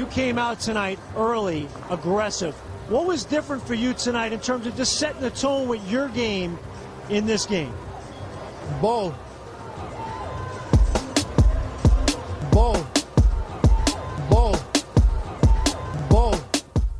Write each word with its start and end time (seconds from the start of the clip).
You 0.00 0.06
came 0.06 0.38
out 0.38 0.60
tonight 0.60 0.98
early, 1.14 1.68
aggressive. 1.90 2.54
What 2.88 3.04
was 3.04 3.22
different 3.22 3.62
for 3.66 3.74
you 3.74 3.92
tonight 3.92 4.32
in 4.32 4.40
terms 4.40 4.66
of 4.66 4.74
just 4.74 4.98
setting 4.98 5.20
the 5.20 5.28
tone 5.28 5.68
with 5.68 5.86
your 5.90 6.08
game 6.08 6.58
in 7.10 7.26
this 7.26 7.44
game? 7.44 7.74
Ball. 8.80 9.14
Ball. 12.50 12.82
Ball. 14.30 14.56
Ball. 16.08 16.34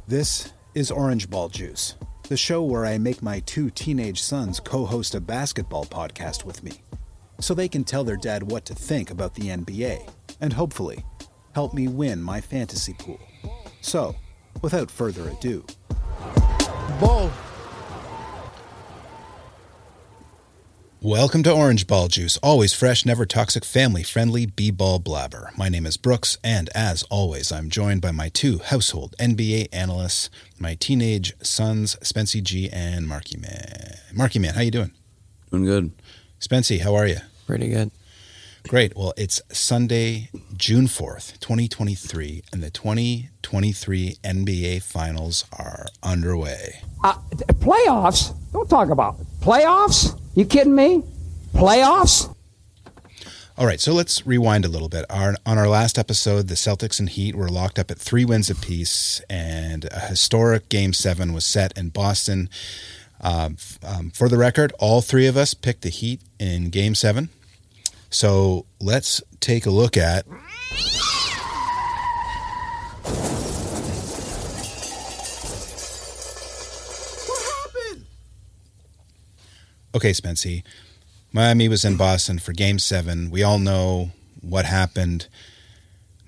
This 0.07 0.53
is 0.75 0.91
Orange 0.91 1.31
Ball 1.31 1.49
Juice, 1.49 1.95
the 2.29 2.37
show 2.37 2.63
where 2.63 2.85
I 2.85 2.99
make 2.99 3.23
my 3.23 3.41
two 3.41 3.71
teenage 3.71 4.21
sons 4.21 4.61
co 4.61 4.85
host 4.85 5.15
a 5.15 5.23
basketball 5.23 5.87
podcast 5.87 6.45
with 6.45 6.63
me 6.63 6.83
so 7.41 7.55
they 7.55 7.67
can 7.67 7.83
tell 7.83 8.05
their 8.05 8.19
dad 8.19 8.51
what 8.51 8.67
to 8.67 8.75
think 8.75 9.11
about 9.11 9.37
the 9.37 9.49
NBA 9.49 10.07
and 10.43 10.53
hopefully 10.53 11.03
help 11.55 11.75
me 11.75 11.89
win 11.89 12.23
my 12.23 12.41
fantasy 12.41 12.95
pool. 12.95 13.21
So, 13.81 14.15
without 14.63 14.91
further 14.91 15.29
ado, 15.29 15.65
Ball. 17.01 17.31
Welcome 21.03 21.43
to 21.45 21.53
Orange 21.53 21.87
Ball 21.87 22.09
Juice, 22.09 22.37
always 22.43 22.75
fresh, 22.75 23.07
never 23.07 23.25
toxic, 23.25 23.65
family 23.65 24.03
friendly 24.03 24.45
B 24.45 24.71
ball 24.71 24.99
blabber. 24.99 25.51
My 25.57 25.71
name 25.71 25.87
is 25.87 25.97
Brooks, 25.97 26.37
and 26.45 26.69
as 26.75 27.05
always, 27.05 27.51
I'm 27.51 27.71
joined 27.71 28.03
by 28.03 28.11
my 28.11 28.29
two 28.29 28.59
household 28.59 29.15
NBA 29.19 29.69
analysts, 29.73 30.29
my 30.59 30.75
teenage 30.75 31.33
sons, 31.43 31.97
Spency 32.03 32.43
G 32.43 32.69
and 32.71 33.09
Marky 33.09 33.39
Man. 33.39 33.95
Marky 34.13 34.39
Man, 34.39 34.53
how 34.53 34.61
you 34.61 34.71
doing? 34.71 34.93
Doing 35.51 35.65
good. 35.65 35.93
Spency, 36.39 36.81
how 36.81 36.95
are 36.95 37.07
you? 37.07 37.17
Pretty 37.47 37.71
good. 37.71 37.91
Great. 38.69 38.97
Well, 38.97 39.13
it's 39.17 39.41
Sunday, 39.51 40.31
June 40.57 40.87
4th, 40.87 41.41
2023, 41.41 42.43
and 42.53 42.63
the 42.63 42.71
2023 42.71 44.17
NBA 44.23 44.83
Finals 44.83 45.45
are 45.59 45.87
underway. 46.03 46.81
Uh, 47.03 47.15
playoffs? 47.55 48.35
Don't 48.53 48.69
talk 48.69 48.91
about 48.91 49.19
it. 49.19 49.27
playoffs. 49.41 50.21
You 50.35 50.45
kidding 50.45 50.75
me? 50.75 51.03
Playoffs? 51.55 52.35
All 53.59 53.67
right, 53.67 53.81
so 53.81 53.93
let's 53.93 54.27
rewind 54.27 54.65
a 54.65 54.69
little 54.69 54.89
bit. 54.89 55.05
Our, 55.11 55.35
on 55.45 55.59
our 55.59 55.69
last 55.69 55.99
episode, 55.99 56.49
the 56.49 56.55
Celtics 56.55 56.99
and 57.01 57.09
Heat 57.09 57.35
were 57.35 57.49
locked 57.49 57.79
up 57.79 57.91
at 57.91 57.99
three 57.99 58.25
wins 58.25 58.49
apiece, 58.49 59.21
and 59.29 59.87
a 59.91 60.01
historic 60.01 60.69
Game 60.69 60.93
7 60.93 61.33
was 61.33 61.45
set 61.45 61.77
in 61.77 61.89
Boston. 61.91 62.49
Um, 63.21 63.57
um, 63.83 64.11
for 64.11 64.29
the 64.29 64.39
record, 64.39 64.73
all 64.79 65.03
three 65.03 65.27
of 65.27 65.37
us 65.37 65.53
picked 65.55 65.83
the 65.83 65.91
Heat 65.91 66.23
in 66.39 66.71
Game 66.71 66.95
7. 66.95 67.29
So 68.11 68.67
let's 68.81 69.23
take 69.39 69.67
a 69.67 69.71
look 69.71 69.97
at. 69.97 70.27
What 77.27 77.43
happened? 77.43 78.07
Okay, 79.95 80.11
Spency. 80.11 80.63
Miami 81.33 81.69
was 81.69 81.85
in 81.85 81.97
Boston 81.97 82.41
for 82.41 82.53
game 82.53 82.81
seven. 82.81 83.31
We 83.31 83.45
all 83.45 83.61
know 83.61 84.11
what 84.41 84.65
happened. 84.65 85.29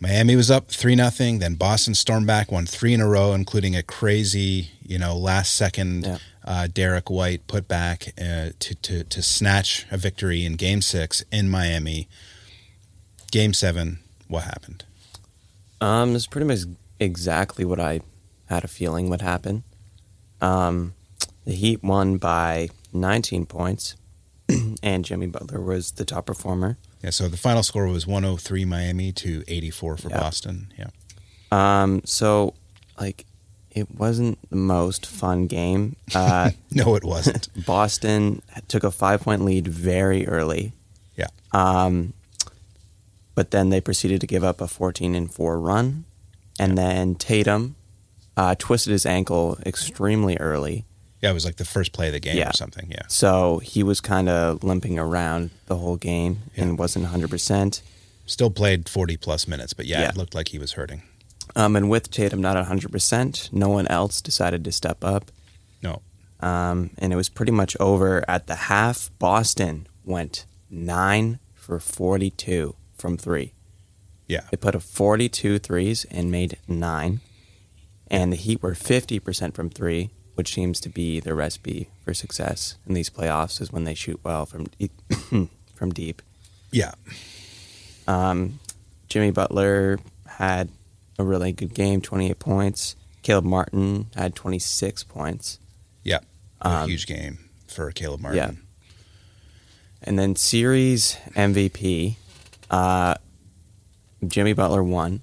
Miami 0.02 0.34
was 0.34 0.50
up 0.50 0.68
3 0.68 0.96
nothing. 0.96 1.38
Then 1.38 1.54
Boston 1.54 1.94
stormed 1.94 2.26
back, 2.26 2.50
won 2.50 2.66
three 2.66 2.92
in 2.92 3.00
a 3.00 3.06
row, 3.08 3.34
including 3.34 3.76
a 3.76 3.84
crazy, 3.84 4.72
you 4.82 4.98
know, 4.98 5.16
last 5.16 5.52
second 5.52 6.04
Yeah. 6.04 6.18
uh, 6.44 6.66
Derrick 6.66 7.08
White 7.08 7.46
put 7.46 7.68
back 7.68 8.08
uh, 8.20 8.50
to, 8.58 8.74
to, 8.74 9.04
to 9.04 9.22
snatch 9.22 9.86
a 9.92 9.96
victory 9.96 10.44
in 10.44 10.54
game 10.56 10.82
six 10.82 11.24
in 11.30 11.48
Miami. 11.48 12.08
Game 13.30 13.54
seven, 13.54 14.00
what 14.26 14.42
happened? 14.42 14.84
Um, 15.80 16.16
it's 16.16 16.26
pretty 16.26 16.48
much 16.48 16.60
exactly 16.98 17.64
what 17.64 17.78
I 17.78 18.00
had 18.46 18.64
a 18.64 18.68
feeling 18.68 19.08
would 19.08 19.22
happen. 19.22 19.62
Um, 20.40 20.94
the 21.44 21.54
Heat 21.54 21.82
won 21.84 22.16
by 22.18 22.70
19 22.92 23.46
points, 23.46 23.94
and 24.82 25.04
Jimmy 25.04 25.26
Butler 25.28 25.60
was 25.60 25.92
the 25.92 26.04
top 26.04 26.26
performer. 26.26 26.76
Yeah, 27.02 27.10
so 27.10 27.28
the 27.28 27.36
final 27.36 27.62
score 27.62 27.86
was 27.88 28.06
103 28.06 28.64
Miami 28.64 29.12
to 29.12 29.42
84 29.48 29.96
for 29.96 30.08
Yeah. 30.10 30.20
Boston. 30.20 30.72
Yeah. 30.78 30.90
Um, 31.50 32.02
so 32.04 32.54
like, 33.00 33.26
it 33.72 33.90
wasn't 33.90 34.38
the 34.50 34.56
most 34.56 35.06
fun 35.06 35.46
game. 35.46 35.96
Uh, 36.14 36.50
No, 36.70 36.94
it 36.94 37.04
wasn't. 37.04 37.48
Boston 37.66 38.42
took 38.68 38.84
a 38.84 38.90
five 38.90 39.22
point 39.22 39.44
lead 39.44 39.66
very 39.68 40.26
early. 40.28 40.72
yeah. 41.16 41.26
Um, 41.52 42.12
but 43.34 43.50
then 43.50 43.70
they 43.70 43.80
proceeded 43.80 44.20
to 44.20 44.26
give 44.26 44.44
up 44.44 44.60
a 44.60 44.68
14 44.68 45.14
and 45.14 45.32
4 45.32 45.58
run. 45.58 46.04
And 46.60 46.76
then 46.76 47.14
Tatum 47.14 47.76
uh, 48.36 48.54
twisted 48.58 48.92
his 48.92 49.06
ankle 49.06 49.58
extremely 49.64 50.36
early. 50.38 50.84
Yeah, 51.22 51.30
it 51.30 51.34
was 51.34 51.44
like 51.44 51.56
the 51.56 51.64
first 51.64 51.92
play 51.92 52.08
of 52.08 52.12
the 52.12 52.20
game 52.20 52.36
Yeah. 52.36 52.50
or 52.50 52.52
something. 52.52 52.90
Yeah. 52.90 53.02
So 53.08 53.58
he 53.60 53.82
was 53.82 54.00
kind 54.00 54.28
of 54.28 54.62
limping 54.64 54.98
around 54.98 55.50
the 55.66 55.76
whole 55.76 55.96
game 55.96 56.40
and 56.56 56.76
wasn't 56.78 57.06
100%. 57.06 57.80
Still 58.26 58.50
played 58.50 58.88
40 58.88 59.16
plus 59.16 59.46
minutes, 59.48 59.72
but 59.72 59.86
yeah, 59.86 60.00
Yeah. 60.02 60.08
it 60.10 60.16
looked 60.16 60.34
like 60.34 60.48
he 60.48 60.58
was 60.58 60.72
hurting. 60.72 61.02
Um, 61.54 61.76
and 61.76 61.88
with 61.88 62.10
Tatum 62.10 62.40
not 62.40 62.56
100%, 62.56 63.50
no 63.52 63.68
one 63.68 63.86
else 63.88 64.20
decided 64.20 64.64
to 64.64 64.72
step 64.72 65.04
up. 65.04 65.30
No. 65.82 66.02
Um, 66.40 66.90
and 66.98 67.12
it 67.12 67.16
was 67.16 67.28
pretty 67.28 67.52
much 67.52 67.76
over 67.78 68.24
at 68.28 68.46
the 68.48 68.54
half. 68.56 69.10
Boston 69.18 69.86
went 70.04 70.44
9 70.70 71.38
for 71.54 71.78
42 71.78 72.74
from 72.98 73.16
three. 73.16 73.52
Yeah. 74.26 74.40
They 74.50 74.56
put 74.56 74.74
up 74.74 74.82
42 74.82 75.58
threes 75.60 76.04
and 76.10 76.30
made 76.32 76.56
nine. 76.66 77.20
And 78.08 78.32
the 78.32 78.36
Heat 78.36 78.62
were 78.62 78.74
50% 78.74 79.54
from 79.54 79.70
three, 79.70 80.10
which 80.34 80.54
seems 80.54 80.80
to 80.80 80.88
be 80.88 81.20
the 81.20 81.34
recipe 81.34 81.88
for 82.04 82.14
success 82.14 82.76
in 82.86 82.94
these 82.94 83.10
playoffs 83.10 83.60
is 83.60 83.70
when 83.72 83.84
they 83.84 83.94
shoot 83.94 84.20
well 84.24 84.46
from 84.46 84.64
deep. 84.78 84.92
from 85.74 85.90
deep. 85.92 86.22
Yeah. 86.70 86.92
Um, 88.06 88.58
Jimmy 89.08 89.30
Butler 89.30 89.98
had 90.26 90.68
a 91.18 91.24
really 91.24 91.52
good 91.52 91.74
game, 91.74 92.00
28 92.00 92.38
points. 92.38 92.96
Caleb 93.22 93.44
Martin 93.44 94.06
had 94.16 94.34
26 94.34 95.04
points. 95.04 95.58
Yeah. 96.02 96.18
A 96.62 96.68
Um, 96.68 96.88
huge 96.88 97.06
game 97.06 97.38
for 97.68 97.90
Caleb 97.92 98.20
Martin. 98.20 98.36
Yeah. 98.38 98.50
And 100.02 100.18
then 100.18 100.34
series 100.34 101.16
MVP, 101.34 102.16
uh, 102.70 103.14
Jimmy 104.26 104.52
Butler 104.52 104.82
won. 104.82 105.20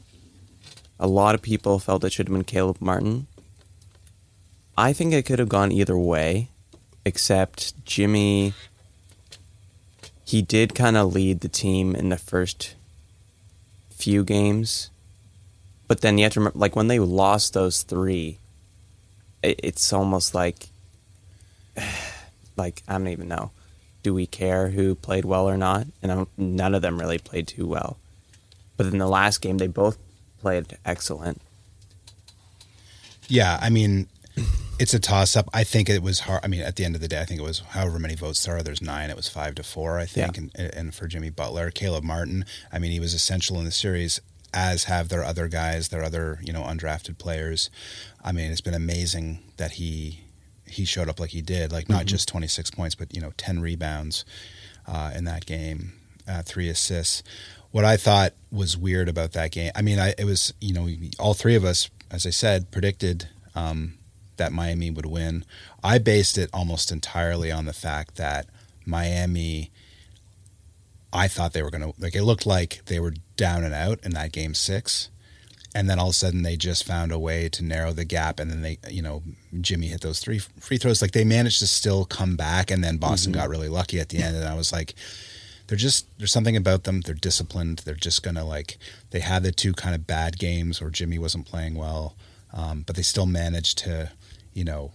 A 1.00 1.08
lot 1.08 1.36
of 1.36 1.42
people 1.42 1.80
felt 1.80 2.04
it 2.04 2.12
should 2.14 2.28
have 2.28 2.34
been 2.34 2.44
Caleb 2.46 2.78
Martin. 2.80 3.28
I 4.80 4.94
think 4.94 5.14
it 5.14 5.26
could 5.26 5.40
have 5.40 5.50
gone 5.50 5.72
either 5.72 5.98
way, 5.98 6.50
except 7.04 7.86
Jimmy. 7.86 8.54
He 10.26 10.42
did 10.42 10.76
kind 10.76 10.96
of 10.96 11.14
lead 11.14 11.42
the 11.42 11.50
team 11.50 11.96
in 11.96 12.10
the 12.10 12.18
first 12.18 12.76
few 13.90 14.24
games, 14.24 14.90
but 15.88 16.02
then 16.02 16.18
you 16.18 16.24
have 16.24 16.34
to 16.34 16.40
remember, 16.40 16.60
like 16.60 16.76
when 16.76 16.88
they 16.88 17.00
lost 17.00 17.54
those 17.54 17.84
three, 17.84 18.38
it, 19.44 19.60
it's 19.64 19.92
almost 19.92 20.34
like, 20.34 20.68
like 22.56 22.84
I 22.88 22.94
don't 22.94 23.08
even 23.08 23.28
know 23.28 23.52
do 24.04 24.14
we 24.14 24.26
care 24.26 24.70
who 24.70 24.96
played 24.96 25.26
well 25.26 25.48
or 25.48 25.58
not? 25.58 25.88
And 26.02 26.28
none 26.38 26.74
of 26.74 26.82
them 26.82 27.00
really 27.00 27.18
played 27.18 27.48
too 27.48 27.68
well. 27.68 27.98
But 28.78 28.88
in 28.88 28.98
the 28.98 29.08
last 29.08 29.42
game, 29.42 29.58
they 29.58 29.68
both 29.68 29.98
played 30.42 30.78
excellent. 30.86 31.42
Yeah. 33.28 33.60
I 33.62 33.70
mean, 33.70 34.08
it's 34.80 34.94
a 34.94 35.00
toss 35.00 35.36
up. 35.36 35.50
I 35.54 35.66
think 35.66 35.90
it 35.90 36.02
was 36.02 36.22
hard. 36.22 36.40
I 36.44 36.48
mean, 36.48 36.62
at 36.62 36.78
the 36.78 36.86
end 36.86 36.96
of 36.96 37.02
the 37.02 37.08
day, 37.08 37.20
I 37.20 37.26
think 37.26 37.42
it 37.42 37.44
was 37.44 37.60
however 37.60 38.00
many 38.00 38.16
votes 38.16 38.44
there 38.46 38.56
are. 38.56 38.64
There's 38.64 38.82
nine. 38.82 39.10
It 39.10 39.16
was 39.18 39.28
five 39.28 39.56
to 39.56 39.64
four, 39.64 40.00
I 40.00 40.06
think. 40.06 40.38
Yeah. 40.38 40.44
And, 40.56 40.74
and 40.74 40.96
for 40.96 41.08
Jimmy 41.08 41.30
Butler, 41.30 41.70
Caleb 41.70 42.04
Martin, 42.04 42.46
I 42.72 42.80
mean, 42.80 42.92
he 42.92 43.00
was 43.00 43.14
essential 43.14 43.60
in 43.60 43.66
the 43.66 43.72
series, 43.72 44.22
as 44.54 44.86
have 44.86 45.10
their 45.10 45.24
other 45.24 45.50
guys, 45.50 45.90
their 45.90 46.02
other, 46.02 46.40
you 46.42 46.54
know, 46.54 46.64
undrafted 46.64 47.18
players. 47.18 47.70
I 48.24 48.32
mean, 48.32 48.52
it's 48.52 48.62
been 48.62 48.74
amazing 48.74 49.40
that 49.58 49.72
he 49.72 50.22
he 50.66 50.86
showed 50.86 51.10
up 51.10 51.20
like 51.20 51.32
he 51.32 51.42
did, 51.42 51.72
like 51.72 51.90
not 51.90 52.06
just 52.06 52.28
26 52.28 52.72
points, 52.72 52.96
but 52.96 53.14
you 53.14 53.20
know, 53.20 53.32
10 53.38 53.60
rebounds 53.60 54.24
uh, 54.88 55.12
in 55.16 55.26
that 55.26 55.48
game, 55.48 55.94
uh, 56.28 56.44
three 56.44 56.70
assists. 56.70 57.24
What 57.72 57.86
I 57.86 57.98
thought 57.98 58.34
was 58.52 58.78
weird 58.78 59.10
about 59.10 59.34
that 59.34 59.52
game, 59.52 59.72
I 59.76 59.82
mean, 59.82 60.00
I, 60.00 60.14
it 60.18 60.26
was 60.26 60.54
you 60.62 60.74
know, 60.74 60.88
all 61.20 61.34
three 61.34 61.56
of 61.56 61.66
us, 61.66 61.90
as 62.12 62.26
I 62.26 62.30
said, 62.30 62.72
predicted 62.72 63.28
um, 63.56 63.99
that 64.40 64.52
Miami 64.52 64.90
would 64.90 65.06
win. 65.06 65.46
I 65.84 66.00
based 66.00 66.38
it 66.38 66.50
almost 66.52 66.92
entirely 66.92 67.52
on 67.52 67.66
the 67.66 67.74
fact 67.74 68.16
that 68.16 68.48
Miami. 68.86 69.70
I 71.12 71.28
thought 71.28 71.54
they 71.54 71.64
were 71.64 71.72
going 71.72 71.92
to 71.92 71.94
like. 72.00 72.16
It 72.16 72.24
looked 72.24 72.46
like 72.46 72.82
they 72.86 73.00
were 73.00 73.14
down 73.36 73.64
and 73.64 73.74
out 73.74 74.00
in 74.04 74.12
that 74.12 74.32
game 74.32 74.54
six, 74.54 75.10
and 75.74 75.90
then 75.90 75.98
all 76.00 76.08
of 76.08 76.12
a 76.12 76.14
sudden 76.14 76.44
they 76.44 76.56
just 76.56 76.84
found 76.84 77.12
a 77.12 77.20
way 77.20 77.50
to 77.50 77.64
narrow 77.64 77.94
the 77.94 78.06
gap 78.06 78.40
and 78.40 78.52
then 78.52 78.62
they 78.62 78.78
you 78.90 79.02
know 79.02 79.24
jimmy 79.62 79.88
hit 79.88 80.02
those 80.02 80.20
three 80.20 80.38
free 80.38 80.78
throws 80.78 81.02
like 81.02 81.12
they 81.12 81.24
managed 81.24 81.60
to 81.60 81.68
still 81.68 82.06
come 82.06 82.36
back 82.36 82.70
and 82.70 82.84
then 82.84 82.98
boston 82.98 83.32
got 83.32 83.50
really 83.50 83.70
lucky 83.70 84.00
at 84.00 84.10
the 84.10 84.20
end 84.20 84.36
and 84.36 84.46
i 84.46 84.54
was 84.54 84.72
like 84.72 84.94
they're 85.70 85.78
just 85.78 86.08
there's 86.18 86.32
something 86.32 86.58
about 86.58 86.84
them. 86.84 87.02
They're 87.02 87.14
disciplined. 87.14 87.80
They're 87.86 87.94
just 87.94 88.24
gonna 88.24 88.44
like 88.44 88.78
they 89.12 89.20
had 89.20 89.44
the 89.44 89.52
two 89.52 89.74
kind 89.74 89.94
of 89.94 90.08
bad 90.08 90.40
games 90.40 90.82
where 90.82 90.90
Jimmy 90.90 91.20
wasn't 91.20 91.46
playing 91.46 91.76
well, 91.76 92.16
um, 92.52 92.84
but 92.86 92.96
they 92.96 93.04
still 93.04 93.28
managed 93.28 93.78
to, 93.80 94.12
you 94.60 94.66
know, 94.66 94.92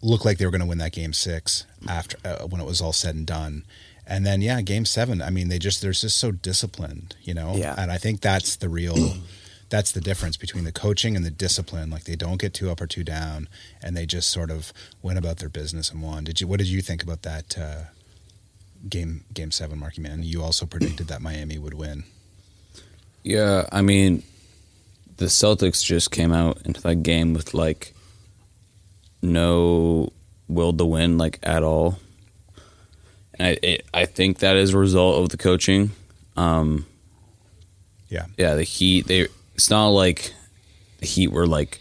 look 0.00 0.24
like 0.24 0.38
they 0.38 0.46
were 0.46 0.50
going 0.50 0.62
to 0.62 0.66
win 0.66 0.78
that 0.78 0.92
game 0.92 1.12
six 1.12 1.66
after 1.86 2.16
uh, 2.24 2.46
when 2.46 2.58
it 2.58 2.64
was 2.64 2.80
all 2.80 2.94
said 2.94 3.14
and 3.14 3.26
done. 3.26 3.66
And 4.06 4.24
then 4.24 4.40
yeah, 4.40 4.62
game 4.62 4.86
seven. 4.86 5.20
I 5.20 5.28
mean, 5.28 5.48
they 5.48 5.58
just 5.58 5.82
they're 5.82 5.92
just 5.92 6.16
so 6.16 6.32
disciplined, 6.32 7.14
you 7.22 7.34
know. 7.34 7.54
Yeah. 7.54 7.74
And 7.76 7.92
I 7.92 7.98
think 7.98 8.22
that's 8.22 8.56
the 8.56 8.68
real. 8.70 8.96
That's 9.70 9.90
the 9.90 10.00
difference 10.00 10.36
between 10.36 10.62
the 10.62 10.70
coaching 10.70 11.16
and 11.16 11.24
the 11.24 11.32
discipline. 11.32 11.90
Like 11.90 12.04
they 12.04 12.14
don't 12.14 12.40
get 12.40 12.54
too 12.54 12.70
up 12.70 12.80
or 12.80 12.86
too 12.86 13.02
down, 13.02 13.48
and 13.82 13.96
they 13.96 14.06
just 14.06 14.30
sort 14.30 14.50
of 14.50 14.72
went 15.02 15.18
about 15.18 15.38
their 15.38 15.48
business 15.48 15.90
and 15.90 16.00
won. 16.00 16.22
Did 16.22 16.40
you? 16.40 16.46
What 16.46 16.58
did 16.58 16.68
you 16.68 16.80
think 16.80 17.02
about 17.02 17.22
that 17.22 17.58
uh, 17.58 17.80
game? 18.88 19.24
Game 19.32 19.50
seven, 19.50 19.80
Marky 19.80 20.00
Man. 20.00 20.22
You 20.22 20.44
also 20.44 20.64
predicted 20.64 21.08
that 21.08 21.22
Miami 21.22 21.58
would 21.58 21.74
win. 21.74 22.04
Yeah, 23.24 23.66
I 23.72 23.80
mean, 23.80 24.22
the 25.16 25.26
Celtics 25.26 25.82
just 25.82 26.12
came 26.12 26.32
out 26.32 26.60
into 26.64 26.80
that 26.82 27.02
game 27.02 27.34
with 27.34 27.52
like 27.54 27.94
no 29.24 30.12
will 30.48 30.72
to 30.72 30.84
win, 30.84 31.18
like 31.18 31.38
at 31.42 31.62
all. 31.62 31.98
And 33.38 33.48
I, 33.48 33.58
it, 33.62 33.86
I 33.92 34.04
think 34.06 34.38
that 34.38 34.56
is 34.56 34.74
a 34.74 34.78
result 34.78 35.22
of 35.22 35.30
the 35.30 35.36
coaching. 35.36 35.90
Um, 36.36 36.86
Yeah. 38.08 38.26
yeah, 38.36 38.54
the 38.54 38.62
Heat. 38.64 39.06
They. 39.06 39.26
It's 39.54 39.70
not 39.70 39.88
like 39.88 40.32
the 40.98 41.06
Heat 41.06 41.28
were 41.32 41.46
like 41.46 41.80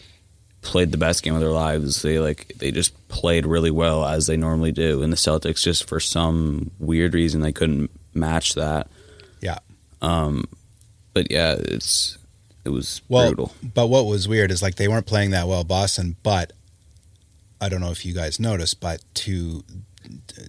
played 0.62 0.92
the 0.92 0.98
best 0.98 1.24
game 1.24 1.34
of 1.36 1.42
their 1.42 1.52
lives. 1.52 2.02
They 2.02 2.20
like 2.20 2.54
they 2.58 2.72
just 2.72 3.08
played 3.08 3.46
really 3.46 3.72
well 3.72 4.06
as 4.06 4.26
they 4.28 4.38
normally 4.38 4.72
do, 4.72 5.04
and 5.04 5.12
the 5.12 5.18
Celtics 5.18 5.62
just 5.64 5.88
for 5.88 6.00
some 6.00 6.72
weird 6.80 7.14
reason 7.14 7.42
they 7.42 7.52
couldn't 7.52 7.92
match 8.14 8.54
that. 8.56 8.88
Yeah. 9.42 9.60
Um, 10.02 10.46
but 11.14 11.30
yeah, 11.32 11.56
it's 11.60 12.18
it 12.66 12.70
was 12.70 13.02
Well, 13.10 13.28
brutal. 13.28 13.52
but 13.74 13.88
what 13.88 14.06
was 14.06 14.28
weird 14.28 14.52
is 14.52 14.62
like 14.62 14.76
they 14.76 14.88
weren't 14.88 15.06
playing 15.06 15.32
that 15.32 15.48
well, 15.48 15.64
Boston. 15.64 16.16
But 16.24 16.54
I 17.64 17.70
don't 17.70 17.82
know 17.82 17.92
if 17.92 18.06
you 18.06 18.14
guys 18.14 18.40
noticed, 18.40 18.82
but 18.82 19.02
to, 19.16 19.64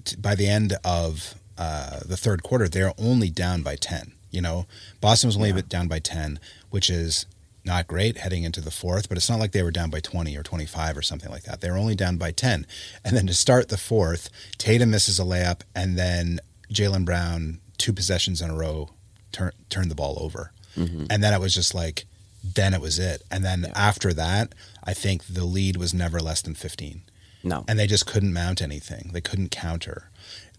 to 0.04 0.18
by 0.18 0.34
the 0.34 0.48
end 0.48 0.76
of 0.84 1.34
uh, 1.56 2.00
the 2.04 2.16
third 2.16 2.42
quarter, 2.42 2.68
they're 2.68 2.92
only 2.98 3.30
down 3.30 3.62
by 3.62 3.76
ten. 3.76 4.12
You 4.30 4.40
know, 4.40 4.66
Boston 5.00 5.28
was 5.28 5.36
only 5.36 5.50
a 5.50 5.54
bit 5.54 5.68
down 5.68 5.86
by 5.86 6.00
ten, 6.00 6.40
which 6.70 6.90
is 6.90 7.26
not 7.64 7.86
great 7.86 8.18
heading 8.18 8.42
into 8.42 8.60
the 8.60 8.72
fourth. 8.72 9.08
But 9.08 9.16
it's 9.16 9.30
not 9.30 9.38
like 9.38 9.52
they 9.52 9.62
were 9.62 9.70
down 9.70 9.90
by 9.90 10.00
twenty 10.00 10.36
or 10.36 10.42
twenty 10.42 10.66
five 10.66 10.96
or 10.96 11.02
something 11.02 11.30
like 11.30 11.44
that. 11.44 11.60
They 11.60 11.70
were 11.70 11.78
only 11.78 11.94
down 11.94 12.16
by 12.16 12.32
ten, 12.32 12.66
and 13.04 13.16
then 13.16 13.28
to 13.28 13.34
start 13.34 13.68
the 13.68 13.76
fourth, 13.78 14.28
Tatum 14.58 14.90
misses 14.90 15.20
a 15.20 15.24
layup, 15.24 15.60
and 15.74 15.96
then 15.96 16.40
Jaylen 16.72 17.04
Brown 17.04 17.60
two 17.78 17.92
possessions 17.92 18.42
in 18.42 18.50
a 18.50 18.56
row 18.56 18.90
turn 19.30 19.52
turned 19.70 19.90
the 19.90 19.94
ball 19.94 20.18
over, 20.20 20.50
and 21.10 21.22
then 21.22 21.32
it 21.32 21.40
was 21.40 21.54
just 21.54 21.74
like 21.74 22.06
then 22.56 22.74
it 22.74 22.80
was 22.80 22.98
it. 22.98 23.22
And 23.30 23.42
then 23.44 23.70
after 23.74 24.12
that, 24.14 24.54
I 24.84 24.92
think 24.94 25.24
the 25.24 25.44
lead 25.44 25.76
was 25.76 25.94
never 25.94 26.20
less 26.20 26.42
than 26.42 26.54
15. 26.54 27.02
No. 27.42 27.64
And 27.68 27.78
they 27.78 27.86
just 27.86 28.06
couldn't 28.06 28.32
mount 28.32 28.60
anything. 28.62 29.10
They 29.12 29.20
couldn't 29.20 29.50
counter. 29.50 30.10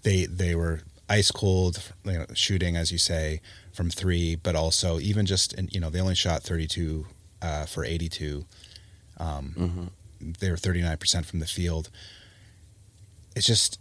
They 0.03 0.25
they 0.25 0.53
were 0.55 0.81
ice 1.09 1.31
cold 1.31 1.81
you 2.03 2.13
know, 2.13 2.25
shooting, 2.33 2.75
as 2.75 2.91
you 2.91 2.97
say, 2.97 3.41
from 3.71 3.89
three, 3.89 4.35
but 4.35 4.55
also 4.55 4.99
even 4.99 5.25
just 5.25 5.53
in, 5.53 5.67
you 5.71 5.79
know 5.79 5.89
they 5.89 5.99
only 6.01 6.15
shot 6.15 6.43
32 6.43 7.05
uh, 7.41 7.65
for 7.65 7.83
82. 7.85 8.45
Um, 9.17 9.91
They 10.39 10.49
were 10.49 10.57
39 10.57 10.97
percent 10.97 11.25
from 11.25 11.39
the 11.39 11.45
field. 11.47 11.89
It's 13.35 13.45
just 13.45 13.79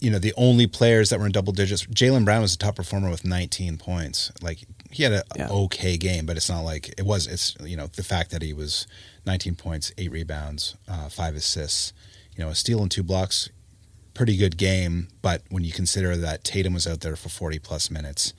you 0.00 0.10
know 0.10 0.18
the 0.18 0.34
only 0.36 0.66
players 0.66 1.10
that 1.10 1.20
were 1.20 1.26
in 1.26 1.32
double 1.32 1.52
digits. 1.52 1.86
Jaylen 1.86 2.24
Brown 2.24 2.42
was 2.42 2.56
the 2.56 2.64
top 2.64 2.76
performer 2.76 3.10
with 3.10 3.24
19 3.24 3.78
points. 3.78 4.32
Like 4.42 4.58
he 4.90 5.02
had 5.04 5.12
an 5.12 5.22
Yeah. 5.36 5.48
okay 5.50 5.96
game, 5.96 6.26
but 6.26 6.36
it's 6.36 6.48
not 6.50 6.62
like 6.62 6.88
it 6.98 7.04
was. 7.06 7.26
It's 7.26 7.54
you 7.64 7.76
know 7.76 7.86
the 7.86 8.02
fact 8.02 8.30
that 8.30 8.42
he 8.42 8.52
was 8.52 8.86
19 9.26 9.54
points, 9.54 9.92
eight 9.98 10.10
rebounds, 10.10 10.76
uh, 10.88 11.08
five 11.08 11.34
assists, 11.34 11.92
you 12.36 12.42
know 12.44 12.50
a 12.50 12.54
steal 12.54 12.80
and 12.82 12.90
two 12.90 13.02
blocks. 13.02 13.48
Pretty 14.14 14.36
good 14.36 14.58
game, 14.58 15.08
but 15.22 15.42
when 15.48 15.64
you 15.64 15.72
consider 15.72 16.16
that 16.16 16.44
Tatum 16.44 16.74
was 16.74 16.86
out 16.86 17.00
there 17.00 17.16
for 17.16 17.30
40 17.30 17.58
plus 17.60 17.90
minutes, 17.90 18.34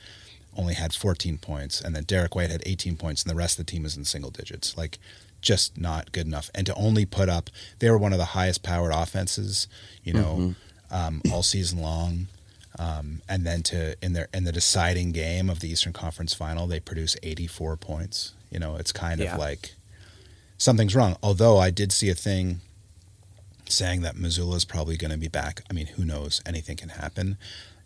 only 0.55 0.75
had 0.75 0.93
14 0.93 1.39
points, 1.39 1.81
and 1.81 1.95
then 1.95 2.03
Derrick 2.03 2.35
White 2.35 2.51
had 2.51 2.61
18 2.65 2.95
points, 2.95 3.23
and 3.23 3.31
the 3.31 3.35
rest 3.35 3.57
of 3.59 3.65
the 3.65 3.71
team 3.71 3.81
was 3.83 3.97
in 3.97 4.05
single 4.05 4.29
digits. 4.29 4.77
Like, 4.77 4.99
just 5.41 5.75
not 5.77 6.11
good 6.11 6.27
enough. 6.27 6.51
And 6.53 6.67
to 6.67 6.75
only 6.75 7.05
put 7.05 7.27
up, 7.27 7.49
they 7.79 7.89
were 7.89 7.97
one 7.97 8.13
of 8.13 8.19
the 8.19 8.25
highest 8.25 8.61
powered 8.61 8.93
offenses, 8.93 9.67
you 10.03 10.13
know, 10.13 10.53
um, 10.91 11.21
all 11.31 11.41
season 11.43 11.81
long. 11.81 12.27
Um, 12.77 13.21
and 13.27 13.45
then 13.45 13.61
to 13.63 13.95
in 14.03 14.13
their 14.13 14.27
in 14.33 14.43
the 14.45 14.51
deciding 14.51 15.11
game 15.11 15.49
of 15.49 15.59
the 15.59 15.69
Eastern 15.69 15.91
Conference 15.93 16.33
Final, 16.33 16.65
they 16.67 16.79
produce 16.79 17.15
84 17.23 17.77
points. 17.77 18.33
You 18.51 18.59
know, 18.59 18.75
it's 18.77 18.91
kind 18.91 19.19
Yeah. 19.19 19.33
of 19.33 19.39
like 19.39 19.73
something's 20.63 20.95
wrong. 20.95 21.17
Although 21.21 21.57
I 21.57 21.69
did 21.69 21.91
see 21.91 22.09
a 22.09 22.15
thing 22.15 22.61
saying 23.67 24.01
that 24.01 24.15
Mazzulla 24.15 24.55
is 24.55 24.65
probably 24.65 24.97
going 24.97 25.11
to 25.11 25.17
be 25.17 25.27
back. 25.27 25.63
I 25.69 25.73
mean, 25.73 25.87
who 25.87 26.05
knows? 26.05 26.41
Anything 26.45 26.77
can 26.77 26.89
happen. 26.89 27.37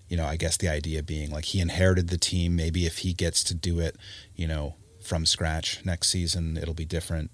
You 0.07 0.17
know, 0.17 0.25
I 0.25 0.37
guess 0.37 0.57
the 0.57 0.69
idea 0.69 1.03
being 1.03 1.31
like 1.31 1.45
he 1.45 1.59
inherited 1.59 2.09
the 2.09 2.17
team. 2.17 2.55
Maybe 2.55 2.85
if 2.85 2.99
he 2.99 3.13
gets 3.13 3.43
to 3.45 3.53
do 3.53 3.79
it, 3.79 3.97
you 4.35 4.47
know, 4.47 4.75
from 5.01 5.25
scratch 5.25 5.83
next 5.85 6.09
season, 6.09 6.57
it'll 6.57 6.73
be 6.73 6.85
different. 6.85 7.31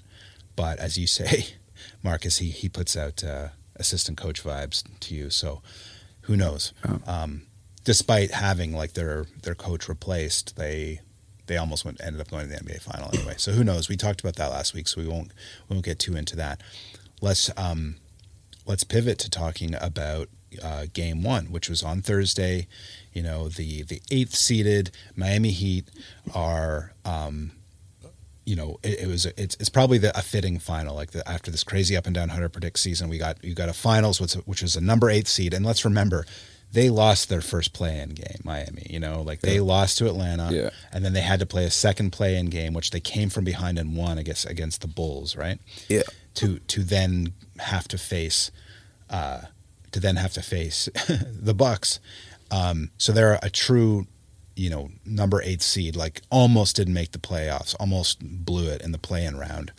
But 0.55 0.79
as 0.79 0.97
you 0.97 1.07
say, 1.19 1.55
Marcus, 2.01 2.37
he 2.37 2.49
he 2.49 2.69
puts 2.69 2.95
out 2.97 3.23
uh, 3.23 3.49
assistant 3.75 4.17
coach 4.17 4.43
vibes 4.43 4.83
to 5.01 5.13
you. 5.13 5.29
So 5.29 5.61
who 6.21 6.35
knows? 6.35 6.73
Um, 7.05 7.43
despite 7.83 8.31
having 8.31 8.73
like 8.73 8.93
their 8.93 9.25
their 9.43 9.55
coach 9.55 9.87
replaced, 9.87 10.55
they 10.55 11.01
they 11.47 11.57
almost 11.57 11.85
went 11.85 12.01
ended 12.01 12.21
up 12.21 12.29
going 12.29 12.47
to 12.47 12.53
the 12.53 12.59
NBA 12.59 12.81
final 12.81 13.09
anyway. 13.13 13.35
So 13.37 13.51
who 13.51 13.63
knows? 13.63 13.89
We 13.89 13.97
talked 13.97 14.21
about 14.21 14.35
that 14.37 14.51
last 14.51 14.73
week, 14.73 14.87
so 14.87 15.01
we 15.01 15.07
won't 15.07 15.31
we 15.67 15.75
won't 15.75 15.85
get 15.85 15.99
too 15.99 16.15
into 16.15 16.35
that. 16.37 16.61
Let's 17.21 17.49
um, 17.57 17.95
let's 18.65 18.83
pivot 18.83 19.19
to 19.19 19.29
talking 19.29 19.75
about 19.75 20.29
uh, 20.61 20.85
game 20.93 21.23
one, 21.23 21.47
which 21.47 21.69
was 21.69 21.83
on 21.83 22.01
Thursday. 22.01 22.67
You 23.13 23.23
know, 23.23 23.49
the 23.49 23.83
the 23.83 24.01
eighth 24.11 24.35
seeded 24.35 24.91
Miami 25.15 25.51
Heat 25.51 25.89
are. 26.33 26.93
Um, 27.05 27.51
you 28.45 28.57
know, 28.57 28.77
it, 28.83 29.03
it 29.03 29.07
was 29.07 29.25
it's, 29.25 29.55
it's 29.57 29.69
probably 29.69 29.97
the, 29.97 30.17
a 30.17 30.21
fitting 30.21 30.59
final. 30.59 30.95
Like 30.95 31.11
the, 31.11 31.25
after 31.29 31.49
this 31.49 31.63
crazy 31.63 31.95
up 31.95 32.05
and 32.05 32.13
down 32.13 32.27
Hunter 32.27 32.49
predict 32.49 32.77
season, 32.77 33.07
we 33.07 33.17
got 33.17 33.41
you 33.41 33.53
got 33.53 33.69
a 33.69 33.73
finals, 33.73 34.19
which 34.19 34.33
which 34.33 34.61
was 34.61 34.75
a 34.75 34.81
number 34.81 35.09
eight 35.09 35.27
seed, 35.27 35.53
and 35.53 35.65
let's 35.65 35.85
remember. 35.85 36.25
They 36.73 36.89
lost 36.89 37.29
their 37.29 37.41
first 37.41 37.71
play-in 37.73 38.09
game, 38.09 38.39
Miami. 38.43 38.87
You 38.89 38.99
know, 38.99 39.21
like 39.21 39.41
they 39.41 39.59
lost 39.59 39.97
to 39.99 40.07
Atlanta, 40.07 40.49
Yeah. 40.51 40.69
and 40.91 41.05
then 41.05 41.13
they 41.13 41.21
had 41.21 41.39
to 41.39 41.45
play 41.45 41.65
a 41.65 41.69
second 41.71 42.11
play-in 42.11 42.47
game, 42.47 42.73
which 42.73 42.89
they 42.91 42.99
came 42.99 43.29
from 43.29 43.43
behind 43.45 43.77
and 43.77 43.95
won 43.95 44.17
against 44.17 44.45
against 44.49 44.81
the 44.81 44.87
Bulls, 44.87 45.35
right? 45.35 45.59
Yeah. 45.87 46.01
to 46.35 46.57
to 46.59 46.83
then 46.83 47.33
have 47.59 47.87
to 47.89 47.97
face 47.97 48.49
uh, 49.09 49.41
to 49.91 49.99
then 49.99 50.15
have 50.15 50.33
to 50.33 50.41
face 50.41 50.89
the 51.07 51.53
Bucks. 51.53 51.99
Um, 52.49 52.89
so 52.97 53.11
they're 53.11 53.37
a 53.43 53.49
true, 53.51 54.07
you 54.55 54.69
know, 54.71 54.89
number 55.05 55.41
eight 55.43 55.61
seed. 55.61 55.95
Like 55.95 56.21
almost 56.31 56.75
didn't 56.75 56.93
make 56.95 57.11
the 57.11 57.19
playoffs, 57.19 57.75
almost 57.79 58.19
blew 58.45 58.67
it 58.69 58.81
in 58.81 58.91
the 58.91 58.97
play-in 58.97 59.37
round. 59.37 59.71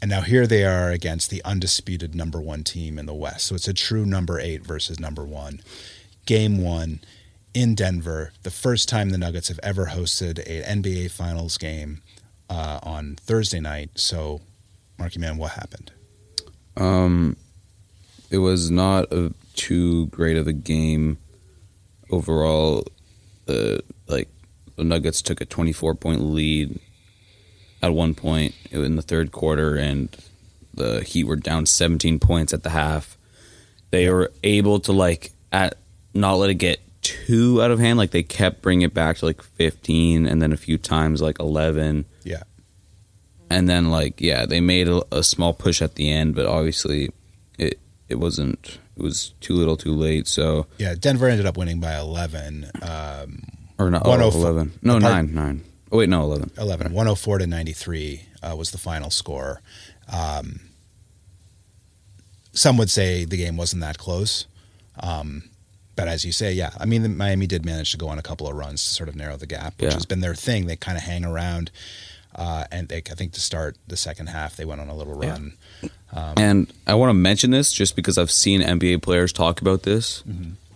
And 0.00 0.08
now 0.08 0.20
here 0.20 0.46
they 0.46 0.64
are 0.64 0.90
against 0.92 1.30
the 1.30 1.42
undisputed 1.44 2.14
number 2.14 2.40
one 2.40 2.62
team 2.62 2.98
in 3.00 3.06
the 3.06 3.14
West. 3.14 3.46
So 3.48 3.56
it's 3.56 3.66
a 3.66 3.74
true 3.74 4.06
number 4.06 4.38
eight 4.38 4.62
versus 4.64 5.00
number 5.00 5.24
one. 5.24 5.60
Game 6.28 6.62
one 6.62 7.00
in 7.54 7.74
Denver, 7.74 8.34
the 8.42 8.50
first 8.50 8.86
time 8.86 9.08
the 9.08 9.16
Nuggets 9.16 9.48
have 9.48 9.58
ever 9.62 9.86
hosted 9.86 10.38
an 10.46 10.82
NBA 10.82 11.10
Finals 11.10 11.56
game 11.56 12.02
uh, 12.50 12.80
on 12.82 13.16
Thursday 13.16 13.60
night. 13.60 13.92
So, 13.94 14.42
Marky 14.98 15.18
Man, 15.20 15.38
what 15.38 15.52
happened? 15.52 15.90
Um, 16.76 17.38
it 18.30 18.36
was 18.36 18.70
not 18.70 19.10
a 19.10 19.32
too 19.54 20.08
great 20.08 20.36
of 20.36 20.46
a 20.46 20.52
game 20.52 21.16
overall. 22.10 22.84
Uh, 23.48 23.78
like 24.06 24.28
the 24.76 24.84
Nuggets 24.84 25.22
took 25.22 25.40
a 25.40 25.46
24 25.46 25.94
point 25.94 26.20
lead 26.20 26.78
at 27.80 27.94
one 27.94 28.14
point 28.14 28.54
in 28.70 28.96
the 28.96 29.02
third 29.02 29.32
quarter, 29.32 29.76
and 29.76 30.14
the 30.74 31.00
Heat 31.00 31.24
were 31.24 31.36
down 31.36 31.64
17 31.64 32.18
points 32.18 32.52
at 32.52 32.64
the 32.64 32.70
half. 32.70 33.16
They 33.92 34.10
were 34.10 34.30
able 34.42 34.78
to 34.80 34.92
like 34.92 35.32
at 35.50 35.78
not 36.18 36.34
let 36.34 36.50
it 36.50 36.54
get 36.54 36.80
too 37.02 37.62
out 37.62 37.70
of 37.70 37.78
hand. 37.78 37.98
Like 37.98 38.10
they 38.10 38.22
kept 38.22 38.60
bringing 38.62 38.82
it 38.82 38.92
back 38.94 39.18
to 39.18 39.24
like 39.26 39.42
15, 39.42 40.26
and 40.26 40.42
then 40.42 40.52
a 40.52 40.56
few 40.56 40.76
times 40.78 41.22
like 41.22 41.38
11 41.38 42.04
Yeah. 42.24 42.42
and 43.50 43.68
then 43.68 43.90
like 43.90 44.20
yeah 44.20 44.44
they 44.46 44.60
made 44.60 44.88
a, 44.88 45.02
a 45.10 45.22
small 45.22 45.54
push 45.54 45.80
at 45.80 45.94
the 45.94 46.10
end 46.10 46.34
but 46.34 46.44
obviously 46.46 47.08
it 47.58 47.78
it 48.08 48.16
wasn't 48.16 48.78
it 48.96 49.02
was 49.02 49.32
too 49.40 49.54
little 49.54 49.76
too 49.76 49.94
late. 49.94 50.26
So 50.26 50.66
Yeah, 50.76 50.94
Denver 50.98 51.28
ended 51.28 51.46
up 51.46 51.56
winning 51.56 51.78
by 51.80 51.96
11. 51.96 52.68
Um, 52.82 53.44
or 53.78 53.90
not 53.90 54.02
oh, 54.04 54.12
11 54.12 54.72
no 54.82 54.96
Apart- 54.98 55.26
9 55.30 55.34
9 55.34 55.64
oh 55.92 55.98
wait 55.98 56.08
no 56.08 56.22
11 56.24 56.50
11 56.58 56.92
104 56.92 57.38
to 57.38 57.46
93 57.46 58.22
uh, 58.42 58.56
was 58.56 58.70
the 58.72 58.78
final 58.78 59.10
score. 59.10 59.62
Um, 60.12 60.60
some 62.52 62.76
would 62.76 62.90
say 62.90 63.24
the 63.24 63.36
game 63.36 63.56
wasn't 63.56 63.82
that 63.82 63.98
close. 63.98 64.46
Um, 65.00 65.44
but 65.98 66.06
as 66.08 66.24
you 66.24 66.30
say, 66.32 66.52
yeah, 66.52 66.70
I 66.78 66.84
mean, 66.86 67.02
the, 67.02 67.08
Miami 67.08 67.46
did 67.48 67.64
manage 67.66 67.90
to 67.90 67.98
go 67.98 68.08
on 68.08 68.18
a 68.18 68.22
couple 68.22 68.46
of 68.48 68.54
runs 68.54 68.82
to 68.84 68.90
sort 68.90 69.08
of 69.08 69.16
narrow 69.16 69.36
the 69.36 69.46
gap, 69.46 69.74
which 69.80 69.88
Yeah. 69.90 69.94
has 69.94 70.06
been 70.06 70.20
their 70.20 70.34
thing. 70.36 70.66
They 70.66 70.76
kind 70.76 70.96
of 70.96 71.02
hang 71.02 71.24
around, 71.24 71.70
uh, 72.36 72.64
and 72.70 72.86
they, 72.88 72.98
I 72.98 73.14
think 73.14 73.32
to 73.32 73.40
start 73.40 73.76
the 73.88 73.96
second 73.96 74.28
half, 74.28 74.56
they 74.56 74.64
went 74.64 74.80
on 74.80 74.88
a 74.88 74.94
little 74.94 75.20
Yeah. 75.22 75.30
run. 75.30 75.52
And 76.36 76.72
I 76.86 76.94
want 76.94 77.10
to 77.10 77.14
mention 77.14 77.50
this 77.50 77.72
just 77.72 77.96
because 77.96 78.16
I've 78.16 78.30
seen 78.30 78.62
NBA 78.62 78.98
players 79.02 79.32
talk 79.32 79.60
about 79.60 79.82
this 79.82 80.22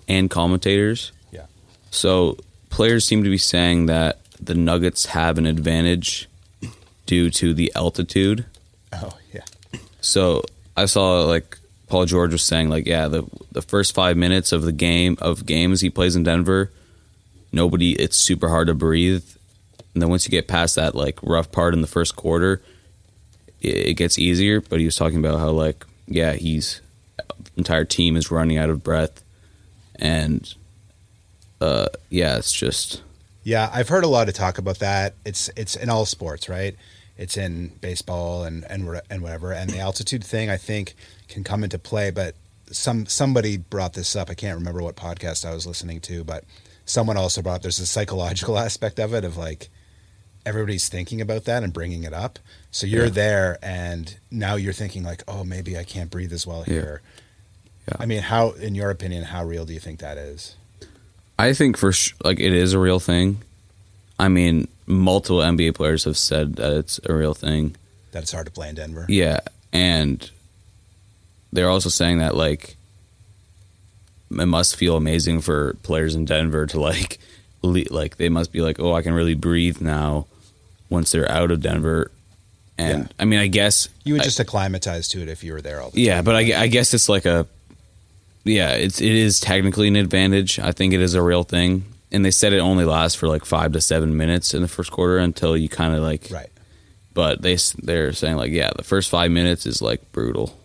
and 0.09 0.29
commentators. 0.29 1.12
Yeah, 1.31 1.47
So 1.91 2.37
players 2.69 3.05
seem 3.05 3.23
to 3.25 3.31
be 3.31 3.38
saying 3.38 3.87
that 3.87 4.19
the 4.41 4.55
Nuggets 4.55 5.07
have 5.07 5.38
an 5.38 5.47
advantage 5.47 6.29
due 7.07 7.31
to 7.31 7.55
the 7.55 7.73
altitude. 7.76 8.45
oh 8.93 9.17
yeah, 9.33 9.45
So 10.00 10.43
I 10.76 10.87
saw 10.87 11.23
like 11.25 11.59
Paul 11.92 12.06
George 12.06 12.32
was 12.32 12.42
saying 12.42 12.70
like 12.70 12.87
yeah 12.87 13.06
the 13.06 13.28
the 13.50 13.61
first 13.61 13.94
five 13.94 14.16
minutes 14.16 14.50
of 14.50 14.62
the 14.62 14.72
game 14.72 15.18
of 15.20 15.44
games 15.44 15.82
he 15.82 15.90
plays 15.90 16.16
in 16.16 16.22
Denver, 16.22 16.72
nobody 17.52 17.92
it's 17.92 18.16
super 18.16 18.49
hard 18.49 18.68
to 18.68 18.75
breathe, 18.75 19.26
and 19.92 20.02
then 20.02 20.08
once 20.08 20.25
you 20.25 20.30
get 20.30 20.49
past 20.49 20.75
that 20.76 20.94
like 20.94 21.22
rough 21.22 21.52
part 21.52 21.75
in 21.75 21.82
the 21.82 21.87
first 21.87 22.16
quarter, 22.16 22.62
it, 23.61 23.88
it 23.88 23.94
gets 23.99 24.18
easier. 24.18 24.62
But 24.62 24.78
he 24.78 24.87
was 24.87 24.96
talking 24.96 25.18
about 25.18 25.38
how 25.38 25.50
like 25.50 25.84
yeah 26.06 26.32
he's 26.32 26.80
entire 27.58 27.84
team 27.84 28.16
is 28.16 28.30
running 28.30 28.56
out 28.56 28.70
of 28.70 28.82
breath, 28.82 29.22
and 29.96 30.54
uh 31.61 31.88
yeah 32.08 32.38
it's 32.38 32.54
just 32.54 33.02
yeah. 33.44 33.68
I've 33.70 33.90
heard 33.90 34.04
a 34.04 34.08
lot 34.08 34.28
of 34.28 34.34
talk 34.34 34.56
about 34.56 34.78
that. 34.78 35.12
It's 35.26 35.50
it's 35.56 35.76
in 35.76 35.90
all 35.90 36.06
sports, 36.06 36.49
right? 36.49 36.75
It's 37.19 37.37
in 37.37 37.69
baseball 37.81 38.45
and 38.45 38.64
and 38.71 39.00
and 39.11 39.23
whatever. 39.23 39.52
And 39.52 39.71
the 39.71 39.78
altitude 39.78 40.25
thing, 40.25 40.50
I 40.50 40.57
think, 40.57 40.95
can 41.28 41.45
come 41.45 41.62
into 41.64 41.78
play. 41.78 42.11
But 42.11 42.35
some 42.71 43.07
somebody 43.07 43.57
brought 43.57 43.92
this 43.95 44.16
up. 44.16 44.31
I 44.31 44.35
can't 44.35 44.57
remember 44.59 44.83
what 44.83 44.97
podcast 44.97 45.45
I 45.49 45.52
was 45.54 45.66
listening 45.66 46.00
to, 46.02 46.25
but 46.25 46.45
someone 46.87 47.16
also 47.16 47.42
brought 47.42 47.62
there's 47.62 47.78
a 47.78 47.87
psychological 47.87 48.59
aspect 48.66 48.99
of 48.99 49.12
it 49.14 49.25
of 49.25 49.37
like 49.37 49.69
everybody's 50.45 50.88
thinking 50.88 51.21
about 51.21 51.45
that 51.45 51.62
and 51.62 51.73
bringing 51.73 52.02
it 52.02 52.12
up. 52.12 52.38
So 52.71 52.87
you're 52.87 53.04
Yeah. 53.04 53.11
there, 53.11 53.59
and 53.62 54.16
now 54.31 54.57
you're 54.57 54.73
thinking 54.73 55.04
like, 55.04 55.23
oh, 55.28 55.45
maybe 55.45 55.78
I 55.78 55.85
can't 55.85 56.11
breathe 56.11 56.33
as 56.33 56.47
well 56.47 56.64
Yeah. 56.66 56.73
here. 56.75 57.02
Yeah. 57.88 57.95
I 58.00 58.07
mean, 58.07 58.23
how, 58.23 58.50
in 58.52 58.75
your 58.75 58.90
opinion, 58.90 59.25
how 59.25 59.45
real 59.45 59.64
do 59.64 59.73
you 59.73 59.78
think 59.81 60.00
that 60.00 60.16
is? 60.19 60.57
I 61.38 61.52
think 61.52 61.76
for 61.76 61.92
sh- 61.92 62.14
like 62.25 62.40
it 62.40 62.52
is 62.52 62.73
a 62.73 62.78
real 62.78 62.99
thing. 63.00 63.38
I 64.23 64.29
mean, 64.29 64.69
multiple 64.87 65.38
NBA 65.38 65.75
players 65.75 66.05
have 66.05 66.17
said 66.17 66.57
that 66.57 66.73
it's 66.73 67.00
a 67.09 67.12
real 67.14 67.35
thing. 67.35 67.75
That 68.12 68.23
it's 68.23 68.33
hard 68.33 68.47
to 68.47 68.52
play 68.52 68.69
in 68.69 68.75
Denver. 68.76 69.05
Yeah, 69.09 69.41
and 69.73 70.31
they're 71.52 71.69
also 71.69 71.88
saying 71.88 72.19
that 72.19 72.35
like 72.37 72.76
it 74.31 74.47
must 74.47 74.76
feel 74.76 74.97
amazing 74.97 75.41
for 75.41 75.75
players 75.83 76.14
in 76.14 76.25
Denver 76.25 76.67
to 76.67 76.81
like 76.81 77.19
le- 77.62 77.85
like 77.91 78.17
they 78.17 78.29
must 78.29 78.52
be 78.52 78.61
like, 78.61 78.79
"Oh, 78.81 78.95
I 78.95 79.02
can 79.02 79.12
really 79.14 79.35
breathe 79.35 79.81
now 79.81 80.26
once 80.88 81.11
they're 81.11 81.31
out 81.31 81.50
of 81.50 81.61
Denver." 81.61 82.11
And 82.79 83.02
Yeah. 83.05 83.09
I 83.19 83.25
mean, 83.26 83.38
I 83.38 83.47
guess 83.49 83.88
You 84.05 84.14
would 84.14 84.23
I- 84.23 84.25
just 84.25 84.41
acclimatize 84.41 85.09
to 85.09 85.21
it 85.23 85.29
if 85.29 85.45
you 85.45 85.52
were 85.52 85.61
there 85.61 85.81
all 85.83 85.91
the 85.91 86.00
yeah, 86.00 86.17
time. 86.17 86.25
but 86.25 86.37
I, 86.37 86.62
I 86.62 86.67
guess 86.69 86.95
it's 86.95 87.09
like 87.09 87.26
a 87.26 87.47
yeah, 88.45 88.71
it's 88.73 89.00
it 89.00 89.12
is 89.12 89.38
technically 89.41 89.88
an 89.88 89.97
advantage. 89.97 90.59
I 90.59 90.73
think 90.73 90.93
it 90.95 91.00
is 91.00 91.14
a 91.14 91.23
real 91.23 91.45
thing, 91.45 91.85
and 92.12 92.25
they 92.25 92.31
said 92.31 92.52
it 92.52 92.59
only 92.61 92.85
lasts 92.85 93.16
for 93.19 93.26
like 93.26 93.45
five 93.45 93.73
to 93.73 93.81
seven 93.81 94.16
minutes 94.16 94.54
in 94.54 94.62
the 94.62 94.69
first 94.69 94.90
quarter 94.92 95.19
until 95.19 95.57
you 95.57 95.69
kind 95.69 95.95
of 95.95 96.02
like 96.02 96.28
Right. 96.31 96.49
But 97.14 97.42
they 97.42 97.57
they're 97.83 98.12
saying 98.12 98.37
like 98.37 98.52
yeah, 98.52 98.71
the 98.76 98.85
first 98.85 99.11
five 99.11 99.31
minutes 99.31 99.66
is 99.66 99.83
like 99.83 100.12
brutal, 100.12 100.59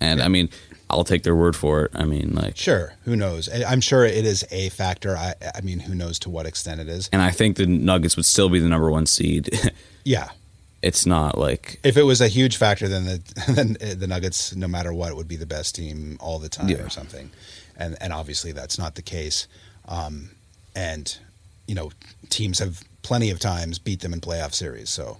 and 0.00 0.20
I 0.22 0.28
mean 0.28 0.48
I'll 0.88 1.04
take 1.04 1.22
their 1.22 1.36
word 1.36 1.54
for 1.54 1.84
it. 1.84 1.92
I 1.94 2.04
mean 2.04 2.34
like, 2.34 2.56
Sure. 2.56 2.94
Who 3.04 3.14
knows? 3.14 3.48
I'm 3.64 3.80
sure 3.80 4.04
it 4.04 4.26
is 4.26 4.44
a 4.50 4.70
factor. 4.70 5.16
I, 5.16 5.34
I 5.54 5.60
mean, 5.60 5.78
who 5.78 5.94
knows 5.94 6.18
to 6.20 6.30
what 6.30 6.46
extent 6.46 6.80
it 6.80 6.88
is? 6.88 7.08
and 7.12 7.22
I 7.22 7.30
think 7.30 7.56
the 7.56 7.66
Nuggets 7.66 8.16
would 8.16 8.26
still 8.26 8.48
be 8.48 8.58
the 8.58 8.68
number 8.68 8.90
one 8.90 9.06
seed. 9.06 9.50
Yeah. 10.04 10.30
it's 10.82 11.04
not 11.06 11.36
like 11.38 11.78
If 11.84 11.96
it 11.98 12.02
was 12.04 12.20
a 12.22 12.26
huge 12.28 12.56
factor, 12.56 12.88
then 12.88 13.04
the 13.04 13.20
then 13.54 13.98
the 13.98 14.06
Nuggets, 14.08 14.56
no 14.56 14.66
matter 14.66 14.92
what, 14.92 15.14
would 15.14 15.28
be 15.28 15.36
the 15.36 15.46
best 15.46 15.76
team 15.76 16.16
all 16.20 16.38
the 16.40 16.48
time 16.48 16.68
Yeah. 16.68 16.78
or 16.78 16.88
something. 16.90 17.30
And 17.76 17.96
and 18.00 18.12
obviously 18.12 18.50
that's 18.50 18.76
not 18.78 18.96
the 18.96 19.02
case. 19.02 19.46
Um, 19.86 20.30
and 20.74 21.16
you 21.66 21.74
know, 21.74 21.92
teams 22.28 22.58
have 22.58 22.82
plenty 23.02 23.30
of 23.30 23.38
times 23.38 23.78
beat 23.78 24.00
them 24.00 24.12
in 24.12 24.20
playoff 24.20 24.54
series. 24.54 24.90
So 24.90 25.18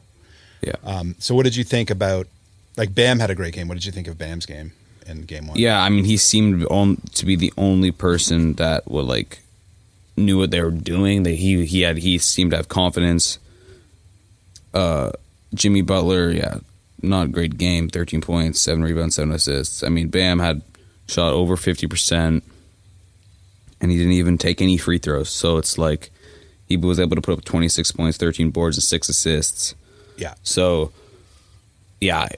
yeah. 0.62 0.74
um, 0.84 1.14
so 1.18 1.34
what 1.34 1.44
did 1.44 1.56
you 1.56 1.64
think 1.64 1.90
about? 1.90 2.26
Like 2.76 2.94
Bam 2.94 3.18
had 3.18 3.30
a 3.30 3.34
great 3.34 3.54
game. 3.54 3.68
What 3.68 3.74
did 3.74 3.84
you 3.84 3.92
think 3.92 4.08
of 4.08 4.18
Bam's 4.18 4.46
game 4.46 4.72
in 5.06 5.22
game 5.22 5.46
one? 5.46 5.58
Yeah, 5.58 5.80
I 5.80 5.88
mean, 5.88 6.04
he 6.04 6.16
seemed 6.16 6.64
on, 6.66 6.96
to 7.14 7.26
be 7.26 7.36
the 7.36 7.52
only 7.56 7.90
person 7.90 8.54
that 8.54 8.90
would 8.90 9.06
like 9.06 9.40
knew 10.16 10.38
what 10.38 10.50
they 10.50 10.62
were 10.62 10.70
doing. 10.70 11.24
That 11.24 11.32
he 11.32 11.64
he 11.66 11.82
had 11.82 11.98
he 11.98 12.18
seemed 12.18 12.52
to 12.52 12.56
have 12.56 12.68
confidence. 12.68 13.38
Uh, 14.72 15.12
Jimmy 15.54 15.82
Butler, 15.82 16.30
yeah, 16.30 16.58
not 17.02 17.26
a 17.26 17.30
great 17.30 17.58
game. 17.58 17.88
Thirteen 17.88 18.20
points, 18.20 18.60
seven 18.60 18.82
rebounds, 18.82 19.16
seven 19.16 19.32
assists. 19.32 19.82
I 19.82 19.88
mean, 19.88 20.08
Bam 20.08 20.38
had 20.38 20.62
shot 21.08 21.32
over 21.32 21.56
fifty 21.56 21.86
percent, 21.86 22.44
and 23.80 23.90
he 23.90 23.96
didn't 23.96 24.12
even 24.12 24.38
take 24.38 24.60
any 24.60 24.76
free 24.76 24.98
throws. 24.98 25.30
So 25.30 25.58
it's 25.58 25.78
like 25.78 26.10
he 26.66 26.76
was 26.76 27.00
able 27.00 27.16
to 27.16 27.22
put 27.22 27.38
up 27.38 27.44
twenty 27.44 27.68
six 27.68 27.92
points, 27.92 28.16
thirteen 28.16 28.50
boards, 28.50 28.76
and 28.76 28.84
six 28.84 29.08
assists. 29.08 29.74
Yeah. 30.16 30.34
So, 30.42 30.92
yeah, 32.00 32.28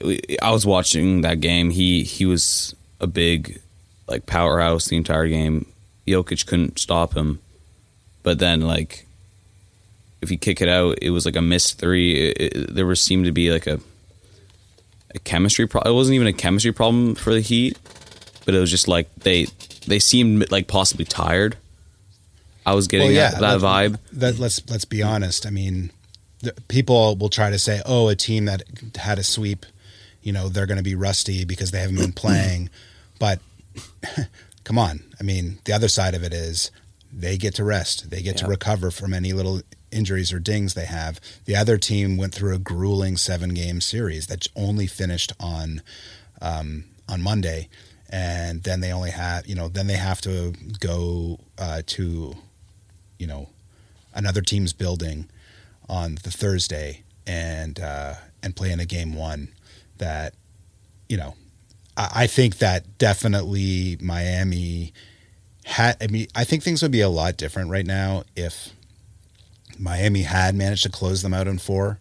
I 0.41 0.51
was 0.51 0.65
watching 0.65 1.21
that 1.21 1.41
game. 1.41 1.69
He 1.69 2.03
he 2.03 2.25
was 2.25 2.75
a 2.99 3.07
big 3.07 3.61
like 4.07 4.25
powerhouse 4.25 4.87
the 4.87 4.97
entire 4.97 5.27
game. 5.27 5.65
Jokic 6.07 6.45
couldn't 6.45 6.79
stop 6.79 7.13
him, 7.13 7.39
but 8.23 8.39
then 8.39 8.61
like 8.61 9.05
if 10.21 10.31
you 10.31 10.37
kick 10.37 10.61
it 10.61 10.69
out, 10.69 10.97
it 11.01 11.09
was 11.09 11.25
like 11.25 11.35
a 11.35 11.41
missed 11.41 11.79
three. 11.79 12.29
It, 12.29 12.55
it, 12.55 12.75
there 12.75 12.85
was 12.85 13.01
seemed 13.01 13.25
to 13.25 13.31
be 13.31 13.51
like 13.51 13.67
a 13.67 13.79
a 15.13 15.19
chemistry 15.19 15.67
problem. 15.67 15.93
It 15.93 15.95
wasn't 15.95 16.15
even 16.15 16.27
a 16.27 16.33
chemistry 16.33 16.71
problem 16.71 17.15
for 17.15 17.33
the 17.33 17.41
Heat, 17.41 17.77
but 18.45 18.55
it 18.55 18.59
was 18.59 18.71
just 18.71 18.87
like 18.87 19.13
they 19.15 19.47
they 19.85 19.99
seemed 19.99 20.51
like 20.51 20.67
possibly 20.67 21.05
tired. 21.05 21.57
I 22.65 22.73
was 22.73 22.87
getting 22.87 23.13
that, 23.15 23.39
that 23.39 23.41
let's- 23.41 23.63
vibe. 23.63 23.99
That, 24.13 24.39
let's 24.39 24.69
let's 24.69 24.85
be 24.85 25.03
honest. 25.03 25.45
I 25.45 25.49
mean, 25.49 25.91
the, 26.41 26.53
people 26.67 27.15
will 27.15 27.29
try 27.29 27.49
to 27.49 27.59
say, 27.59 27.81
"Oh, 27.85 28.07
a 28.07 28.15
team 28.15 28.45
that 28.45 28.63
had 28.95 29.19
a 29.19 29.23
sweep, 29.23 29.65
you 30.21 30.31
know, 30.31 30.49
they're 30.49 30.65
going 30.65 30.77
to 30.77 30.83
be 30.83 30.95
rusty 30.95 31.45
because 31.45 31.71
they 31.71 31.79
haven't 31.79 31.97
been 31.97 32.13
playing." 32.23 32.69
but 33.19 33.39
come 34.63 34.77
on, 34.77 35.01
I 35.19 35.23
mean, 35.23 35.59
the 35.65 35.73
other 35.73 35.87
side 35.87 36.13
of 36.13 36.23
it 36.23 36.33
is 36.33 36.71
they 37.11 37.37
get 37.37 37.55
to 37.55 37.63
rest. 37.63 38.09
They 38.09 38.21
get 38.21 38.37
to 38.37 38.47
recover 38.47 38.91
from 38.91 39.13
any 39.13 39.33
little 39.33 39.61
injuries 39.91 40.33
or 40.33 40.39
dings 40.39 40.73
they 40.73 40.85
have. 40.85 41.19
The 41.45 41.55
other 41.55 41.77
team 41.77 42.17
went 42.17 42.33
through 42.33 42.55
a 42.55 42.59
grueling 42.59 43.17
seven 43.17 43.53
game 43.53 43.81
series 43.81 44.27
that 44.27 44.47
only 44.55 44.87
finished 44.87 45.31
on 45.39 45.81
um, 46.41 46.85
on 47.07 47.21
Monday, 47.21 47.69
and 48.13 48.61
then 48.61 48.79
they 48.79 48.91
only 48.91 49.09
have 49.09 49.47
you 49.47 49.55
know 49.55 49.67
then 49.67 49.87
they 49.87 49.95
have 49.95 50.21
to 50.21 50.53
go 50.79 51.39
uh, 51.57 51.81
to 51.87 52.35
you 53.17 53.27
know 53.27 53.49
another 54.13 54.41
team's 54.41 54.71
building 54.71 55.27
on 55.89 56.15
the 56.23 56.29
Thursday 56.29 57.01
and 57.25 57.79
uh, 57.79 58.13
and 58.43 58.55
play 58.55 58.71
in 58.71 58.79
a 58.79 58.85
game 58.85 59.15
one 59.15 59.49
that 59.97 60.35
you 61.09 61.17
know 61.17 61.33
I, 61.97 62.09
I 62.15 62.27
think 62.27 62.59
that 62.59 62.99
definitely 62.99 63.97
Miami 63.99 64.93
had 65.65 65.97
I 65.99 66.05
mean 66.07 66.27
I 66.35 66.43
think 66.43 66.61
things 66.61 66.83
would 66.83 66.91
be 66.91 67.01
a 67.01 67.09
lot 67.09 67.35
different 67.35 67.71
right 67.71 67.85
now 67.85 68.25
if 68.35 68.69
Miami 69.79 70.21
had 70.21 70.53
managed 70.53 70.83
to 70.83 70.89
close 70.89 71.23
them 71.23 71.33
out 71.33 71.47
in 71.47 71.57
four 71.57 71.99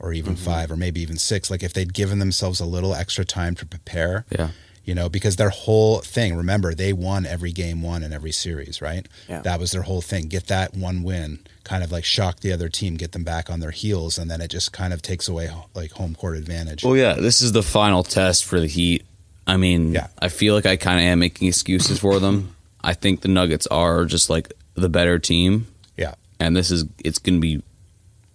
or 0.00 0.14
even 0.14 0.34
five 0.34 0.70
or 0.70 0.76
maybe 0.76 1.02
even 1.02 1.18
six 1.18 1.50
like 1.50 1.62
if 1.62 1.74
they'd 1.74 1.92
given 1.92 2.18
themselves 2.20 2.58
a 2.58 2.64
little 2.64 2.94
extra 2.94 3.24
time 3.24 3.54
to 3.54 3.66
prepare 3.66 4.24
Yeah. 4.30 4.48
You 4.84 4.94
know 4.94 5.08
because 5.08 5.36
their 5.36 5.50
whole 5.50 6.00
thing 6.00 6.34
remember 6.36 6.74
they 6.74 6.92
won 6.92 7.24
every 7.26 7.52
game 7.52 7.82
one 7.82 8.02
in 8.02 8.12
every 8.12 8.32
series 8.32 8.82
right 8.82 9.06
Yeah. 9.28 9.40
that 9.42 9.60
was 9.60 9.70
their 9.72 9.82
whole 9.82 10.00
thing 10.00 10.26
get 10.28 10.46
that 10.48 10.74
one 10.74 11.02
win 11.02 11.38
kind 11.64 11.84
of 11.84 11.92
like 11.92 12.04
shock 12.04 12.40
the 12.40 12.52
other 12.52 12.68
team 12.68 12.96
get 12.96 13.12
them 13.12 13.22
back 13.24 13.48
on 13.50 13.60
their 13.60 13.70
heels 13.70 14.18
and 14.18 14.30
then 14.30 14.40
it 14.40 14.48
just 14.48 14.72
kind 14.72 14.92
of 14.92 15.00
takes 15.00 15.28
away 15.28 15.50
like 15.74 15.92
home 15.92 16.14
court 16.14 16.36
advantage 16.36 16.82
Well, 16.84 16.96
yeah, 16.96 17.14
this 17.14 17.40
is 17.42 17.52
the 17.52 17.62
final 17.62 18.02
test 18.02 18.44
for 18.44 18.58
the 18.60 18.66
Heat. 18.66 19.04
I 19.46 19.56
mean, 19.56 19.92
Yeah. 19.92 20.08
I 20.20 20.28
feel 20.28 20.54
like 20.54 20.66
I 20.66 20.76
kind 20.76 20.98
of 20.98 21.04
am 21.04 21.18
making 21.20 21.46
excuses 21.48 21.98
for 21.98 22.18
them. 22.18 22.54
I 22.82 22.94
think 22.94 23.20
the 23.20 23.28
Nuggets 23.28 23.66
are 23.68 24.04
just 24.04 24.28
like 24.30 24.52
the 24.74 24.88
better 24.88 25.18
team, 25.20 25.66
yeah 25.96 26.14
and 26.40 26.56
this 26.56 26.70
is 26.72 26.84
it's 27.04 27.18
going 27.20 27.36
to 27.36 27.40
be 27.40 27.62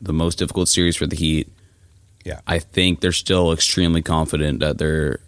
the 0.01 0.13
most 0.13 0.37
difficult 0.37 0.69
series 0.69 0.95
for 0.95 1.07
the 1.07 1.15
Heat. 1.17 1.49
yeah 2.23 2.39
I 2.47 2.59
think 2.59 3.01
they're 3.01 3.11
still 3.11 3.51
extremely 3.51 4.01
confident 4.01 4.59
that 4.61 4.77
they're 4.77 5.19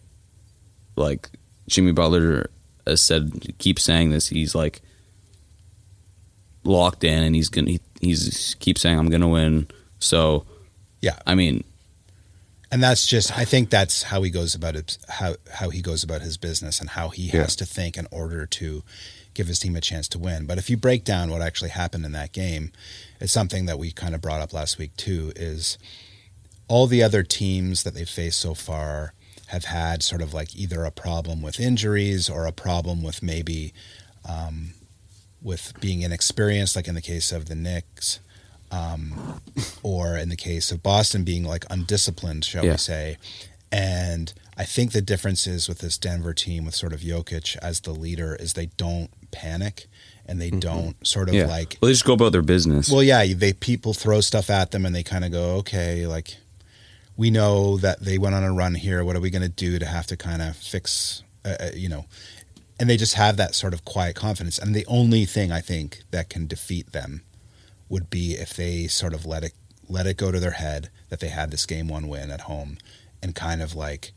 like 0.99 1.29
Jimmy 1.67 1.91
Butler 1.91 2.49
has 2.85 3.01
said, 3.01 3.55
keeps 3.57 3.83
saying 3.83 4.09
this. 4.11 4.27
He's 4.27 4.53
like 4.53 4.81
locked 6.63 7.03
in, 7.03 7.23
and 7.23 7.35
he's 7.35 7.49
gonna 7.49 7.71
he, 7.71 7.79
he's 8.01 8.55
keeps 8.59 8.81
saying, 8.81 8.97
"I'm 8.97 9.09
gonna 9.09 9.27
win." 9.29 9.67
So, 9.99 10.45
yeah 11.01 11.17
I 11.25 11.35
mean, 11.35 11.63
and 12.71 12.81
that's 12.83 13.05
just 13.05 13.37
I 13.37 13.45
think 13.45 13.69
that's 13.69 14.03
how 14.03 14.21
he 14.23 14.29
goes 14.29 14.55
about 14.55 14.75
it 14.75 14.97
how 15.07 15.35
how 15.53 15.69
he 15.69 15.81
goes 15.81 16.03
about 16.03 16.21
his 16.21 16.37
business 16.37 16.79
and 16.79 16.89
how 16.91 17.09
he 17.09 17.23
Yeah. 17.23 17.41
has 17.41 17.55
to 17.57 17.65
think 17.65 17.97
in 17.97 18.07
order 18.11 18.45
to 18.45 18.83
give 19.33 19.47
his 19.47 19.59
team 19.59 19.75
a 19.75 19.81
chance 19.81 20.07
to 20.09 20.19
win. 20.19 20.45
But 20.45 20.57
if 20.57 20.69
you 20.69 20.77
break 20.77 21.03
down 21.05 21.29
what 21.29 21.41
actually 21.41 21.69
happened 21.69 22.05
in 22.05 22.11
that 22.13 22.31
game, 22.33 22.71
it's 23.21 23.31
something 23.31 23.65
that 23.67 23.79
we 23.79 23.91
kind 23.91 24.15
of 24.15 24.21
brought 24.21 24.41
up 24.41 24.53
last 24.53 24.77
week 24.77 24.95
too 24.97 25.31
is 25.35 25.77
all 26.67 26.87
the 26.87 27.01
other 27.03 27.23
teams 27.23 27.83
that 27.83 27.93
they've 27.93 28.09
faced 28.09 28.39
so 28.39 28.53
far 28.53 29.13
have 29.49 29.65
had 29.65 30.01
sort 30.03 30.21
of 30.21 30.33
like 30.33 30.55
either 30.55 30.83
a 30.85 30.91
problem 30.91 31.41
with 31.41 31.59
injuries 31.59 32.29
or 32.29 32.45
a 32.45 32.51
problem 32.51 33.03
with 33.03 33.21
maybe 33.23 33.73
um, 34.27 34.71
with 35.41 35.73
being 35.79 36.01
inexperienced, 36.01 36.75
like 36.75 36.87
in 36.87 36.95
the 36.95 37.01
case 37.01 37.31
of 37.31 37.45
the 37.47 37.55
Knicks, 37.55 38.19
um, 38.71 39.41
or 39.83 40.17
in 40.17 40.29
the 40.29 40.35
case 40.35 40.71
of 40.71 40.83
Boston 40.83 41.23
being 41.23 41.43
like 41.43 41.65
undisciplined, 41.69 42.45
shall 42.45 42.63
Yeah. 42.65 42.71
we 42.73 42.77
say. 42.77 43.17
And 43.71 44.33
I 44.57 44.65
think 44.65 44.91
the 44.91 45.01
difference 45.01 45.47
is 45.47 45.67
with 45.67 45.79
this 45.79 45.97
Denver 45.97 46.33
team 46.33 46.65
with 46.65 46.75
sort 46.75 46.93
of 46.93 47.01
Jokic 47.01 47.55
as 47.61 47.79
the 47.81 47.91
leader 47.91 48.35
is 48.35 48.53
they 48.53 48.67
don't 48.77 49.09
panic 49.31 49.87
and 50.25 50.39
they 50.41 50.49
don't 50.51 50.95
sort 51.07 51.29
of 51.29 51.35
Yeah. 51.35 51.45
like 51.47 51.77
well, 51.81 51.87
they 51.87 51.93
just 51.93 52.05
go 52.05 52.13
about 52.13 52.31
their 52.33 52.41
business. 52.43 52.89
well, 52.89 53.01
yeah, 53.03 53.25
they 53.33 53.53
people 53.53 53.93
throw 53.93 54.21
stuff 54.21 54.49
at 54.49 54.71
them 54.71 54.85
and 54.85 54.93
they 54.95 55.03
kind 55.03 55.23
of 55.25 55.31
go, 55.31 55.55
okay, 55.57 56.05
like 56.05 56.37
we 57.19 57.29
know 57.29 57.75
that 57.75 57.99
they 57.99 58.17
went 58.17 58.33
on 58.33 58.45
a 58.45 58.53
run 58.53 58.75
here. 58.75 59.03
What 59.03 59.17
are 59.17 59.19
we 59.19 59.29
going 59.29 59.41
to 59.41 59.49
do 59.49 59.77
to 59.77 59.85
have 59.85 60.07
to 60.07 60.15
kind 60.15 60.41
of 60.41 60.55
fix, 60.55 61.21
uh, 61.43 61.55
uh, 61.59 61.69
you 61.75 61.89
know? 61.89 62.05
And 62.79 62.89
they 62.89 62.95
just 62.95 63.15
have 63.15 63.35
that 63.35 63.55
sort 63.55 63.73
of 63.73 63.83
quiet 63.83 64.15
confidence. 64.15 64.57
And 64.57 64.73
the 64.73 64.85
only 64.85 65.25
thing 65.25 65.51
I 65.51 65.59
think 65.59 66.03
that 66.11 66.29
can 66.29 66.47
defeat 66.47 66.93
them 66.93 67.23
would 67.89 68.09
be 68.09 68.35
if 68.35 68.55
they 68.55 68.87
sort 68.87 69.13
of 69.13 69.25
let 69.25 69.43
it 69.43 69.51
let 69.89 70.07
it 70.07 70.15
go 70.15 70.31
to 70.31 70.39
their 70.39 70.51
head 70.51 70.89
that 71.09 71.19
they 71.19 71.27
had 71.27 71.51
this 71.51 71.65
game 71.65 71.89
one 71.89 72.07
win 72.07 72.31
at 72.31 72.41
home 72.41 72.77
and 73.21 73.35
kind 73.35 73.61
of 73.61 73.75
like 73.75 74.13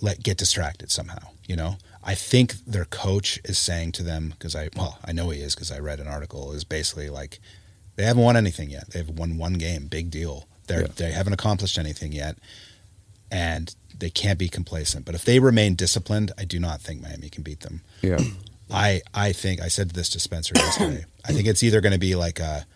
let 0.00 0.22
get 0.22 0.38
distracted 0.38 0.92
somehow 0.92 1.18
you 1.48 1.56
know 1.56 1.76
i 2.04 2.14
think 2.14 2.52
their 2.64 2.84
coach 2.84 3.40
is 3.44 3.58
saying 3.58 3.90
to 3.90 4.04
them 4.04 4.28
because 4.30 4.54
i 4.54 4.68
well 4.76 4.96
i 5.04 5.10
know 5.10 5.30
he 5.30 5.40
is 5.40 5.56
because 5.56 5.72
i 5.72 5.78
read 5.80 5.98
an 5.98 6.06
article 6.06 6.52
is 6.52 6.62
basically 6.62 7.10
like 7.10 7.40
they 7.96 8.04
haven't 8.04 8.22
won 8.22 8.36
anything 8.36 8.70
yet 8.70 8.88
they've 8.90 9.10
won 9.10 9.36
one 9.36 9.54
game 9.54 9.88
big 9.88 10.08
deal 10.08 10.46
they're 10.70 10.82
Yeah. 10.82 10.92
they 10.96 11.10
haven't 11.12 11.32
accomplished 11.34 11.76
anything 11.78 12.12
yet 12.12 12.36
and 13.30 13.74
they 13.96 14.10
can't 14.10 14.38
be 14.38 14.48
complacent 14.48 15.04
but 15.04 15.14
if 15.14 15.24
they 15.24 15.38
remain 15.38 15.74
disciplined 15.74 16.32
i 16.38 16.44
do 16.44 16.58
not 16.58 16.80
think 16.80 17.02
miami 17.02 17.28
can 17.28 17.42
beat 17.42 17.60
them 17.60 17.82
yeah. 18.02 18.18
I 18.72 19.02
I 19.12 19.32
think 19.32 19.60
I 19.60 19.66
said 19.66 19.90
this 19.90 20.08
to 20.10 20.20
Spencer 20.20 20.52
yesterday. 20.54 21.04
I 21.24 21.32
think 21.32 21.48
it's 21.48 21.64
either 21.64 21.80
going 21.80 21.92
to 21.92 21.98
be 21.98 22.14
like 22.14 22.38
a 22.38 22.66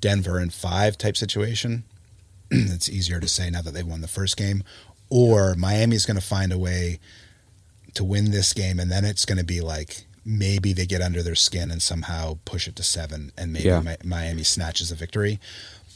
Denver 0.00 0.40
in 0.40 0.50
five 0.50 0.98
type 0.98 1.16
situation. 1.16 1.84
it's 2.50 2.88
easier 2.88 3.20
to 3.20 3.28
say 3.28 3.50
now 3.50 3.62
that 3.62 3.72
they've 3.72 3.86
won 3.86 4.00
the 4.00 4.08
first 4.08 4.36
game, 4.36 4.64
or 5.10 5.54
Miami's 5.54 6.06
going 6.06 6.16
to 6.18 6.26
find 6.26 6.52
a 6.52 6.58
way 6.58 6.98
to 7.94 8.02
win 8.02 8.32
this 8.32 8.52
game, 8.52 8.80
and 8.80 8.90
then 8.90 9.04
it's 9.04 9.24
going 9.24 9.38
to 9.38 9.44
be 9.44 9.60
like 9.60 10.06
maybe 10.24 10.72
they 10.72 10.86
get 10.86 11.00
under 11.00 11.22
their 11.22 11.36
skin 11.36 11.70
and 11.70 11.80
somehow 11.80 12.36
push 12.44 12.66
it 12.66 12.74
to 12.74 12.82
seven, 12.82 13.30
and 13.38 13.52
maybe 13.52 13.66
Yeah. 13.68 13.80
Mi- 13.80 13.96
Miami 14.04 14.42
snatches 14.42 14.90
a 14.90 14.96
victory. 14.96 15.38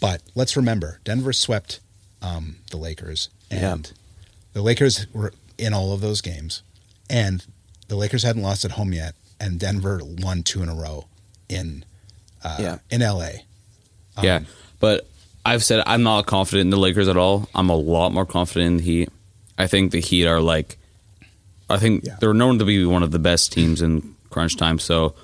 But 0.00 0.22
let's 0.34 0.56
remember, 0.56 1.00
Denver 1.04 1.32
swept 1.32 1.80
um, 2.22 2.56
the 2.70 2.76
Lakers, 2.76 3.28
Yeah. 3.50 3.72
and 3.74 3.92
the 4.52 4.62
Lakers 4.62 5.06
were 5.12 5.32
in 5.56 5.72
all 5.74 5.92
of 5.92 6.00
those 6.00 6.20
games, 6.20 6.62
and 7.10 7.44
the 7.88 7.96
Lakers 7.96 8.22
hadn't 8.22 8.42
lost 8.42 8.64
at 8.64 8.72
home 8.72 8.92
yet, 8.92 9.14
and 9.40 9.58
Denver 9.58 10.00
won 10.02 10.42
two 10.42 10.62
in 10.62 10.68
a 10.68 10.74
row 10.74 11.06
in 11.48 11.84
uh, 12.44 12.56
Yeah. 12.60 12.78
in 12.90 13.00
LA. 13.02 13.30
yeah. 14.22 14.40
But 14.80 15.08
I've 15.44 15.64
said 15.64 15.82
I'm 15.86 16.02
not 16.02 16.26
confident 16.26 16.66
in 16.66 16.70
the 16.70 16.76
Lakers 16.76 17.08
at 17.08 17.16
all. 17.16 17.48
I'm 17.54 17.68
a 17.70 17.76
lot 17.76 18.12
more 18.12 18.26
confident 18.26 18.66
in 18.66 18.76
the 18.78 18.82
Heat. 18.84 19.08
I 19.56 19.66
think 19.66 19.90
the 19.90 20.00
Heat 20.00 20.26
are 20.26 20.40
like, 20.40 20.76
I 21.70 21.78
think 21.78 22.04
Yeah. 22.04 22.16
they're 22.20 22.34
known 22.34 22.58
to 22.60 22.64
be 22.64 22.84
one 22.84 23.02
of 23.02 23.10
the 23.10 23.18
best 23.18 23.52
teams 23.52 23.82
in 23.82 24.14
crunch 24.30 24.56
time. 24.56 24.78
So, 24.78 25.14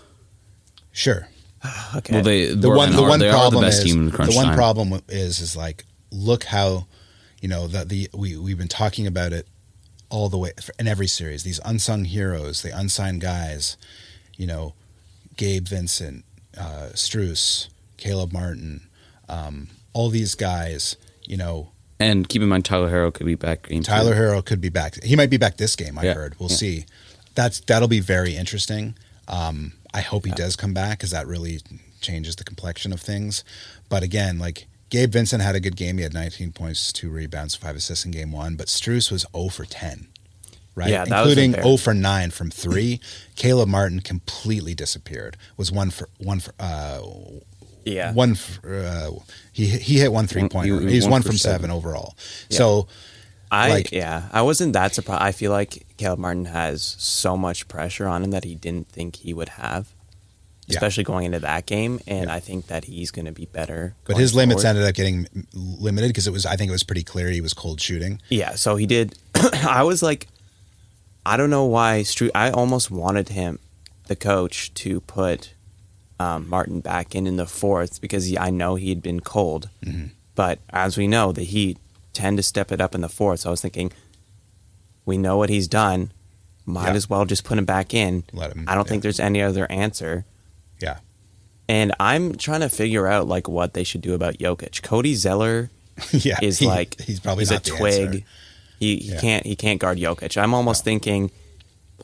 Sure, 0.93 1.28
Okay. 1.97 2.14
well, 2.14 2.23
they 2.23 2.47
the 2.54 2.68
one 2.71 2.92
the 2.92 3.02
are- 3.02 3.09
one 3.09 3.18
they 3.21 3.30
problem 3.30 3.62
the 3.62 3.66
best 3.68 3.78
is 3.78 3.85
team 3.92 4.06
in 4.06 4.11
crunch 4.11 4.30
the 4.33 4.37
one 4.37 4.47
time. 4.47 4.56
problem 4.56 5.00
is 5.09 5.40
is 5.40 5.56
like 5.56 5.85
look 6.11 6.44
how 6.44 6.87
you 7.40 7.49
know 7.49 7.66
the 7.66 7.85
the 7.85 8.09
we 8.14 8.37
we've 8.37 8.59
been 8.59 8.68
talking 8.68 9.06
about 9.06 9.33
it 9.33 9.47
all 10.11 10.28
the 10.28 10.37
way 10.38 10.52
in 10.78 10.87
every 10.87 11.06
series 11.06 11.42
these 11.44 11.61
unsung 11.64 12.04
heroes 12.04 12.62
the 12.62 12.76
unsigned 12.76 13.21
guys 13.21 13.76
you 14.36 14.47
know 14.47 14.75
Gabe 15.36 15.67
Vincent 15.67 16.25
uh, 16.58 16.91
Strus 16.95 17.69
Caleb 17.97 18.32
Martin 18.32 18.89
um, 19.28 19.69
all 19.93 20.10
these 20.10 20.34
guys 20.34 20.97
you 21.26 21.36
know 21.36 21.71
And 21.99 22.28
keep 22.28 22.43
in 22.43 22.49
mind, 22.49 22.65
Tyler 22.65 22.91
Herro 22.91 23.12
could 23.15 23.26
be 23.26 23.34
back. 23.36 23.69
Game 23.69 23.82
two. 23.82 23.91
Tyler 23.91 24.15
Herro 24.15 24.45
could 24.45 24.60
be 24.60 24.69
back. 24.69 25.02
He 25.02 25.17
might 25.17 25.30
be 25.30 25.39
back 25.39 25.56
this 25.56 25.75
game. 25.76 25.97
I 25.99 26.02
Yeah. 26.04 26.15
heard. 26.15 26.34
We'll 26.39 26.50
Yeah. 26.50 26.56
see. 26.56 26.86
That's 27.34 27.60
that'll 27.60 27.89
be 27.89 28.00
very 28.00 28.36
interesting. 28.36 28.95
Um, 29.28 29.73
I 29.95 30.00
hope 30.00 30.26
he 30.26 30.33
does 30.33 30.57
come 30.57 30.75
back 30.75 30.99
because 30.99 31.13
that 31.13 31.26
really 31.26 31.61
changes 32.00 32.37
the 32.37 32.45
complexion 32.45 32.93
of 32.93 33.00
things. 33.00 33.45
But 33.89 34.02
again, 34.02 34.39
like 34.41 34.67
Gabe 34.91 35.13
Vincent 35.13 35.43
had 35.43 35.54
a 35.54 35.61
good 35.61 35.76
game. 35.76 35.97
He 35.97 36.02
had 36.02 36.13
19 36.13 36.52
points, 36.52 36.93
two 36.93 37.11
rebounds, 37.11 37.54
five 37.54 37.76
assists 37.76 38.04
in 38.04 38.11
game 38.11 38.33
one. 38.33 38.57
But 38.57 38.67
Strus 38.67 39.11
was 39.11 39.25
0 39.35 39.49
for 39.49 39.65
10, 39.65 40.09
right? 40.75 40.91
Yeah, 40.91 41.04
including 41.04 41.54
0 41.54 41.76
for 41.76 41.95
9 41.95 42.30
from 42.30 42.50
three. 42.50 43.00
Caleb 43.37 43.69
Martin 43.69 44.00
completely 44.00 44.75
disappeared. 44.75 45.37
Was 45.57 45.71
one 45.71 45.91
for 45.91 46.09
one 46.19 46.41
for 46.41 46.52
uh, 46.59 47.00
yeah. 47.85 48.13
one. 48.13 48.35
For, 48.35 48.75
uh, 48.75 49.11
he 49.52 49.67
he 49.67 50.00
hit 50.00 50.13
one 50.13 50.26
three 50.26 50.49
pointer. 50.49 50.80
He's 50.80 51.04
one 51.04 51.13
one 51.13 51.23
from 51.23 51.37
seven, 51.37 51.63
seven. 51.63 51.71
overall. 51.71 52.17
Yeah. 52.49 52.59
So 52.59 52.89
I 53.54 53.69
like- 53.71 53.93
yeah, 53.93 54.28
I 54.32 54.43
wasn't 54.43 54.73
that 54.75 54.95
surprised. 54.95 55.23
I 55.23 55.32
feel 55.32 55.50
like 55.52 55.86
Caleb 55.97 56.19
Martin 56.19 56.47
has 56.47 56.97
so 56.99 57.36
much 57.36 57.69
pressure 57.69 58.06
on 58.06 58.23
him 58.25 58.30
that 58.32 58.45
he 58.45 58.54
didn't 58.54 58.88
think 58.88 59.17
he 59.17 59.32
would 59.32 59.50
have, 59.50 59.93
Yeah. 60.67 60.76
especially 60.76 61.04
going 61.04 61.25
into 61.26 61.40
that 61.40 61.67
game. 61.67 62.00
And 62.06 62.30
I 62.30 62.40
think 62.40 62.67
that 62.69 62.84
he's 62.86 63.10
going 63.10 63.26
to 63.26 63.32
be 63.32 63.47
better. 63.47 63.95
But 64.04 64.17
his 64.17 64.34
limits 64.34 64.64
ended 64.64 64.84
up 64.84 64.95
getting 64.95 65.28
limited 65.54 66.08
because 66.08 66.26
it 66.26 66.32
was. 66.32 66.45
I 66.47 66.56
think 66.56 66.69
it 66.69 66.73
was 66.73 66.82
pretty 66.84 67.04
clear 67.04 67.28
he 67.30 67.40
was 67.40 67.52
cold 67.54 67.80
shooting. 67.80 68.21
Yeah, 68.28 68.54
so 68.56 68.76
he 68.76 68.86
did. 68.86 69.17
I 69.64 69.82
was 69.82 70.02
like, 70.02 70.26
I 71.26 71.36
don't 71.36 71.50
know 71.50 71.64
why. 71.64 72.00
Stru- 72.04 72.30
I 72.34 72.50
almost 72.50 72.90
wanted 72.90 73.28
him, 73.30 73.58
the 74.08 74.17
coach, 74.17 74.73
to 74.75 75.00
put 75.02 75.52
um, 76.21 76.49
Martin 76.49 76.80
back 76.80 77.14
in 77.14 77.26
in 77.26 77.36
the 77.36 77.47
fourth 77.47 78.00
because 78.00 78.26
he, 78.26 78.38
I 78.38 78.50
know 78.50 78.75
he 78.75 78.88
had 78.90 79.02
been 79.02 79.21
cold. 79.21 79.69
Mm-hmm. 79.84 80.06
But 80.34 80.58
as 80.71 80.97
we 80.99 81.06
know, 81.06 81.32
the 81.32 81.45
Heat 81.45 81.78
tend 82.15 82.37
to 82.39 82.43
step 82.43 82.73
it 82.73 82.81
up 82.81 82.95
in 82.95 83.00
the 83.00 83.09
fourth. 83.09 83.41
So 83.41 83.50
I 83.50 83.53
was 83.53 83.61
thinking, 83.61 83.93
we 85.05 85.19
know 85.19 85.37
what 85.37 85.50
he's 85.50 85.69
done. 85.69 86.13
Might 86.67 86.89
Yeah. 86.91 86.95
as 86.95 87.11
well 87.11 87.25
just 87.27 87.45
put 87.45 87.59
him 87.59 87.65
back 87.67 87.93
in. 87.93 88.25
Let 88.33 88.53
him- 88.53 88.65
I 88.67 88.75
don't 88.75 88.89
think 88.89 89.03
there's 89.03 89.21
any 89.21 89.43
other 89.43 89.71
answer. 89.71 90.25
Yeah, 90.81 90.99
And 91.69 91.95
I'm 92.00 92.35
trying 92.37 92.61
to 92.61 92.69
figure 92.69 93.07
out 93.07 93.27
like 93.29 93.49
what 93.49 93.75
they 93.75 93.85
should 93.85 94.00
do 94.00 94.15
about 94.15 94.39
Jokic. 94.39 94.83
Cody 94.83 95.15
Zeller 95.15 95.71
yeah. 96.13 96.39
is 96.43 96.59
he- 96.59 96.67
like 96.67 97.00
he's 97.00 97.21
probably 97.21 97.43
he's 97.43 97.50
not 97.50 97.67
a 97.67 97.71
the 97.71 97.77
twig. 97.77 98.07
answer. 98.07 98.25
He, 98.81 98.97
he 98.97 99.13
Yeah. 99.13 99.21
can't 99.21 99.47
he 99.47 99.57
can't 99.57 99.81
guard 99.81 99.99
Jokic. 99.99 100.37
I'm 100.41 100.53
almost 100.55 100.85
thinking 100.85 101.31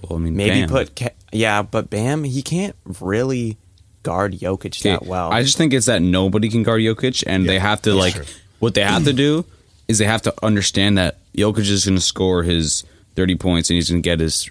Well, 0.03 0.19
I 0.19 0.21
mean, 0.23 0.37
maybe 0.37 0.61
Bam. 0.61 0.69
put 0.69 1.13
yeah, 1.33 1.63
but 1.63 1.91
Bam 1.91 2.25
he 2.25 2.43
can't 2.43 2.77
really 3.01 3.57
guard 4.03 4.39
Jokic 4.39 4.81
Okay, 4.81 4.91
that 4.93 5.05
well. 5.07 5.31
I 5.33 5.43
just 5.43 5.59
think 5.59 5.73
it's 5.75 5.87
that 5.87 6.01
nobody 6.01 6.49
can 6.49 6.63
guard 6.63 6.81
Jokic, 6.81 7.25
and 7.27 7.47
they 7.49 7.59
have 7.59 7.83
to 7.83 7.95
like 7.95 8.15
true. 8.15 8.25
what 8.61 8.75
they 8.75 8.83
have 8.85 9.05
to 9.05 9.13
do 9.27 9.45
is 9.91 9.99
they 9.99 10.07
have 10.07 10.23
to 10.23 10.35
understand 10.43 10.97
that 10.99 11.19
Jokic 11.35 11.69
is 11.69 11.85
going 11.85 11.97
to 11.97 12.01
score 12.01 12.43
his 12.43 12.85
thirty 13.15 13.37
points 13.37 13.71
and 13.71 13.75
he's 13.75 13.91
going 13.91 14.03
to 14.03 14.07
get 14.07 14.21
his 14.21 14.51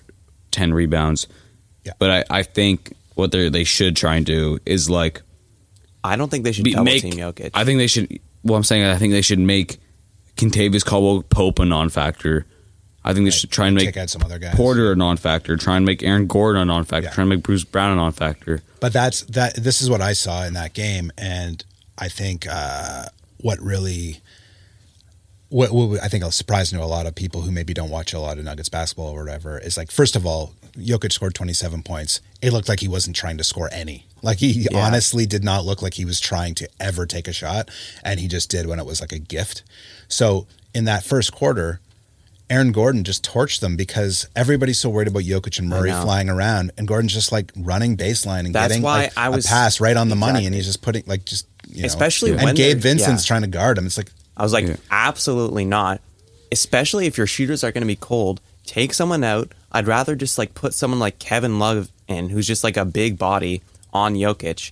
ten 0.52 0.74
rebounds. 0.74 1.28
Yeah. 1.86 1.94
But 1.98 2.12
I, 2.32 2.40
I 2.40 2.44
think 2.44 2.94
what 3.16 3.32
they 3.32 3.50
they 3.50 3.64
should 3.64 3.96
try 3.96 4.16
and 4.16 4.26
do 4.26 4.60
is 4.66 4.90
like 4.90 5.22
I 6.04 6.16
don't 6.16 6.30
think 6.30 6.44
they 6.44 6.52
should 6.52 6.64
be, 6.64 6.72
double 6.72 6.86
make. 6.86 7.02
team 7.02 7.14
Jokic. 7.14 7.52
I 7.54 7.66
think 7.66 7.80
they 7.80 7.88
should. 7.88 8.20
Well, 8.44 8.56
I'm 8.56 8.64
saying 8.64 8.86
I 8.86 8.98
think 8.98 9.14
they 9.14 9.22
should 9.22 9.40
make 9.40 9.78
Kentavious 10.36 10.86
Caldwell 10.86 11.24
Pope 11.24 11.60
a 11.60 11.66
non-factor. 11.66 12.46
I 13.04 13.14
think 13.14 13.26
they 13.26 13.32
should 13.32 13.52
try 13.52 13.68
and 13.68 13.76
make 13.76 13.96
some 14.10 14.24
other 14.24 14.40
guys. 14.40 14.56
Porter 14.56 14.92
a 14.92 14.96
non-factor. 14.96 15.56
Try 15.58 15.78
and 15.78 15.86
make 15.86 16.04
Aaron 16.04 16.28
Gordon 16.28 16.62
a 16.62 16.66
non-factor. 16.66 17.08
Yeah. 17.08 17.14
Try 17.14 17.22
and 17.24 17.30
make 17.30 17.44
Bruce 17.44 17.64
Brown 17.64 17.92
a 17.92 17.96
non-factor. 17.96 18.62
But 18.82 18.94
that's 18.94 19.22
that. 19.24 19.56
This 19.56 19.82
is 19.82 19.90
what 19.90 20.02
I 20.02 20.14
saw 20.14 20.46
in 20.46 20.54
that 20.54 20.74
game, 20.74 21.12
and 21.18 21.64
I 21.98 22.10
think 22.10 22.46
uh, 22.50 23.06
what 23.42 23.60
really, 23.60 24.20
what, 25.50 25.72
what 25.72 26.02
I 26.04 26.08
think 26.08 26.24
is 26.24 26.36
surprising 26.36 26.78
to 26.78 26.84
a 26.84 26.88
lot 26.88 27.06
of 27.08 27.16
people 27.16 27.42
who 27.42 27.52
maybe 27.52 27.74
don't 27.74 27.90
watch 27.90 28.14
a 28.14 28.20
lot 28.20 28.38
of 28.38 28.44
Nuggets 28.46 28.70
basketball 28.70 29.10
or 29.10 29.24
whatever 29.24 29.58
is 29.60 29.78
like, 29.78 29.92
first 29.92 30.16
of 30.16 30.26
all, 30.26 30.54
Jokic 30.78 31.12
scored 31.12 31.34
twenty 31.36 31.54
seven 31.54 31.82
points. 31.84 32.22
It 32.42 32.54
looked 32.54 32.70
like 32.70 32.80
he 32.80 32.88
wasn't 32.88 33.16
trying 33.16 33.38
to 33.38 33.44
score 33.44 33.70
any. 33.72 34.06
Like 34.22 34.38
he 34.38 34.68
Yeah. 34.72 34.86
honestly 34.86 35.26
did 35.26 35.44
not 35.44 35.66
look 35.66 35.82
like 35.82 35.96
he 35.96 36.06
was 36.06 36.20
trying 36.20 36.54
to 36.56 36.70
ever 36.80 37.06
take 37.06 37.28
a 37.28 37.34
shot, 37.34 37.70
and 38.04 38.20
he 38.20 38.28
just 38.28 38.50
did 38.50 38.68
when 38.68 38.80
it 38.80 38.86
was 38.86 39.02
like 39.02 39.12
a 39.12 39.20
gift. 39.20 39.64
So 40.08 40.48
in 40.74 40.86
that 40.86 41.04
first 41.04 41.32
quarter. 41.32 41.80
Aaron 42.52 42.72
Gordon 42.72 43.04
just 43.04 43.24
torched 43.24 43.60
them 43.60 43.76
because 43.76 44.28
everybody's 44.36 44.80
so 44.80 44.90
worried 44.90 45.08
about 45.08 45.22
Jokic 45.22 45.60
and 45.60 45.70
Murray 45.70 45.92
flying 45.92 46.30
around, 46.32 46.72
and 46.80 46.88
Gordon's 46.88 47.14
just 47.14 47.32
like 47.32 47.52
running 47.56 47.96
baseline 47.96 48.40
and 48.48 48.56
That's 48.56 48.70
getting 48.70 48.82
why 48.82 49.04
like, 49.04 49.14
I 49.16 49.30
was- 49.30 49.46
a 49.46 49.48
pass 49.50 49.80
right 49.80 49.96
on 49.96 50.10
the 50.10 50.16
money, 50.16 50.48
and 50.48 50.56
he's 50.56 50.66
just 50.66 50.82
putting 50.82 51.04
like 51.06 51.26
just 51.26 51.46
you 51.68 51.84
know, 51.84 51.86
Especially 51.86 52.32
and 52.32 52.42
when 52.42 52.56
Gabe 52.56 52.80
Vincent's 52.80 53.24
yeah. 53.24 53.28
trying 53.28 53.42
to 53.44 53.48
guard 53.48 53.78
him. 53.78 53.86
It's 53.86 53.98
like 53.98 54.10
I 54.40 54.44
was 54.44 54.54
like 54.54 54.66
Yeah. 54.68 54.78
absolutely 54.90 55.66
not. 55.66 56.02
especially 56.52 57.06
if 57.06 57.16
your 57.16 57.28
shooters 57.28 57.64
are 57.64 57.72
going 57.72 57.84
to 57.84 57.88
be 57.88 57.96
cold, 57.96 58.42
take 58.66 58.92
someone 58.92 59.24
out. 59.24 59.52
I'd 59.72 59.86
rather 59.86 60.16
just 60.16 60.40
like 60.40 60.56
put 60.56 60.74
someone 60.74 61.00
like 61.00 61.20
Kevin 61.20 61.60
Love 61.60 61.92
in, 62.08 62.30
who's 62.30 62.48
just 62.48 62.64
like 62.64 62.76
a 62.76 62.86
big 62.86 63.20
body 63.20 63.62
on 63.94 64.16
Jokic, 64.16 64.72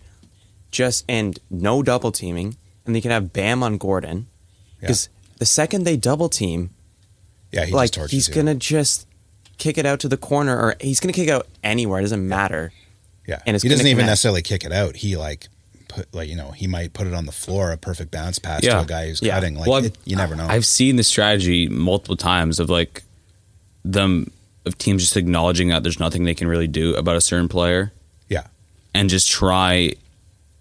just 0.71 1.05
and 1.07 1.37
no 1.51 1.83
double 1.83 2.11
teaming, 2.11 2.55
and 2.85 2.95
they 2.95 3.01
can 3.01 3.11
have 3.11 3.31
Bam 3.31 3.61
on 3.61 3.77
Gordon, 3.77 4.25
because 4.79 5.07
the 5.37 5.45
second 5.45 5.83
they 5.83 5.97
double 5.97 6.29
team, 6.29 6.71
Yeah, 7.51 7.65
he 7.65 7.73
like 7.73 7.91
just 7.91 8.11
he's 8.11 8.27
gonna 8.27 8.55
just 8.55 9.05
kick 9.59 9.77
it 9.77 9.85
out 9.85 9.99
to 9.99 10.07
the 10.07 10.17
corner, 10.17 10.57
or 10.57 10.75
he's 10.81 10.99
gonna 10.99 11.13
kick 11.13 11.27
it 11.27 11.31
out 11.31 11.45
anywhere. 11.63 11.99
It 11.99 12.03
doesn't 12.05 12.27
matter. 12.27 12.71
Yeah, 13.27 13.39
and 13.45 13.61
he 13.61 13.69
doesn't 13.69 13.85
even 13.85 13.97
connect. 13.97 14.09
necessarily 14.13 14.41
kick 14.41 14.65
it 14.65 14.71
out. 14.71 14.95
He 14.95 15.15
like 15.15 15.47
put 15.97 16.13
like 16.13 16.29
you 16.29 16.35
know 16.35 16.51
he 16.51 16.67
might 16.67 16.93
put 16.93 17.07
it 17.07 17.13
on 17.13 17.25
the 17.25 17.31
floor, 17.31 17.71
a 17.71 17.77
perfect 17.77 18.11
bounce 18.11 18.37
pass 18.39 18.61
to 18.61 18.81
a 18.81 18.85
guy 18.85 19.07
who's 19.07 19.21
Yeah. 19.21 19.33
cutting. 19.33 19.55
Like 19.55 19.67
Well, 19.67 19.85
it, 19.85 19.97
you 20.05 20.15
never 20.15 20.35
know. 20.35 20.45
I've 20.45 20.65
seen 20.65 20.95
the 20.95 21.03
strategy 21.03 21.67
multiple 21.67 22.15
times 22.15 22.59
of 22.59 22.69
like 22.69 23.03
them 23.83 24.31
of 24.65 24.77
teams 24.77 25.01
just 25.01 25.17
acknowledging 25.17 25.69
that 25.69 25.81
there's 25.83 25.99
nothing 25.99 26.23
they 26.23 26.35
can 26.35 26.47
really 26.47 26.67
do 26.67 26.93
about 26.95 27.15
a 27.15 27.21
certain 27.21 27.47
player 27.47 27.91
yeah, 28.29 28.47
and 28.93 29.09
just 29.09 29.29
try 29.29 29.93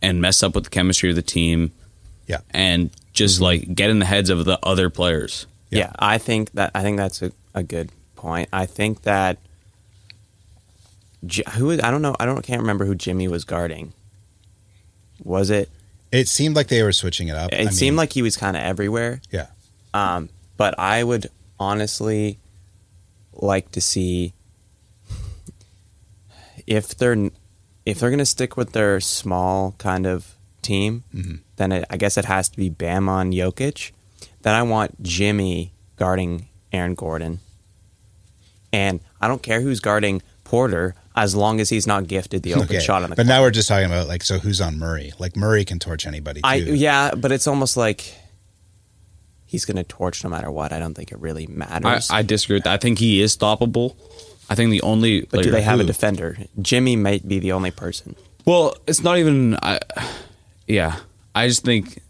and 0.00 0.20
mess 0.20 0.42
up 0.42 0.54
with 0.54 0.64
the 0.64 0.70
chemistry 0.70 1.10
of 1.10 1.16
the 1.16 1.22
team 1.22 1.72
yeah, 2.26 2.38
and 2.50 2.90
just 3.12 3.36
mm-hmm. 3.36 3.44
like 3.44 3.74
get 3.74 3.90
in 3.90 3.98
the 3.98 4.06
heads 4.06 4.30
of 4.30 4.44
the 4.44 4.58
other 4.62 4.88
players. 4.90 5.46
Yeah. 5.70 5.78
Yeah. 5.78 5.92
I 5.98 6.18
think 6.18 6.52
that 6.52 6.70
I 6.74 6.82
think 6.82 6.96
that's 6.96 7.20
a, 7.22 7.32
a 7.54 7.62
good 7.62 7.90
point. 8.14 8.48
I 8.52 8.64
think 8.66 9.02
that 9.02 9.38
J- 11.26 11.42
who 11.54 11.70
is- 11.70 11.80
I 11.80 11.90
don't 11.90 12.02
know 12.02 12.16
I 12.18 12.24
don't 12.24 12.42
can't 12.42 12.60
remember 12.60 12.84
who 12.86 12.94
Jimmy 12.94 13.28
was 13.28 13.44
guarding. 13.44 13.92
Was 15.26 15.50
it? 15.50 15.68
It 16.12 16.28
seemed 16.28 16.54
like 16.54 16.68
they 16.68 16.82
were 16.84 16.92
switching 16.92 17.26
it 17.28 17.34
up. 17.36 17.52
It 17.52 17.72
seemed 17.74 17.96
like 17.96 18.12
he 18.12 18.22
was 18.22 18.36
kind 18.36 18.56
of 18.56 18.62
everywhere. 18.62 19.20
yeah, 19.30 19.48
Um, 19.92 20.28
but 20.56 20.78
I 20.78 21.02
would 21.02 21.26
honestly 21.58 22.38
like 23.32 23.72
to 23.72 23.80
see 23.80 24.32
if 26.66 26.96
they're 26.96 27.30
if 27.84 28.00
they're 28.00 28.10
going 28.10 28.18
to 28.18 28.26
stick 28.26 28.56
with 28.56 28.72
their 28.72 29.00
small 29.00 29.74
kind 29.78 30.06
of 30.06 30.34
team, 30.62 31.04
then 31.56 31.72
it, 31.72 31.84
I 31.90 31.96
guess 31.96 32.16
it 32.16 32.24
has 32.24 32.48
to 32.48 32.56
be 32.56 32.68
Bam 32.68 33.08
on 33.08 33.32
Jokic. 33.32 33.92
Then 34.42 34.54
I 34.54 34.62
want 34.62 35.02
Jimmy 35.02 35.72
guarding 35.96 36.48
Aaron 36.72 36.94
Gordon, 36.94 37.40
and 38.72 39.00
I 39.20 39.28
don't 39.28 39.42
care 39.42 39.60
who's 39.60 39.80
guarding 39.80 40.22
Porter 40.44 40.94
as 41.16 41.34
long 41.34 41.60
as 41.60 41.70
he's 41.70 41.86
not 41.86 42.06
gifted 42.06 42.42
the 42.42 42.54
open 42.54 42.64
okay. 42.64 42.80
shot 42.80 43.02
on 43.02 43.10
the. 43.10 43.16
but 43.16 43.24
corner. 43.24 43.36
now 43.36 43.42
we're 43.42 43.50
just 43.50 43.68
talking 43.68 43.86
about 43.86 44.06
like 44.06 44.22
so 44.22 44.38
who's 44.38 44.60
on 44.60 44.78
Murray? 44.78 45.12
Like 45.18 45.34
Murray 45.34 45.64
can 45.64 45.78
torch 45.78 46.06
anybody. 46.06 46.42
Too. 46.42 46.48
I 46.48 46.56
yeah, 46.56 47.12
but 47.14 47.32
it's 47.32 47.46
almost 47.46 47.76
like 47.76 48.14
he's 49.46 49.64
going 49.64 49.76
to 49.76 49.84
torch 49.84 50.22
no 50.22 50.30
matter 50.30 50.50
what. 50.50 50.72
I 50.72 50.78
don't 50.78 50.94
think 50.94 51.12
it 51.12 51.18
really 51.18 51.46
matters. 51.46 52.10
I 52.10 52.22
disagree 52.22 52.56
with 52.56 52.64
that. 52.64 52.74
I 52.74 52.76
think 52.76 52.98
he 52.98 53.22
is 53.22 53.36
stoppable. 53.36 53.96
I 54.50 54.54
think 54.54 54.70
the 54.70 54.82
only 54.82 55.22
But 55.22 55.38
like, 55.38 55.44
do 55.44 55.50
they 55.50 55.62
have 55.62 55.80
a 55.80 55.84
defender? 55.84 56.36
Jimmy 56.60 56.96
might 56.96 57.26
be 57.26 57.38
the 57.38 57.52
only 57.52 57.70
person. 57.70 58.14
Well, 58.44 58.76
it's 58.86 59.02
not 59.02 59.18
even. 59.18 59.56
I, 59.62 59.80
yeah, 60.68 60.96
I 61.34 61.48
just 61.48 61.64
think 61.64 62.00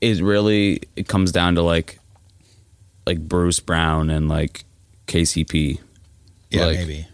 it 0.00 0.20
really 0.20 0.82
it 0.96 1.06
comes 1.06 1.30
down 1.30 1.54
to 1.56 1.62
like, 1.62 2.00
like 3.06 3.20
Bruce 3.20 3.60
Brown 3.60 4.10
and 4.10 4.28
like 4.28 4.64
KCP. 5.06 5.78
Yeah, 6.50 6.66
Like- 6.66 6.78
maybe. 6.78 7.06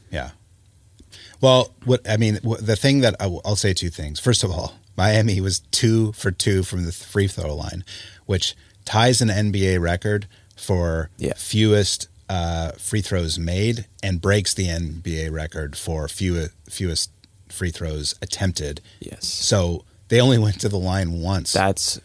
Well, 1.43 1.75
what 1.85 2.09
I 2.09 2.17
mean, 2.17 2.39
the 2.61 2.77
thing 2.77 3.01
that 3.01 3.17
I 3.21 3.27
will, 3.27 3.43
I'll 3.45 3.57
say 3.57 3.75
two 3.75 3.91
things. 3.91 4.19
First 4.21 4.43
of 4.45 4.51
all, 4.51 4.75
Miami 4.97 5.41
was 5.41 5.59
two 5.71 6.13
for 6.13 6.31
two 6.31 6.63
from 6.63 6.85
the 6.87 6.93
free 6.93 7.29
throw 7.29 7.55
line, 7.55 7.85
which 8.27 8.55
ties 8.85 9.21
an 9.21 9.29
NBA 9.29 9.81
record 9.81 10.27
for 10.57 11.11
Yeah. 11.19 11.33
fewest 11.37 12.09
uh, 12.29 12.71
free 12.79 13.03
throws 13.03 13.39
made 13.39 13.87
and 14.03 14.21
breaks 14.21 14.55
the 14.55 14.69
NBA 14.69 15.31
record 15.33 15.77
for 15.77 16.09
few, 16.09 16.49
fewest 16.71 17.11
free 17.49 17.71
throws 17.71 18.15
attempted. 18.23 18.81
Yes. 19.01 19.27
So 19.27 19.85
they 20.09 20.21
only 20.21 20.39
went 20.39 20.61
to 20.61 20.69
the 20.69 20.79
line 20.79 21.21
once. 21.21 21.53
That's 21.53 22.01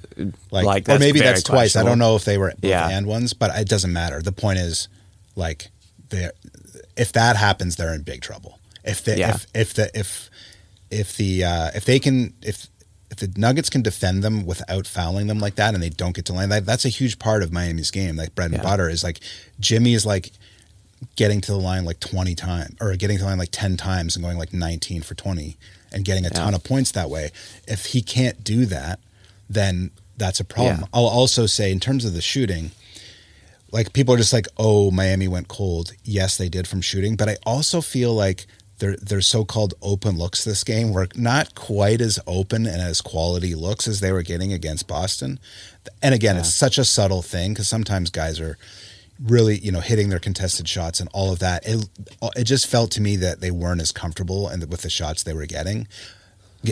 like, 0.49 0.65
like, 0.65 0.83
or 0.83 0.85
that's 0.93 0.99
maybe 0.99 1.19
that's 1.19 1.43
twice. 1.43 1.75
I 1.75 1.83
don't 1.83 1.99
know 1.99 2.15
if 2.15 2.25
they 2.25 2.37
were 2.37 2.49
both 2.59 2.69
Yeah. 2.69 2.89
and 2.89 3.05
ones, 3.05 3.33
but 3.33 3.55
it 3.55 3.69
doesn't 3.69 3.93
matter. 3.93 4.21
The 4.21 4.31
point 4.33 4.59
is, 4.59 4.87
like, 5.35 5.69
they 6.09 6.29
if 6.97 7.13
that 7.13 7.35
happens, 7.37 7.75
they're 7.75 7.93
in 7.93 8.01
big 8.01 8.21
trouble. 8.21 8.56
If 8.87 9.03
they 9.03 9.17
Yeah. 9.17 9.35
if 9.35 9.47
if 9.53 9.73
the 9.75 9.91
if 9.99 10.29
if 10.89 11.17
the 11.17 11.43
uh, 11.43 11.71
if 11.75 11.85
they 11.85 11.99
can 11.99 12.33
if 12.41 12.67
if 13.11 13.17
the 13.17 13.31
Nuggets 13.37 13.69
can 13.69 13.81
defend 13.81 14.23
them 14.23 14.45
without 14.45 14.85
fouling 14.87 15.27
them 15.27 15.39
like 15.39 15.55
that, 15.55 15.73
and 15.73 15.81
they 15.83 15.89
don't 15.89 16.15
get 16.15 16.25
to 16.25 16.33
line 16.33 16.49
that, 16.49 16.65
that's 16.65 16.85
a 16.85 16.89
huge 16.89 17.19
part 17.19 17.41
of 17.43 17.51
Miami's 17.53 17.91
game. 17.91 18.15
Like 18.17 18.33
bread 18.35 18.51
and 18.51 18.57
Yeah. 18.61 18.63
butter 18.63 18.89
is 18.89 19.03
like 19.03 19.19
Jimmy 19.59 19.93
is 19.93 20.05
like 20.05 20.31
getting 21.15 21.39
to 21.41 21.51
the 21.51 21.57
line 21.59 21.85
like 21.85 21.99
20 21.99 22.33
times 22.35 22.75
or 22.81 22.95
getting 22.95 23.17
to 23.17 23.23
the 23.23 23.29
line 23.29 23.37
like 23.37 23.51
10 23.51 23.77
times 23.77 24.15
and 24.15 24.25
going 24.25 24.37
like 24.37 24.51
19 24.51 25.03
for 25.03 25.13
20 25.13 25.55
and 25.91 26.03
getting 26.03 26.25
a 26.25 26.29
ton 26.29 26.55
of 26.55 26.63
points 26.63 26.91
that 26.91 27.09
way. 27.09 27.31
If 27.67 27.87
he 27.87 28.01
can't 28.01 28.43
do 28.43 28.65
that, 28.65 28.99
then 29.49 29.91
that's 30.17 30.39
a 30.39 30.43
problem. 30.43 30.79
Yeah. 30.81 30.87
I'll 30.93 31.05
also 31.05 31.45
say 31.45 31.71
in 31.71 31.79
terms 31.79 32.03
of 32.03 32.13
the 32.13 32.21
shooting, 32.21 32.71
like 33.71 33.93
people 33.93 34.13
are 34.15 34.17
just 34.17 34.33
like, 34.33 34.47
"Oh, 34.57 34.91
Miami 34.91 35.27
went 35.27 35.47
cold." 35.49 35.93
Yes, 36.03 36.35
they 36.37 36.49
did 36.49 36.67
from 36.67 36.81
shooting, 36.81 37.15
but 37.15 37.29
I 37.29 37.37
also 37.45 37.79
feel 37.81 38.13
like 38.13 38.47
their 38.79 38.95
their 38.97 39.21
so-called 39.21 39.73
open 39.81 40.17
looks 40.17 40.43
this 40.43 40.63
game 40.63 40.93
were 40.93 41.07
not 41.15 41.55
quite 41.55 42.01
as 42.01 42.19
open 42.27 42.65
and 42.65 42.81
as 42.81 43.01
quality 43.01 43.55
looks 43.55 43.87
as 43.87 43.99
they 43.99 44.11
were 44.11 44.21
getting 44.21 44.53
against 44.53 44.87
Boston. 44.87 45.39
And 46.01 46.13
again, 46.13 46.37
it's 46.37 46.53
such 46.53 46.77
a 46.77 46.83
subtle 46.83 47.21
thing 47.21 47.53
because 47.53 47.67
sometimes 47.67 48.09
guys 48.09 48.39
are 48.39 48.57
really, 49.23 49.57
you 49.59 49.71
know, 49.71 49.79
hitting 49.79 50.09
their 50.09 50.19
contested 50.19 50.67
shots 50.67 50.99
and 50.99 51.09
all 51.13 51.31
of 51.31 51.39
that. 51.39 51.63
It 51.65 51.89
it 52.35 52.43
just 52.43 52.67
felt 52.67 52.91
to 52.91 53.01
me 53.01 53.15
that 53.17 53.41
they 53.41 53.51
weren't 53.51 53.81
as 53.81 53.91
comfortable 53.91 54.47
and 54.47 54.69
with 54.69 54.81
the 54.81 54.89
shots 54.89 55.23
they 55.23 55.33
were 55.33 55.47
getting. 55.47 55.87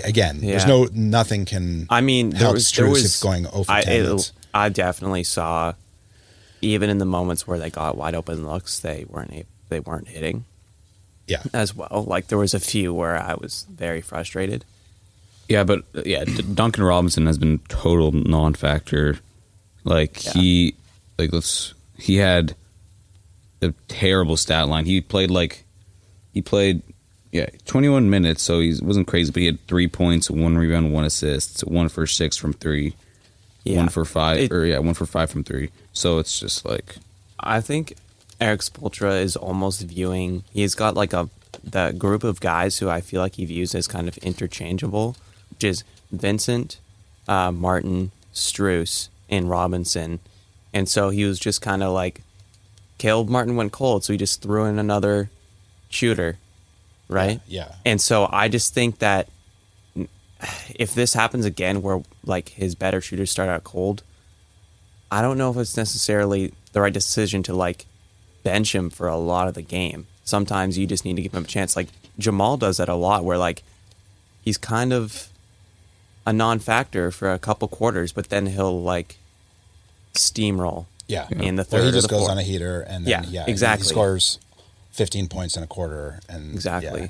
Again, 0.03 0.41
there's 0.41 0.65
no 0.65 0.87
nothing 0.93 1.45
can. 1.45 1.87
I 1.89 2.01
mean, 2.01 2.31
there 2.31 2.41
help 2.41 2.55
was 2.55 2.71
there 2.71 2.89
was 2.89 3.19
going 3.21 3.47
over 3.47 3.71
I, 3.71 3.81
10 3.81 4.05
it-. 4.05 4.31
I 4.53 4.69
definitely 4.69 5.23
saw, 5.23 5.73
even 6.61 6.89
in 6.89 6.97
the 6.97 7.05
moments 7.05 7.47
where 7.47 7.59
they 7.59 7.69
got 7.69 7.97
wide 7.97 8.15
open 8.15 8.45
looks, 8.45 8.79
they 8.79 9.05
weren't 9.07 9.47
they 9.69 9.79
weren't 9.79 10.07
hitting 10.07 10.45
Yeah, 11.27 11.41
as 11.53 11.75
well. 11.75 12.05
Like 12.07 12.27
there 12.27 12.37
was 12.37 12.53
a 12.53 12.59
few 12.59 12.93
where 12.93 13.17
I 13.17 13.33
was 13.35 13.65
very 13.69 14.01
frustrated. 14.01 14.63
Yeah, 15.49 15.63
but 15.63 15.83
uh, 15.95 16.01
yeah, 16.05 16.23
Duncan 16.23 16.83
Robinson 16.83 17.25
has 17.25 17.37
been 17.37 17.59
total 17.67 18.11
non-factor. 18.11 19.17
Like 19.83 20.23
Yeah. 20.25 20.33
he, 20.33 20.75
like 21.17 21.31
let's 21.33 21.73
he 21.97 22.17
had 22.17 22.55
a 23.61 23.73
terrible 23.87 24.37
stat 24.37 24.67
line. 24.67 24.85
He 24.85 25.01
played 25.01 25.31
like 25.31 25.63
he 26.33 26.41
played 26.41 26.81
yeah 27.31 27.47
21 27.65 28.09
minutes, 28.09 28.41
so 28.43 28.59
he 28.59 28.75
wasn't 28.81 29.07
crazy, 29.07 29.31
but 29.31 29.39
he 29.41 29.45
had 29.47 29.65
three 29.67 29.87
points, 29.87 30.29
one 30.29 30.57
rebound, 30.57 30.93
one 30.93 31.05
assist, 31.05 31.61
one 31.61 31.89
for 31.89 32.05
six 32.07 32.37
from 32.37 32.53
three, 32.53 32.93
Yeah. 33.63 33.77
one 33.77 33.89
for 33.89 34.05
five, 34.05 34.39
It- 34.39 34.51
or 34.51 34.65
yeah, 34.65 34.79
one 34.79 34.93
for 34.93 35.05
five 35.05 35.29
from 35.31 35.43
three. 35.43 35.69
So 35.93 36.19
it's 36.19 36.39
just 36.39 36.65
like 36.65 36.95
I 37.39 37.61
think 37.61 37.95
Erik 38.39 38.61
Spoelstra 38.61 39.21
is 39.21 39.35
almost 39.35 39.81
viewing. 39.81 40.43
He's 40.51 40.75
got 40.75 40.95
like 40.95 41.13
a 41.13 41.29
the 41.63 41.95
group 41.97 42.23
of 42.23 42.39
guys 42.41 42.79
who 42.79 42.89
I 42.89 43.01
feel 43.01 43.21
like 43.21 43.35
he 43.35 43.45
views 43.45 43.73
as 43.73 43.87
kind 43.87 44.07
of 44.07 44.17
interchangeable, 44.17 45.15
which 45.51 45.63
is 45.63 45.83
Vincent, 46.11 46.79
uh, 47.27 47.51
Martin, 47.51 48.11
Strus, 48.33 49.07
and 49.29 49.49
Robinson, 49.49 50.19
and 50.75 50.89
so 50.89 51.09
he 51.09 51.23
was 51.23 51.39
just 51.39 51.61
kind 51.61 51.81
of 51.81 51.93
like, 51.93 52.21
Caleb 52.97 53.29
Martin 53.29 53.55
went 53.55 53.71
cold, 53.71 54.03
so 54.03 54.11
he 54.11 54.17
just 54.17 54.41
threw 54.41 54.65
in 54.65 54.77
another 54.77 55.29
shooter, 55.87 56.37
right? 57.07 57.39
yeah. 57.47 57.75
And 57.85 58.01
so 58.01 58.27
I 58.29 58.49
just 58.49 58.73
think 58.73 58.99
that 58.99 59.29
if 60.75 60.93
this 60.93 61.13
happens 61.13 61.45
again, 61.45 61.81
where 61.81 62.03
like 62.25 62.49
his 62.49 62.75
better 62.75 62.99
shooters 62.99 63.31
start 63.31 63.47
out 63.47 63.63
cold, 63.63 64.03
I 65.09 65.21
don't 65.21 65.37
know 65.37 65.49
if 65.49 65.55
it's 65.55 65.77
necessarily 65.77 66.53
the 66.73 66.81
right 66.81 66.93
decision 66.93 67.41
to 67.43 67.53
like 67.53 67.85
bench 68.45 68.73
him 68.73 68.89
for 68.89 69.09
a 69.09 69.17
lot 69.17 69.49
of 69.49 69.55
the 69.55 69.61
game. 69.61 70.07
Sometimes 70.23 70.77
you 70.77 70.87
just 70.87 71.03
need 71.03 71.17
to 71.17 71.21
give 71.21 71.33
him 71.33 71.43
a 71.43 71.47
chance. 71.47 71.75
Like 71.75 71.89
Jamal 72.17 72.55
does 72.55 72.77
that 72.77 72.87
a 72.87 72.95
lot, 72.95 73.25
where 73.25 73.37
like 73.37 73.61
he's 74.45 74.57
kind 74.57 74.93
of 74.93 75.27
a 76.25 76.31
non-factor 76.31 77.11
for 77.11 77.33
a 77.33 77.37
couple 77.39 77.67
quarters, 77.67 78.13
but 78.13 78.29
then 78.29 78.45
he'll 78.45 78.81
like 78.81 79.17
steamroll. 80.13 80.85
Yeah. 81.07 81.27
In 81.29 81.55
the 81.55 81.61
Well, 81.69 81.81
third 81.81 81.85
he 81.85 81.91
just 81.91 82.09
goes 82.09 82.21
fourth. 82.21 82.31
on 82.31 82.37
a 82.37 82.43
heater 82.43 82.81
and 82.81 83.05
then, 83.05 83.11
Yeah, 83.11 83.29
yeah, 83.29 83.45
exactly. 83.47 83.83
He 83.85 83.89
scores 83.89 84.39
15 84.91 85.27
points 85.27 85.55
in 85.57 85.61
a 85.63 85.67
quarter 85.67 86.19
and 86.29 86.53
Exactly. 86.53 87.01
yeah. 87.01 87.07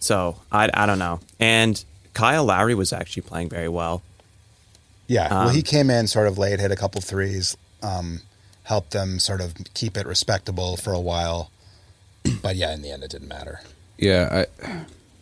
So 0.00 0.36
I, 0.52 0.68
I 0.74 0.84
don't 0.86 0.98
know. 0.98 1.20
And 1.38 1.82
Kyle 2.12 2.44
Lowry 2.44 2.74
was 2.74 2.92
actually 2.92 3.22
playing 3.22 3.48
very 3.48 3.68
well. 3.68 4.02
Yeah. 5.06 5.28
well, 5.30 5.48
Um, 5.48 5.54
he 5.54 5.62
came 5.62 5.88
in 5.90 6.06
sort 6.06 6.26
of 6.28 6.36
late, 6.36 6.60
hit 6.60 6.70
a 6.70 6.76
couple 6.76 7.00
threes, 7.00 7.56
um, 7.82 8.20
helped 8.70 8.92
them 8.92 9.18
sort 9.18 9.40
of 9.42 9.52
keep 9.74 9.96
it 9.98 10.06
respectable 10.06 10.76
for 10.78 10.92
a 10.94 11.00
while. 11.00 11.50
But 12.42 12.56
yeah, 12.56 12.72
in 12.72 12.80
the 12.82 12.90
end, 12.90 13.02
it 13.02 13.10
didn't 13.10 13.28
matter. 13.28 13.60
yeah, 13.98 14.44
I 14.62 14.66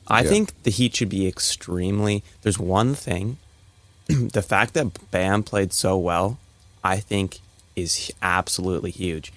I 0.07 0.23
Yeah. 0.23 0.29
think 0.31 0.63
the 0.63 0.71
Heat 0.71 0.95
should 0.97 1.09
be 1.09 1.27
extremely. 1.27 2.23
There's 2.43 2.59
one 2.59 2.95
thing. 2.95 3.37
the 4.07 4.43
fact 4.43 4.73
that 4.75 5.11
Bam 5.11 5.43
played 5.43 5.73
so 5.73 5.99
well, 5.99 6.39
I 6.83 6.97
think, 6.99 7.41
is 7.77 8.11
absolutely 8.23 8.91
huge. 8.93 9.33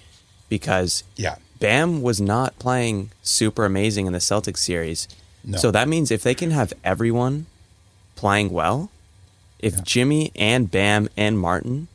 because 0.48 1.02
Yeah. 1.16 1.36
Bam 1.60 2.02
was 2.02 2.20
not 2.20 2.58
playing 2.58 3.10
super 3.22 3.64
amazing 3.64 4.06
in 4.06 4.12
the 4.12 4.18
Celtics 4.30 4.58
series. 4.58 5.08
No. 5.44 5.56
So 5.58 5.70
that 5.70 5.88
means 5.88 6.10
if 6.10 6.22
they 6.22 6.34
can 6.34 6.50
have 6.50 6.72
everyone 6.84 7.46
playing 8.16 8.50
well, 8.50 8.90
if 9.58 9.82
Jimmy 9.82 10.30
and 10.36 10.70
Bam 10.70 11.08
and 11.16 11.38
Martin 11.38 11.88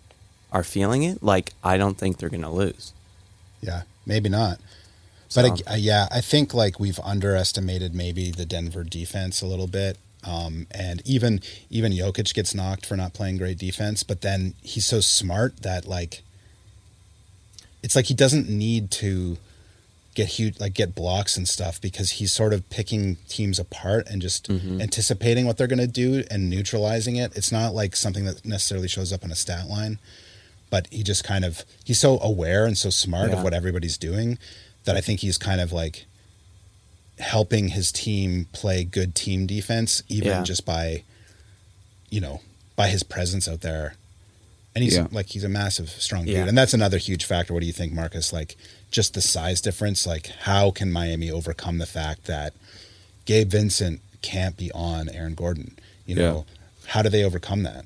are 0.57 0.63
feeling 0.63 1.03
it, 1.03 1.21
like 1.21 1.53
I 1.63 1.77
don't 1.77 1.97
think 1.97 2.17
they're 2.17 2.29
going 2.29 2.41
to 2.41 2.49
lose. 2.49 2.93
Yeah, 3.61 3.83
maybe 4.05 4.29
not. 4.29 4.57
But 5.35 5.45
So- 5.45 5.53
ag- 5.53 5.63
uh, 5.71 5.75
yeah, 5.75 6.07
I 6.11 6.21
think 6.21 6.53
like 6.53 6.79
we've 6.79 6.99
underestimated 7.03 7.93
maybe 7.93 8.31
the 8.31 8.45
Denver 8.45 8.83
defense 8.83 9.41
a 9.41 9.45
little 9.47 9.67
bit. 9.67 9.97
Um, 10.23 10.65
and 10.71 11.01
even 11.05 11.41
even 11.69 11.91
Jokic 11.93 12.33
gets 12.33 12.53
knocked 12.55 12.85
for 12.85 12.97
not 12.97 13.13
playing 13.13 13.37
great 13.37 13.57
defense, 13.59 14.03
but 14.03 14.21
then 14.21 14.55
he's 14.63 14.85
so 14.85 14.99
smart 14.99 15.57
that 15.61 15.87
like 15.87 16.23
it's 17.83 17.95
like 17.95 18.05
he 18.05 18.13
doesn't 18.13 18.49
need 18.49 18.89
to 18.91 19.37
get 20.15 20.27
huge 20.29 20.59
like 20.59 20.73
get 20.73 20.95
blocks 20.95 21.37
and 21.37 21.47
stuff 21.47 21.79
because 21.79 22.11
he's 22.13 22.31
sort 22.31 22.51
of 22.51 22.67
picking 22.71 23.17
teams 23.29 23.59
apart 23.59 24.07
and 24.09 24.19
just 24.21 24.49
anticipating 24.81 25.45
what 25.45 25.57
they're 25.57 25.67
going 25.67 25.77
to 25.77 25.85
do 25.87 26.23
and 26.31 26.49
neutralizing 26.49 27.15
it. 27.17 27.31
It's 27.37 27.51
not 27.51 27.75
like 27.75 27.95
something 27.95 28.25
that 28.25 28.43
necessarily 28.43 28.87
shows 28.87 29.13
up 29.13 29.23
on 29.23 29.31
a 29.31 29.35
stat 29.35 29.67
line 29.69 29.99
but 30.69 30.87
he 30.91 31.03
just 31.03 31.23
kind 31.23 31.45
of 31.45 31.63
he's 31.85 31.99
so 31.99 32.19
aware 32.19 32.65
and 32.65 32.77
so 32.77 32.89
smart 32.89 33.29
Yeah. 33.31 33.37
of 33.37 33.43
what 33.43 33.53
everybody's 33.53 33.97
doing 33.97 34.37
that 34.85 34.95
I 34.95 35.01
think 35.01 35.19
he's 35.21 35.37
kind 35.37 35.61
of 35.61 35.71
like 35.71 36.05
helping 37.19 37.69
his 37.69 37.91
team 37.91 38.47
play 38.53 38.83
good 38.83 39.15
team 39.15 39.47
defense 39.47 40.03
even 40.07 40.27
Yeah. 40.29 40.43
just 40.43 40.65
by 40.65 41.03
you 42.09 42.21
know 42.21 42.41
by 42.75 42.87
his 42.89 43.03
presence 43.03 43.47
out 43.47 43.61
there. 43.61 43.95
And 44.75 44.83
he's 44.83 44.95
Yeah. 44.95 45.07
like 45.11 45.29
he's 45.29 45.43
a 45.43 45.49
massive 45.49 45.89
strong 45.89 46.25
dude. 46.25 46.47
And 46.47 46.55
that's 46.57 46.75
another 46.75 46.99
huge 46.99 47.25
factor. 47.25 47.51
What 47.53 47.61
do 47.61 47.65
you 47.65 47.73
think 47.73 47.91
Marcus? 47.93 48.31
Like 48.31 48.55
just 48.91 49.13
the 49.15 49.21
size 49.21 49.59
difference 49.61 50.05
like 50.05 50.27
how 50.41 50.69
can 50.71 50.91
Miami 50.91 51.31
overcome 51.31 51.79
the 51.79 51.85
fact 51.87 52.25
that 52.25 52.53
Gabe 53.25 53.49
Vincent 53.49 54.01
can't 54.21 54.55
be 54.55 54.71
on 54.73 55.09
Aaron 55.09 55.33
Gordon? 55.33 55.77
You 56.05 56.15
know 56.15 56.45
how 56.85 57.01
do 57.01 57.09
they 57.09 57.23
overcome 57.23 57.63
that? 57.63 57.85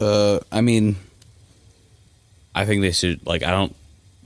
Uh, 0.00 0.40
I 0.50 0.60
mean, 0.62 0.96
I 2.56 2.64
think 2.64 2.82
they 2.82 2.92
should. 2.92 3.24
Like, 3.26 3.42
I 3.42 3.50
don't 3.50 3.74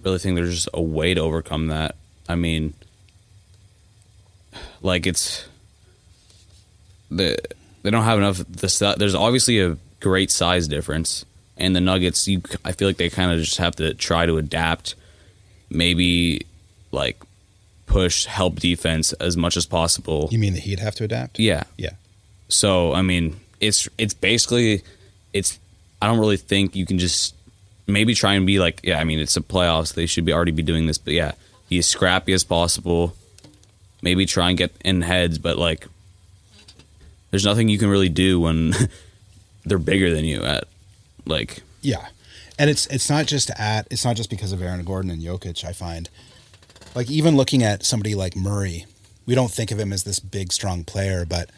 really 0.02 0.18
think 0.18 0.36
there's 0.36 0.54
just 0.54 0.68
a 0.72 0.80
way 0.80 1.14
to 1.14 1.20
overcome 1.20 1.66
that. 1.66 1.96
I 2.28 2.36
mean, 2.36 2.74
like 4.80 5.06
it's 5.06 5.46
the 7.10 7.36
they 7.82 7.90
don't 7.90 8.04
have 8.04 8.18
enough. 8.18 8.38
The 8.38 8.94
there's 8.98 9.14
obviously 9.14 9.60
a 9.60 9.76
great 10.00 10.30
size 10.30 10.68
difference, 10.68 11.24
and 11.56 11.76
the 11.76 11.80
Nuggets. 11.80 12.26
You, 12.28 12.40
I 12.64 12.72
feel 12.72 12.88
like 12.88 12.96
they 12.96 13.10
kind 13.10 13.32
of 13.32 13.40
just 13.40 13.58
have 13.58 13.76
to 13.76 13.94
try 13.94 14.26
to 14.26 14.38
adapt. 14.38 14.94
Maybe 15.68 16.46
like 16.90 17.22
push 17.86 18.24
help 18.24 18.56
defense 18.56 19.12
as 19.14 19.36
much 19.36 19.56
as 19.56 19.66
possible. 19.66 20.28
you 20.30 20.38
mean 20.38 20.54
the 20.54 20.60
Heat 20.60 20.78
have 20.78 20.94
to 20.96 21.04
adapt 21.04 21.38
Yeah, 21.38 21.64
yeah 21.76 21.90
so 22.50 22.92
I 22.92 23.02
mean, 23.02 23.40
it's 23.60 23.88
it's 23.96 24.14
basically 24.14 24.82
it's. 25.32 25.58
I 26.02 26.06
don't 26.06 26.18
really 26.18 26.36
think 26.36 26.76
you 26.76 26.86
can 26.86 26.98
just 26.98 27.34
maybe 27.92 28.14
try 28.14 28.34
and 28.34 28.46
be 28.46 28.58
like, 28.58 28.80
yeah. 28.82 28.98
I 28.98 29.04
mean, 29.04 29.18
it's 29.18 29.36
a 29.36 29.40
playoffs. 29.40 29.94
They 29.94 30.06
should 30.06 30.24
be 30.24 30.32
already 30.32 30.52
be 30.52 30.62
doing 30.62 30.86
this, 30.86 30.98
but 30.98 31.14
yeah, 31.14 31.32
be 31.68 31.78
as 31.78 31.86
scrappy 31.86 32.32
as 32.32 32.44
possible. 32.44 33.14
Maybe 34.02 34.26
try 34.26 34.48
and 34.48 34.58
get 34.58 34.72
in 34.84 35.02
heads, 35.02 35.38
but 35.38 35.58
like, 35.58 35.86
there's 37.30 37.44
nothing 37.44 37.68
you 37.68 37.78
can 37.78 37.88
really 37.88 38.08
do 38.08 38.40
when 38.40 38.74
they're 39.64 39.78
bigger 39.78 40.12
than 40.12 40.24
you 40.24 40.42
at 40.42 40.64
like 41.26 41.62
Yeah, 41.82 42.06
and 42.58 42.70
it's 42.70 42.86
it's 42.86 43.08
not 43.08 43.26
just 43.26 43.50
at 43.58 43.86
it's 43.90 44.04
not 44.04 44.16
just 44.16 44.30
because 44.30 44.52
of 44.52 44.62
Aaron 44.62 44.84
Gordon 44.84 45.10
and 45.10 45.22
Jokic. 45.22 45.64
I 45.64 45.72
find, 45.72 46.08
like 46.94 47.10
even 47.10 47.36
looking 47.36 47.62
at 47.62 47.84
somebody 47.84 48.14
like 48.14 48.34
Murray, 48.34 48.86
we 49.26 49.34
don't 49.34 49.50
think 49.50 49.70
of 49.70 49.78
him 49.78 49.92
as 49.92 50.04
this 50.04 50.18
big, 50.18 50.52
strong 50.52 50.84
player, 50.84 51.24
but 51.24 51.50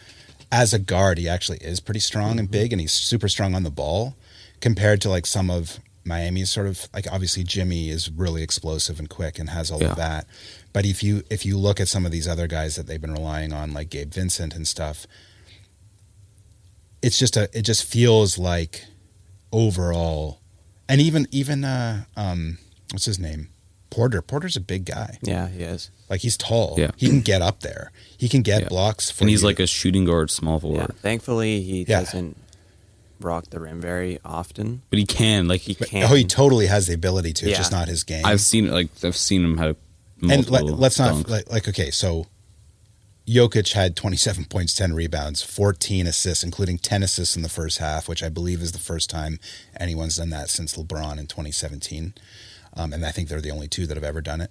as 0.50 0.74
a 0.74 0.78
guard, 0.78 1.16
he 1.16 1.28
actually 1.28 1.58
is 1.58 1.80
pretty 1.80 2.00
strong 2.00 2.38
and 2.38 2.48
mm-hmm. 2.48 2.52
big, 2.52 2.72
and 2.72 2.80
he's 2.80 2.92
super 2.92 3.28
strong 3.28 3.54
on 3.54 3.62
the 3.62 3.70
ball 3.70 4.14
compared 4.60 5.00
to 5.00 5.08
like 5.08 5.26
some 5.26 5.50
of 5.50 5.80
Miami's 6.04 6.50
sort 6.50 6.66
of 6.66 6.88
like 6.92 7.06
obviously 7.12 7.44
Jimmy 7.44 7.88
is 7.90 8.10
really 8.10 8.42
explosive 8.42 8.98
and 8.98 9.08
quick 9.08 9.38
and 9.38 9.50
has 9.50 9.70
all 9.70 9.80
Yeah. 9.80 9.90
of 9.90 9.96
that. 9.96 10.26
But 10.72 10.84
if 10.86 11.02
you 11.02 11.22
if 11.30 11.44
you 11.46 11.56
look 11.58 11.80
at 11.80 11.88
some 11.88 12.04
of 12.06 12.12
these 12.12 12.26
other 12.26 12.46
guys 12.46 12.76
that 12.76 12.86
they've 12.86 13.00
been 13.00 13.12
relying 13.12 13.52
on, 13.52 13.72
like 13.72 13.90
Gabe 13.90 14.12
Vincent 14.12 14.54
and 14.54 14.66
stuff, 14.66 15.06
it's 17.02 17.18
just 17.18 17.36
a 17.36 17.48
it 17.56 17.62
just 17.62 17.84
feels 17.84 18.38
like 18.38 18.84
overall, 19.52 20.40
and 20.88 21.00
even 21.00 21.26
even 21.30 21.64
uh, 21.64 22.04
um, 22.16 22.58
what's 22.92 23.04
his 23.04 23.18
name, 23.18 23.48
Porter. 23.90 24.22
Porter's 24.22 24.56
a 24.56 24.60
big 24.60 24.84
guy. 24.86 25.18
Yeah, 25.22 25.48
he 25.48 25.62
is. 25.62 25.90
Like 26.08 26.20
he's 26.20 26.36
tall. 26.36 26.74
Yeah. 26.78 26.90
he 26.96 27.08
can 27.08 27.20
get 27.20 27.42
up 27.42 27.60
there. 27.60 27.90
He 28.16 28.28
can 28.28 28.42
get 28.42 28.62
Yeah. 28.62 28.68
blocks. 28.68 29.10
For 29.10 29.24
and 29.24 29.30
he's 29.30 29.42
you. 29.42 29.48
like 29.48 29.60
a 29.60 29.66
shooting 29.66 30.04
guard, 30.04 30.30
small 30.30 30.56
Yeah. 30.56 30.60
forward, 30.60 30.96
Thankfully, 31.00 31.62
he 31.62 31.82
Yeah. 31.88 32.00
doesn't 32.00 32.36
rock 33.24 33.50
the 33.50 33.60
rim 33.60 33.80
very 33.80 34.18
often. 34.24 34.82
but 34.90 34.98
he 34.98 35.06
can 35.06 35.48
like 35.48 35.60
He 35.62 35.74
can. 35.74 36.04
oh, 36.04 36.14
he 36.14 36.24
totally 36.24 36.66
has 36.66 36.86
the 36.86 36.94
ability 36.94 37.32
to. 37.34 37.46
It's 37.46 37.52
Yeah. 37.52 37.58
just 37.58 37.72
not 37.72 37.88
his 37.88 38.04
game. 38.04 38.24
I've 38.24 38.40
seen 38.40 38.70
like 38.70 38.88
I've 39.04 39.16
seen 39.16 39.44
him 39.44 39.58
have 39.58 39.76
and 40.22 40.48
let, 40.48 40.64
let's 40.64 40.98
not 40.98 41.28
like, 41.28 41.50
like 41.50 41.66
okay, 41.68 41.90
so 41.90 42.26
Jokic 43.26 43.72
had 43.72 43.94
27 43.96 44.44
points, 44.46 44.74
10 44.74 44.92
rebounds, 44.94 45.42
14 45.42 46.06
assists, 46.06 46.42
including 46.44 46.78
10 46.78 47.02
assists 47.04 47.36
in 47.36 47.42
the 47.42 47.48
first 47.48 47.78
half, 47.78 48.08
which 48.08 48.22
I 48.22 48.28
believe 48.28 48.60
is 48.62 48.72
the 48.72 48.78
first 48.78 49.08
time 49.10 49.38
anyone's 49.78 50.16
done 50.16 50.30
that 50.30 50.50
since 50.50 50.76
LeBron 50.76 51.18
in 51.18 51.26
2017. 51.26 52.14
Um, 52.74 52.92
and 52.92 53.04
I 53.04 53.10
think 53.12 53.28
they're 53.28 53.40
the 53.40 53.50
only 53.50 53.68
two 53.68 53.86
that 53.86 53.96
have 53.96 54.04
ever 54.04 54.20
done 54.20 54.40
it. 54.40 54.50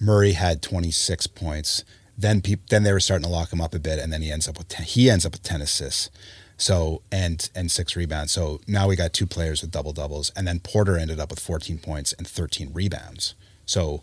Murray 0.00 0.32
had 0.32 0.62
26 0.62 1.26
points. 1.28 1.84
Then 2.16 2.40
peop, 2.40 2.68
then 2.70 2.82
they 2.84 2.92
were 2.92 3.00
starting 3.00 3.24
to 3.26 3.30
lock 3.30 3.52
him 3.52 3.60
up 3.60 3.74
a 3.74 3.78
bit, 3.78 3.98
and 3.98 4.10
then 4.12 4.22
he 4.22 4.30
ends 4.32 4.48
up 4.48 4.56
with 4.56 4.68
10, 4.68 4.86
he 4.86 5.10
ends 5.10 5.26
up 5.26 5.32
with 5.32 5.42
10 5.42 5.60
assists. 5.60 6.08
So 6.58 7.02
and 7.12 7.48
and 7.54 7.70
six 7.70 7.96
rebounds. 7.96 8.32
So 8.32 8.60
now 8.66 8.88
we 8.88 8.96
got 8.96 9.12
two 9.12 9.26
players 9.26 9.60
with 9.62 9.70
double 9.70 9.92
doubles, 9.92 10.30
and 10.34 10.46
then 10.48 10.60
Porter 10.60 10.96
ended 10.96 11.20
up 11.20 11.30
with 11.30 11.38
14 11.40 11.78
points 11.78 12.12
and 12.14 12.26
13 12.26 12.70
rebounds. 12.72 13.34
So 13.66 14.02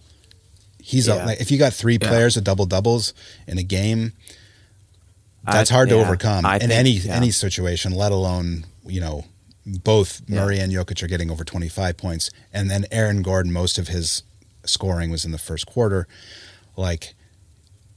he's 0.80 1.08
a, 1.08 1.16
like, 1.26 1.42
if 1.42 1.50
you 1.50 1.58
got 1.58 1.74
three 1.74 1.98
Yeah. 2.00 2.08
players 2.10 2.36
with 2.36 2.44
double 2.46 2.66
doubles 2.66 3.14
in 3.48 3.58
a 3.58 3.64
game, 3.64 4.14
that's 5.44 5.72
I- 5.72 5.74
hard 5.74 5.90
to 5.90 5.96
overcome 5.96 6.46
I 6.46 6.56
in 6.56 6.62
think- 6.62 6.72
any 6.74 6.92
yeah. 6.92 7.16
any 7.16 7.32
situation. 7.32 7.94
Let 7.94 8.12
alone 8.12 8.66
you 8.86 9.00
know 9.02 9.26
both 9.66 10.22
Yeah. 10.28 10.42
Murray 10.42 10.60
and 10.60 10.72
Jokic 10.72 11.02
are 11.02 11.08
getting 11.08 11.32
over 11.32 11.44
25 11.44 11.98
points, 11.98 12.30
and 12.54 12.70
then 12.70 12.86
Aaron 12.92 13.22
Gordon, 13.24 13.52
most 13.52 13.78
of 13.80 13.88
his 13.88 14.22
scoring 14.66 15.10
was 15.10 15.26
in 15.26 15.32
the 15.32 15.38
first 15.40 15.66
quarter. 15.66 16.08
Like, 16.78 17.16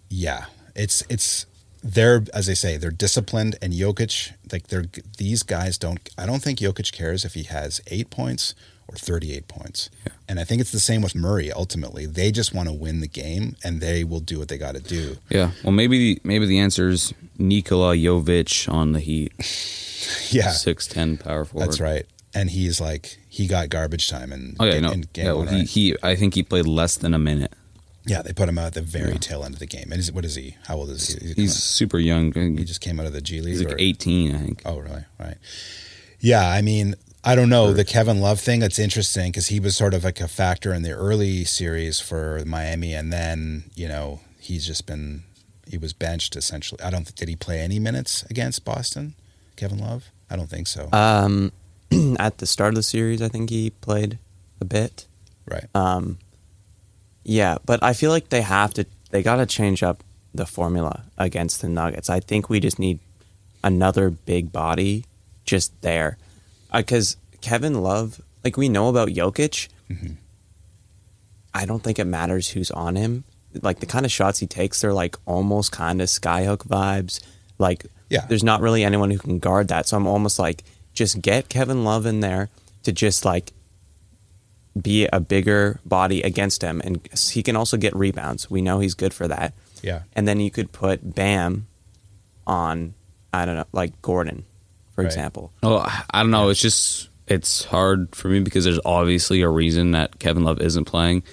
yeah, 0.08 0.46
it's 0.74 1.02
it's 1.10 1.44
they're 1.86 2.24
as 2.34 2.46
they 2.46 2.54
say 2.54 2.76
they're 2.76 2.90
disciplined, 2.90 3.56
and 3.62 3.72
Jokic 3.72 4.32
like 4.52 4.68
they're 4.68 4.86
these 5.18 5.42
guys 5.42 5.78
don't. 5.78 6.08
I 6.18 6.26
don't 6.26 6.42
think 6.42 6.58
Jokic 6.58 6.92
cares 6.92 7.24
if 7.24 7.34
he 7.34 7.44
has 7.44 7.80
eight 7.88 8.10
points 8.10 8.54
or 8.88 8.96
38 8.96 9.48
points. 9.48 9.90
And 10.28 10.38
I 10.38 10.44
think 10.44 10.60
it's 10.60 10.70
the 10.70 10.80
same 10.80 11.02
with 11.02 11.14
Murray. 11.14 11.50
Ultimately, 11.52 12.06
they 12.06 12.30
just 12.30 12.54
want 12.54 12.68
to 12.68 12.72
win 12.72 13.00
the 13.00 13.08
game, 13.08 13.56
and 13.64 13.80
they 13.80 14.04
will 14.04 14.20
do 14.20 14.38
what 14.38 14.48
they 14.48 14.58
got 14.58 14.74
to 14.74 14.80
do. 14.80 15.16
Yeah, 15.28 15.50
well, 15.62 15.72
maybe 15.72 16.20
maybe 16.24 16.46
the 16.46 16.58
answer 16.58 16.88
is 16.88 17.12
Nikola 17.38 17.96
Jovic 17.96 18.72
on 18.72 18.92
the 18.92 19.00
Heat, 19.00 19.32
Yeah, 20.30 20.50
six 20.50 20.86
ten 20.86 21.16
power 21.16 21.44
forward. 21.44 21.66
That's 21.68 21.80
right. 21.80 22.06
And 22.34 22.50
he's 22.50 22.80
like 22.80 23.18
he 23.28 23.46
got 23.46 23.70
garbage 23.70 24.08
time 24.08 24.32
and 24.32 24.56
Oh 24.60 24.64
yeah, 24.64 24.80
no, 24.80 24.90
in 24.90 25.02
game 25.12 25.26
yeah. 25.26 25.32
one, 25.32 25.46
Well, 25.46 25.54
he, 25.54 25.64
he, 25.64 25.96
I 26.02 26.16
think 26.16 26.34
he 26.34 26.42
played 26.42 26.66
less 26.66 26.96
than 26.96 27.14
a 27.14 27.18
minute. 27.18 27.52
Yeah, 28.06 28.22
they 28.22 28.32
put 28.32 28.48
him 28.48 28.58
out 28.58 28.66
at 28.68 28.74
the 28.74 28.80
very 28.82 29.12
Yeah. 29.12 29.18
tail 29.18 29.44
end 29.44 29.54
of 29.54 29.58
the 29.60 29.66
game. 29.66 29.88
And 29.90 29.98
is, 30.00 30.10
what 30.12 30.24
is 30.24 30.34
he? 30.36 30.56
How 30.66 30.76
old 30.76 30.90
is 30.90 31.08
he? 31.08 31.34
He's 31.34 31.54
super 31.54 31.98
young. 31.98 32.32
he 32.56 32.64
just 32.64 32.80
came 32.80 32.98
out 33.00 33.06
of 33.06 33.12
the 33.12 33.20
G 33.20 33.40
League. 33.40 33.54
He's 33.56 33.62
like 33.64 33.74
or- 33.74 33.80
18, 33.80 34.34
I 34.34 34.38
think. 34.38 34.62
Oh, 34.64 34.78
really? 34.78 35.04
Right. 35.18 35.36
Yeah, 36.20 36.48
I 36.48 36.62
mean, 36.62 36.94
I 37.24 37.34
don't 37.34 37.48
know 37.48 37.72
the 37.72 37.84
Kevin 37.84 38.20
Love 38.20 38.40
thing. 38.40 38.60
That's 38.60 38.78
interesting 38.78 39.30
because 39.32 39.48
he 39.48 39.58
was 39.60 39.76
sort 39.76 39.94
of 39.94 40.04
like 40.04 40.20
a 40.20 40.28
factor 40.28 40.72
in 40.72 40.82
the 40.82 40.92
early 40.92 41.44
series 41.44 41.98
for 42.00 42.42
Miami, 42.46 42.94
and 42.94 43.12
then 43.12 43.64
you 43.74 43.88
know 43.88 44.20
he's 44.38 44.64
just 44.66 44.86
been 44.86 45.24
he 45.68 45.76
was 45.76 45.92
benched 45.92 46.36
essentially. 46.36 46.80
I 46.82 46.90
don't 46.90 47.12
did 47.16 47.28
he 47.28 47.34
play 47.36 47.60
any 47.60 47.78
minutes 47.80 48.22
against 48.30 48.64
Boston, 48.64 49.14
Kevin 49.56 49.78
Love? 49.78 50.10
I 50.30 50.36
don't 50.36 50.48
think 50.48 50.68
so. 50.68 50.88
Um, 50.92 51.50
at 52.18 52.38
the 52.38 52.46
start 52.46 52.70
of 52.70 52.76
the 52.76 52.82
series, 52.84 53.20
I 53.20 53.28
think 53.28 53.50
he 53.50 53.70
played 53.70 54.18
a 54.60 54.64
bit. 54.64 55.06
right. 55.50 55.66
Um, 55.74 56.18
yeah, 57.28 57.58
but 57.66 57.82
I 57.82 57.92
feel 57.92 58.10
like 58.12 58.28
they 58.28 58.42
have 58.42 58.72
to. 58.74 58.86
They 59.10 59.22
got 59.22 59.36
to 59.36 59.46
change 59.46 59.82
up 59.82 60.04
the 60.32 60.46
formula 60.46 61.04
against 61.18 61.60
the 61.60 61.68
Nuggets. 61.68 62.08
I 62.08 62.20
think 62.20 62.48
we 62.48 62.60
just 62.60 62.78
need 62.78 63.00
another 63.64 64.10
big 64.10 64.52
body 64.52 65.04
just 65.44 65.80
there, 65.82 66.18
uh, 66.70 66.78
because 66.78 67.16
Kevin 67.40 67.82
Love, 67.82 68.20
like 68.44 68.56
we 68.56 68.68
know 68.68 68.88
about 68.88 69.08
Jokic. 69.08 69.68
Mm-hmm. 69.90 70.14
I 71.54 71.64
don't 71.64 71.82
think 71.82 71.98
it 71.98 72.04
matters 72.04 72.50
who's 72.50 72.70
on 72.70 72.96
him. 72.96 73.24
Like 73.62 73.80
the 73.80 73.86
kind 73.86 74.04
of 74.04 74.12
shots 74.12 74.38
he 74.38 74.46
takes, 74.46 74.80
they're 74.80 74.92
like 74.92 75.16
almost 75.24 75.72
kind 75.72 76.00
of 76.02 76.08
skyhook 76.08 76.66
vibes. 76.68 77.20
Like, 77.58 77.86
Yeah. 78.10 78.26
there's 78.28 78.44
not 78.44 78.60
really 78.60 78.84
anyone 78.84 79.10
who 79.10 79.18
can 79.18 79.38
guard 79.38 79.68
that. 79.68 79.88
So 79.88 79.96
I'm 79.96 80.06
almost 80.06 80.38
like, 80.38 80.64
just 80.92 81.22
get 81.22 81.48
Kevin 81.48 81.82
Love 81.84 82.04
in 82.04 82.20
there 82.20 82.50
to 82.82 82.92
just 82.92 83.24
like 83.24 83.52
be 84.80 85.06
a 85.12 85.20
bigger 85.20 85.80
body 85.84 86.22
against 86.22 86.62
him, 86.62 86.80
and 86.84 87.00
he 87.30 87.42
can 87.42 87.56
also 87.56 87.76
get 87.76 87.94
rebounds. 87.96 88.50
We 88.50 88.60
know 88.62 88.78
he's 88.80 88.94
good 88.94 89.14
for 89.14 89.26
that. 89.28 89.54
Yeah. 89.82 90.02
And 90.14 90.26
then 90.28 90.40
you 90.40 90.50
could 90.50 90.72
put 90.72 91.14
Bam 91.14 91.66
on, 92.46 92.94
I 93.32 93.44
don't 93.46 93.56
know, 93.56 93.66
like 93.72 94.00
Gordon, 94.02 94.44
for 94.94 95.02
Right. 95.02 95.06
example. 95.06 95.52
Oh, 95.62 95.78
I- 95.78 96.02
I 96.10 96.22
don't 96.22 96.30
know. 96.30 96.48
It's 96.48 96.60
just 96.60 97.08
it's 97.28 97.64
hard 97.64 98.14
for 98.14 98.28
me 98.28 98.38
because 98.38 98.64
there's 98.64 98.78
obviously 98.84 99.42
a 99.42 99.48
reason 99.48 99.90
that 99.90 100.20
Kevin 100.20 100.44
Love 100.44 100.60
isn't 100.60 100.84
playing, 100.84 101.24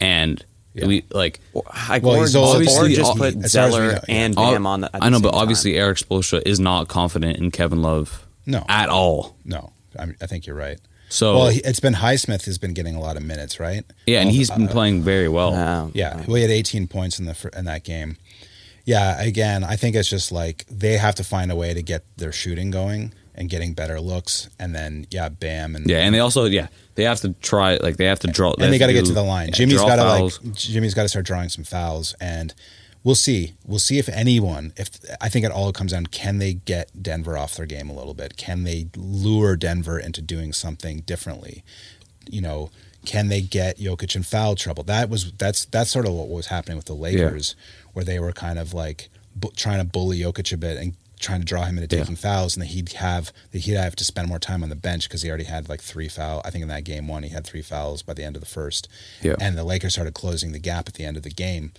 and 0.00 0.44
Yeah. 0.74 0.86
we 0.86 1.04
like 1.12 1.40
Like 1.88 2.02
Well, 2.02 2.16
or, 2.16 2.20
he's 2.20 2.36
also- 2.36 2.52
or 2.52 2.56
obviously- 2.56 2.94
just 2.94 3.16
put 3.16 3.36
as 3.44 3.52
far 3.54 3.62
as 3.62 3.72
we 3.72 3.72
Zeller 3.78 3.86
know, 3.86 3.92
yeah. 4.08 4.14
and 4.14 4.36
ob- 4.38 4.52
Bam 4.54 4.66
on 4.66 4.80
the. 4.82 4.94
at 4.96 5.02
I 5.02 5.08
know, 5.08 5.18
the 5.18 5.30
but 5.30 5.34
obviously 5.34 5.72
time. 5.72 5.80
Erik 5.82 5.98
Spoelstra 5.98 6.42
is 6.44 6.60
not 6.60 6.88
confident 6.88 7.38
in 7.38 7.50
Kevin 7.50 7.80
Love. 7.82 8.26
No. 8.46 8.62
at 8.68 8.90
all. 8.90 9.36
No, 9.46 9.72
I, 9.98 10.08
I 10.20 10.26
think 10.26 10.46
you're 10.46 10.54
right. 10.56 10.78
So 11.08 11.36
well, 11.36 11.52
it's 11.52 11.80
been 11.80 11.94
Highsmith 11.94 12.44
has 12.46 12.58
been 12.58 12.74
getting 12.74 12.94
a 12.96 13.00
lot 13.00 13.16
of 13.16 13.22
minutes, 13.22 13.60
right? 13.60 13.84
yeah, 14.06 14.20
and 14.20 14.28
Well, 14.28 14.34
he's 14.34 14.50
been 14.50 14.68
uh, 14.68 14.72
playing 14.72 15.02
very 15.02 15.28
well. 15.28 15.54
Um, 15.54 15.92
Yeah, 15.94 16.24
well, 16.26 16.36
he 16.36 16.42
had 16.42 16.50
18 16.50 16.88
points 16.88 17.18
in 17.18 17.26
the 17.26 17.50
in 17.56 17.66
that 17.66 17.84
game. 17.84 18.16
Yeah, 18.84 19.20
again, 19.22 19.64
I 19.64 19.76
think 19.76 19.96
it's 19.96 20.10
just 20.10 20.30
like 20.32 20.66
they 20.70 20.96
have 20.98 21.14
to 21.16 21.24
find 21.24 21.50
a 21.50 21.56
way 21.56 21.72
to 21.72 21.82
get 21.82 22.04
their 22.16 22.32
shooting 22.32 22.70
going 22.70 23.14
and 23.34 23.48
getting 23.48 23.74
better 23.74 24.00
looks, 24.00 24.48
and 24.58 24.74
then 24.74 25.06
yeah, 25.10 25.28
bam, 25.28 25.74
and 25.74 25.88
Yeah, 25.88 25.98
and 25.98 26.14
they 26.14 26.20
also 26.20 26.44
yeah 26.44 26.68
they 26.94 27.04
have 27.04 27.20
to 27.20 27.32
try 27.40 27.76
like 27.76 27.96
they 27.96 28.04
have 28.04 28.20
to 28.20 28.28
draw 28.28 28.54
and 28.58 28.72
they 28.72 28.78
got 28.78 28.86
to 28.88 28.92
get 28.92 29.06
to 29.06 29.12
the 29.12 29.22
line. 29.22 29.48
yeah, 29.48 29.54
Jimmy's 29.54 29.76
draw 29.78 29.88
got 29.88 29.96
to 29.96 30.24
like 30.24 30.54
Jimmy's 30.54 30.94
got 30.94 31.02
to 31.02 31.08
start 31.08 31.26
drawing 31.26 31.48
some 31.48 31.64
fouls, 31.64 32.14
and 32.20 32.54
we'll 33.04 33.14
see. 33.14 33.52
We'll 33.64 33.78
see 33.78 33.98
if 33.98 34.08
anyone. 34.08 34.72
If 34.76 34.90
I 35.20 35.28
think 35.28 35.44
it 35.44 35.52
all 35.52 35.72
comes 35.72 35.92
down, 35.92 36.06
can 36.06 36.38
they 36.38 36.54
get 36.54 37.02
Denver 37.02 37.38
off 37.38 37.54
their 37.56 37.66
game 37.66 37.88
a 37.88 37.94
little 37.94 38.14
bit? 38.14 38.36
Can 38.36 38.64
they 38.64 38.88
lure 38.96 39.54
Denver 39.56 39.98
into 39.98 40.20
doing 40.22 40.52
something 40.52 41.00
differently? 41.00 41.62
You 42.28 42.40
know, 42.40 42.70
can 43.04 43.28
they 43.28 43.42
get 43.42 43.78
Jokic 43.78 44.16
in 44.16 44.22
foul 44.22 44.54
trouble? 44.56 44.82
That 44.84 45.08
was 45.10 45.30
that's 45.32 45.66
that's 45.66 45.90
sort 45.90 46.06
of 46.06 46.14
what 46.14 46.28
was 46.28 46.46
happening 46.46 46.76
with 46.76 46.86
the 46.86 46.94
Lakers, 46.94 47.54
where 47.92 48.04
they 48.04 48.18
were 48.18 48.32
kind 48.32 48.58
of 48.58 48.72
like 48.74 49.10
bu- 49.36 49.50
trying 49.54 49.78
to 49.78 49.84
bully 49.84 50.18
Jokic 50.20 50.52
a 50.52 50.56
bit 50.56 50.78
and 50.78 50.94
trying 51.20 51.40
to 51.40 51.46
draw 51.46 51.64
him 51.64 51.78
into 51.78 51.94
Yeah. 51.94 52.02
taking 52.02 52.16
fouls, 52.16 52.56
and 52.56 52.62
that 52.62 52.68
he'd 52.68 52.92
have 52.94 53.30
that 53.52 53.58
he'd 53.60 53.74
have 53.74 53.94
to 53.96 54.04
spend 54.04 54.28
more 54.28 54.38
time 54.38 54.62
on 54.62 54.70
the 54.70 54.74
bench 54.76 55.06
because 55.08 55.20
he 55.22 55.28
already 55.28 55.44
had 55.44 55.68
like 55.68 55.82
three 55.82 56.08
foul. 56.08 56.40
I 56.46 56.50
think 56.50 56.62
in 56.62 56.68
that 56.68 56.84
game 56.84 57.06
one 57.06 57.22
he 57.24 57.28
had 57.28 57.44
three 57.46 57.62
fouls 57.62 58.02
by 58.02 58.14
the 58.14 58.24
end 58.24 58.36
of 58.36 58.40
the 58.40 58.46
first, 58.48 58.88
Yeah. 59.22 59.36
and 59.38 59.56
the 59.56 59.64
Lakers 59.64 59.92
started 59.92 60.14
closing 60.14 60.52
the 60.52 60.58
gap 60.58 60.88
at 60.88 60.94
the 60.94 61.04
end 61.04 61.18
of 61.18 61.22
the 61.22 61.30
game 61.30 61.72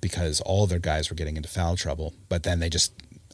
because 0.00 0.40
all 0.42 0.66
their 0.66 0.78
guys 0.78 1.10
were 1.10 1.16
getting 1.16 1.36
into 1.36 1.48
foul 1.48 1.76
trouble, 1.76 2.14
but 2.28 2.42
then 2.42 2.60
they 2.60 2.68
just 2.68 2.92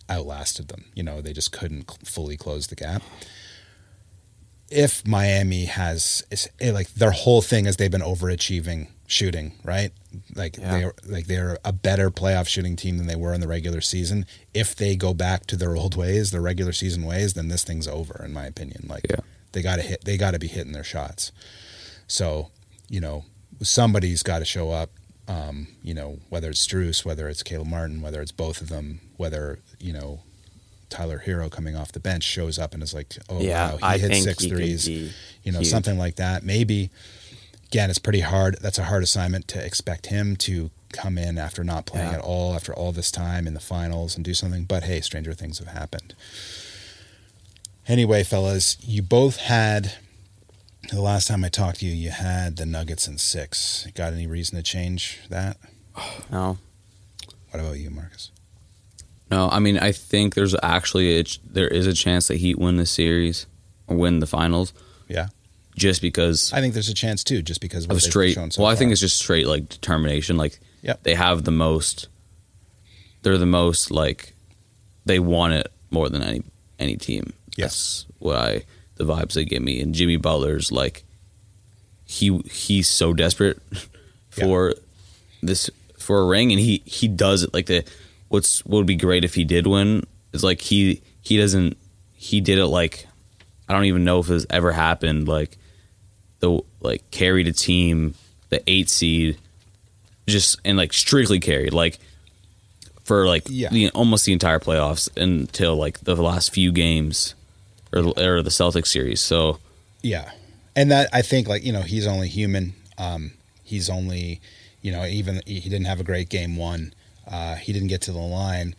outlasted 0.09 0.68
them. 0.68 0.85
You 0.94 1.03
know, 1.03 1.20
they 1.20 1.33
just 1.33 1.53
couldn't 1.53 1.90
cl- 1.90 1.98
fully 2.05 2.37
close 2.37 2.66
the 2.66 2.77
gap. 2.77 3.03
If 4.70 5.07
Miami 5.07 5.66
has 5.66 6.24
is 6.31 6.48
eh, 6.61 6.72
like 6.72 6.92
their 6.94 7.11
whole 7.11 7.42
thing 7.42 7.66
is 7.66 7.77
they've 7.77 7.90
been 7.90 8.00
overachieving 8.00 8.88
shooting, 9.07 9.53
right? 9.62 9.92
Like 10.35 10.57
Yeah. 10.57 10.70
they're 10.79 10.92
like 11.07 11.27
they're 11.27 11.59
a 11.64 11.72
better 11.72 12.11
playoff 12.11 12.48
shooting 12.48 12.74
team 12.74 12.96
than 12.96 13.07
they 13.07 13.14
were 13.16 13.35
in 13.35 13.40
the 13.40 13.48
regular 13.48 13.81
season. 13.83 14.27
If 14.55 14.74
they 14.74 14.96
go 14.96 15.12
back 15.14 15.46
to 15.46 15.57
their 15.57 15.77
old 15.77 15.96
ways, 15.96 16.31
their 16.31 16.40
regular 16.40 16.72
season 16.72 17.05
ways, 17.05 17.35
then 17.35 17.48
this 17.48 17.62
thing's 17.62 17.87
over, 17.87 18.22
in 18.24 18.33
my 18.33 18.46
opinion. 18.46 18.87
Like 18.88 19.07
Yeah. 19.09 19.20
they 19.53 19.62
got 19.62 19.77
to 19.77 19.83
hit, 19.83 20.05
they 20.05 20.16
got 20.16 20.31
to 20.33 20.38
be 20.38 20.48
hitting 20.48 20.72
their 20.72 20.83
shots. 20.85 21.31
So, 22.07 22.50
you 22.88 23.00
know, 23.00 23.24
somebody's 23.62 24.22
got 24.22 24.38
to 24.40 24.44
show 24.44 24.70
up. 24.70 24.90
Um, 25.26 25.68
you 25.82 25.94
know, 25.94 26.18
whether 26.28 26.50
it's 26.50 26.66
Strus, 26.66 27.04
whether 27.04 27.28
it's 27.28 27.42
Caleb 27.42 27.68
Martin, 27.68 28.02
whether 28.02 28.20
it's 28.20 28.32
both 28.32 28.60
of 28.60 28.68
them, 28.68 29.00
whether 29.16 29.58
you 29.80 29.92
know 29.92 30.20
Tyler 30.90 31.22
Herro 31.24 31.50
coming 31.50 31.74
off 31.76 31.92
the 31.92 32.00
bench 32.00 32.22
shows 32.24 32.58
up 32.58 32.74
and 32.74 32.82
is 32.82 32.92
like, 32.94 33.16
oh 33.30 33.40
Yeah, 33.40 33.72
wow, 33.72 33.76
he 33.78 33.82
I 33.84 33.98
hit 33.98 34.14
six 34.22 34.44
he 34.44 34.50
threes. 34.50 34.87
You 34.88 35.52
know, 35.52 35.60
huge. 35.60 35.68
something 35.70 35.98
like 35.98 36.16
that. 36.16 36.42
Maybe 36.42 36.90
again, 37.68 37.88
it's 37.90 37.98
pretty 37.98 38.20
hard. 38.20 38.58
That's 38.60 38.78
a 38.78 38.84
hard 38.84 39.02
assignment 39.02 39.48
to 39.48 39.64
expect 39.64 40.06
him 40.06 40.37
to 40.37 40.70
come 40.92 41.16
in 41.18 41.38
after 41.38 41.64
not 41.64 41.87
playing 41.87 42.10
Yeah. 42.10 42.18
at 42.18 42.20
all, 42.20 42.54
after 42.54 42.72
all 42.74 42.92
this 42.92 43.10
time 43.10 43.46
in 43.46 43.54
the 43.54 43.60
finals 43.60 44.14
and 44.16 44.24
do 44.24 44.34
something. 44.34 44.64
But 44.64 44.84
hey, 44.84 45.00
stranger 45.00 45.32
things 45.34 45.58
have 45.58 45.68
happened. 45.68 46.14
Anyway, 47.88 48.22
fellas, 48.24 48.76
you 48.82 49.02
both 49.02 49.37
had 49.38 49.94
the 50.90 51.01
last 51.01 51.29
time 51.29 51.44
I 51.44 51.49
talked 51.49 51.81
to 51.81 51.87
you, 51.87 51.92
you 51.92 52.11
had 52.11 52.57
the 52.57 52.66
Nuggets 52.66 53.07
in 53.09 53.18
six. 53.18 53.87
Got 53.94 54.12
any 54.12 54.27
reason 54.27 54.57
to 54.57 54.62
change 54.62 55.20
that? 55.31 55.57
No, 56.31 56.59
What 57.51 57.61
about 57.61 57.79
you, 57.79 57.90
Marcus? 57.90 58.31
No, 59.31 59.49
I 59.51 59.59
mean 59.59 59.79
I 59.79 59.92
think 59.92 60.35
there's 60.35 60.55
actually 60.62 61.18
a, 61.20 61.25
there 61.49 61.68
is 61.68 61.87
a 61.87 61.92
chance 61.94 62.29
that 62.29 62.37
Heat 62.37 62.59
win 62.59 62.77
the 62.77 62.87
series 62.87 63.47
or 63.87 63.97
win 63.97 64.18
the 64.20 64.27
finals 64.27 64.73
Yeah, 65.09 65.29
just 65.77 66.03
because 66.03 66.53
I 66.53 66.61
think 66.61 66.75
there's 66.75 66.88
a 66.88 66.94
chance 66.94 67.25
too, 67.25 67.42
just 67.42 67.61
because 67.61 67.85
of 67.85 67.90
what 67.90 67.97
of 67.97 68.03
they've 68.03 68.11
straight. 68.11 68.35
so 68.53 68.62
well, 68.62 68.70
I 68.70 68.77
think 68.77 68.92
it's 68.92 69.01
just 69.01 69.16
straight 69.18 69.47
like 69.47 69.68
determination. 69.68 70.37
Like 70.37 70.59
Yep. 70.83 71.03
they 71.05 71.14
have 71.14 71.44
the 71.44 71.51
most. 71.51 72.09
They're 73.23 73.38
the 73.38 73.47
most 73.47 73.90
like 73.90 74.35
they 75.07 75.18
want 75.18 75.55
it 75.55 75.73
more 75.90 76.09
than 76.11 76.23
any 76.23 76.42
any 76.79 76.97
team. 76.97 77.33
Yes. 77.57 78.05
That's 78.09 78.18
what 78.20 78.37
I 78.37 78.62
the 78.96 79.04
vibes 79.04 79.35
they 79.35 79.44
give 79.44 79.62
me. 79.62 79.80
And 79.80 79.94
Jimmy 79.94 80.16
Butler's 80.16 80.70
like 80.72 81.04
he 82.04 82.38
he's 82.50 82.88
so 82.88 83.12
desperate 83.12 83.59
for 84.30 84.74
this 85.42 85.70
for 85.98 86.20
a 86.20 86.26
ring, 86.26 86.50
and 86.52 86.61
he 86.61 86.83
he 86.85 87.09
does 87.09 87.42
it 87.42 87.52
like 87.54 87.66
the 87.66 87.85
what's 88.28 88.64
what 88.66 88.78
would 88.78 88.87
be 88.87 88.96
great 88.96 89.24
if 89.24 89.35
he 89.35 89.44
did 89.44 89.66
win 89.66 90.04
is 90.33 90.42
like 90.44 90.61
he 90.61 91.02
he 91.22 91.37
doesn't 91.37 91.76
he 92.14 92.40
did 92.40 92.59
it 92.59 92.66
like 92.66 93.07
I 93.68 93.72
don't 93.72 93.85
even 93.85 94.04
know 94.04 94.18
if 94.20 94.28
it's 94.30 94.46
ever 94.50 94.72
happened 94.72 95.28
like 95.28 95.57
the 96.40 96.61
like 96.80 97.11
carried 97.11 97.46
a 97.48 97.52
team 97.52 98.14
the 98.50 98.62
eight 98.66 98.88
seed 98.90 99.38
just 100.26 100.59
and 100.64 100.76
like 100.76 100.92
strictly 100.92 101.38
carried 101.40 101.72
like 101.72 101.98
for 103.04 103.26
like 103.26 103.44
Yeah. 103.48 103.68
the 103.70 103.90
almost 103.90 104.24
the 104.26 104.33
entire 104.33 104.59
playoffs 104.59 105.09
until 105.16 105.76
like 105.76 106.00
the 106.00 106.16
last 106.16 106.52
few 106.52 106.72
games 106.72 107.35
or 107.94 108.12
or 108.18 108.42
the 108.42 108.50
Celtics 108.50 108.88
series 108.88 109.20
so 109.20 109.59
Yeah, 110.02 110.30
and 110.76 110.90
that 110.90 111.09
I 111.12 111.22
think 111.22 111.48
like 111.48 111.64
you 111.64 111.72
know 111.72 111.83
he's 111.83 112.07
only 112.07 112.28
human. 112.28 112.74
Um, 112.98 113.33
he's 113.62 113.88
only 113.88 114.40
you 114.83 114.92
know 114.92 115.04
even 115.04 115.40
he 115.46 115.61
didn't 115.61 115.87
have 115.87 116.00
a 116.00 116.04
great 116.04 116.28
game 116.28 116.57
one. 116.57 116.94
Uh, 117.26 117.54
he 117.57 117.72
didn't 117.72 117.88
get 117.88 118.02
to 118.02 118.12
the 118.12 118.18
line. 118.18 118.74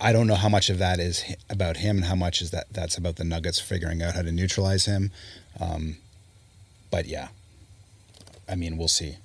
I 0.00 0.12
don't 0.12 0.26
know 0.26 0.34
how 0.34 0.48
much 0.48 0.68
of 0.68 0.78
that 0.78 1.00
is 1.00 1.24
about 1.48 1.78
him 1.78 1.96
and 1.96 2.06
how 2.06 2.14
much 2.14 2.42
is 2.42 2.50
that 2.50 2.66
that's 2.70 2.98
about 2.98 3.16
the 3.16 3.24
Nuggets 3.24 3.58
figuring 3.58 4.02
out 4.02 4.14
how 4.14 4.22
to 4.22 4.32
neutralize 4.32 4.84
him. 4.84 5.10
Um, 5.58 5.96
but 6.90 7.06
yeah, 7.06 7.28
I 8.48 8.54
mean 8.54 8.76
we'll 8.76 8.88
see. 8.88 9.16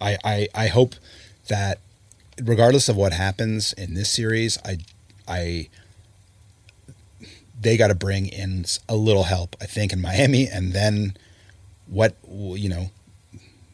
I, 0.00 0.18
I 0.24 0.48
I 0.54 0.66
hope 0.68 0.94
that 1.48 1.78
regardless 2.42 2.88
of 2.88 2.96
what 2.96 3.12
happens 3.12 3.72
in 3.72 3.94
this 3.94 4.10
series, 4.10 4.58
I 4.64 4.78
I 5.28 5.68
they 7.60 7.76
got 7.76 7.88
to 7.88 7.94
bring 7.94 8.26
in 8.26 8.64
a 8.88 8.96
little 8.96 9.24
help, 9.24 9.54
I 9.60 9.66
think, 9.66 9.92
in 9.92 10.00
Miami, 10.00 10.46
and 10.48 10.72
then 10.72 11.16
what 11.86 12.16
you 12.28 12.68
know, 12.68 12.90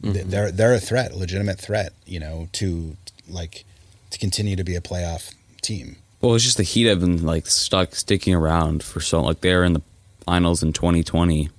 th- 0.03 0.25
they're 0.25 0.51
they're 0.51 0.73
a 0.73 0.79
threat, 0.79 1.11
a 1.11 1.17
legitimate 1.17 1.59
threat, 1.59 1.93
you 2.05 2.19
know, 2.19 2.49
to 2.53 2.97
like 3.29 3.63
to 4.09 4.19
continue 4.19 4.55
to 4.55 4.63
be 4.63 4.75
a 4.75 4.81
playoff 4.81 5.33
team. 5.61 5.97
Well, 6.21 6.35
it's 6.35 6.43
just 6.43 6.57
the 6.57 6.63
Heat 6.63 6.85
have 6.87 6.99
been 7.01 7.23
like 7.25 7.45
stuck 7.47 7.93
sticking 7.95 8.33
around 8.33 8.83
for 8.83 8.99
so 8.99 9.21
like 9.21 9.41
they're 9.41 9.63
in 9.63 9.73
the 9.73 9.81
finals 10.25 10.63
in 10.63 10.73
2020. 10.73 11.49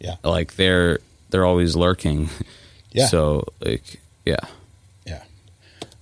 Yeah, 0.00 0.16
Like 0.24 0.54
they're 0.56 0.98
they're 1.30 1.44
always 1.44 1.76
lurking. 1.76 2.28
Yeah. 2.90 3.06
So 3.06 3.44
like 3.60 4.00
yeah. 4.24 4.40
yeah. 5.04 5.22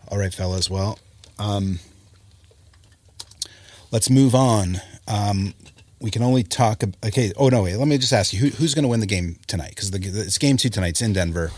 All 0.08 0.18
right, 0.18 0.32
fellas. 0.32 0.70
Well, 0.70 1.00
um, 1.38 1.80
let's 3.90 4.08
move 4.08 4.34
on. 4.36 4.80
Um, 5.08 5.54
we 6.07 6.12
can 6.12 6.23
only 6.23 6.45
talk. 6.45 6.85
Okay. 7.05 7.33
Oh 7.37 7.49
no, 7.49 7.64
wait. 7.64 7.77
Let 7.77 7.88
me 7.88 7.99
just 7.99 8.12
ask 8.12 8.33
you: 8.33 8.38
who, 8.38 8.49
who's 8.51 8.75
going 8.75 8.85
to 8.85 8.88
win 8.88 9.01
the 9.01 9.07
game 9.07 9.40
tonight? 9.49 9.71
Because 9.71 9.92
it's 9.92 10.38
game 10.38 10.57
two 10.57 10.69
tonight. 10.69 10.90
It's 10.90 11.03
in 11.03 11.12
Denver. 11.12 11.51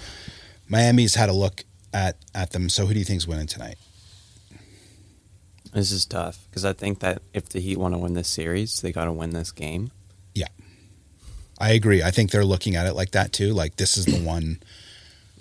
Miami's 0.70 1.16
had 1.16 1.28
a 1.28 1.34
look 1.34 1.64
at 1.92 2.16
at 2.34 2.52
them. 2.52 2.70
So 2.70 2.86
who 2.86 2.94
do 2.94 2.98
you 2.98 3.04
think's 3.04 3.26
winning 3.26 3.46
tonight? 3.46 3.76
this 5.74 5.92
is 5.92 6.06
tough 6.06 6.38
because 6.48 6.64
I 6.64 6.72
think 6.72 7.00
that 7.00 7.20
if 7.34 7.50
the 7.50 7.60
Heat 7.60 7.76
want 7.76 7.92
to 7.92 7.98
win 7.98 8.14
this 8.14 8.26
series, 8.26 8.80
they 8.80 8.90
got 8.90 9.04
to 9.04 9.12
win 9.12 9.30
this 9.30 9.52
game. 9.52 9.90
Yeah, 10.34 10.48
I 11.58 11.72
agree. 11.72 12.02
I 12.02 12.10
think 12.10 12.30
they're 12.30 12.42
looking 12.42 12.74
at 12.74 12.86
it 12.86 12.94
like 12.94 13.10
that 13.10 13.34
too. 13.34 13.52
Like 13.52 13.76
this 13.76 13.98
is 13.98 14.06
the 14.06 14.18
one. 14.24 14.60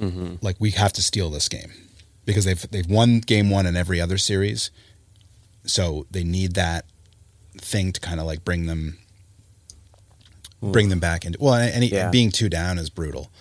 Mm-hmm. 0.01 0.35
Like 0.41 0.57
we 0.59 0.71
have 0.71 0.91
to 0.93 1.01
steal 1.01 1.29
this 1.29 1.47
game 1.47 1.71
because 2.25 2.43
they've 2.43 2.69
they've 2.71 2.89
won 2.89 3.21
game 3.21 3.49
one 3.49 3.65
in 3.65 3.77
every 3.77 4.01
other 4.01 4.17
series, 4.17 4.69
so 5.63 6.05
they 6.11 6.25
need 6.25 6.55
that 6.55 6.83
thing 7.57 7.91
to 7.93 7.99
kind 7.99 8.19
of 8.19 8.25
like 8.25 8.43
bring 8.45 8.65
them 8.65 8.97
bring 10.61 10.89
them 10.89 10.99
back 10.99 11.25
into 11.25 11.37
well. 11.39 11.53
And, 11.53 11.83
Yeah. 11.83 12.09
being 12.09 12.31
two 12.31 12.49
down 12.49 12.77
is 12.79 12.89
brutal. 12.89 13.31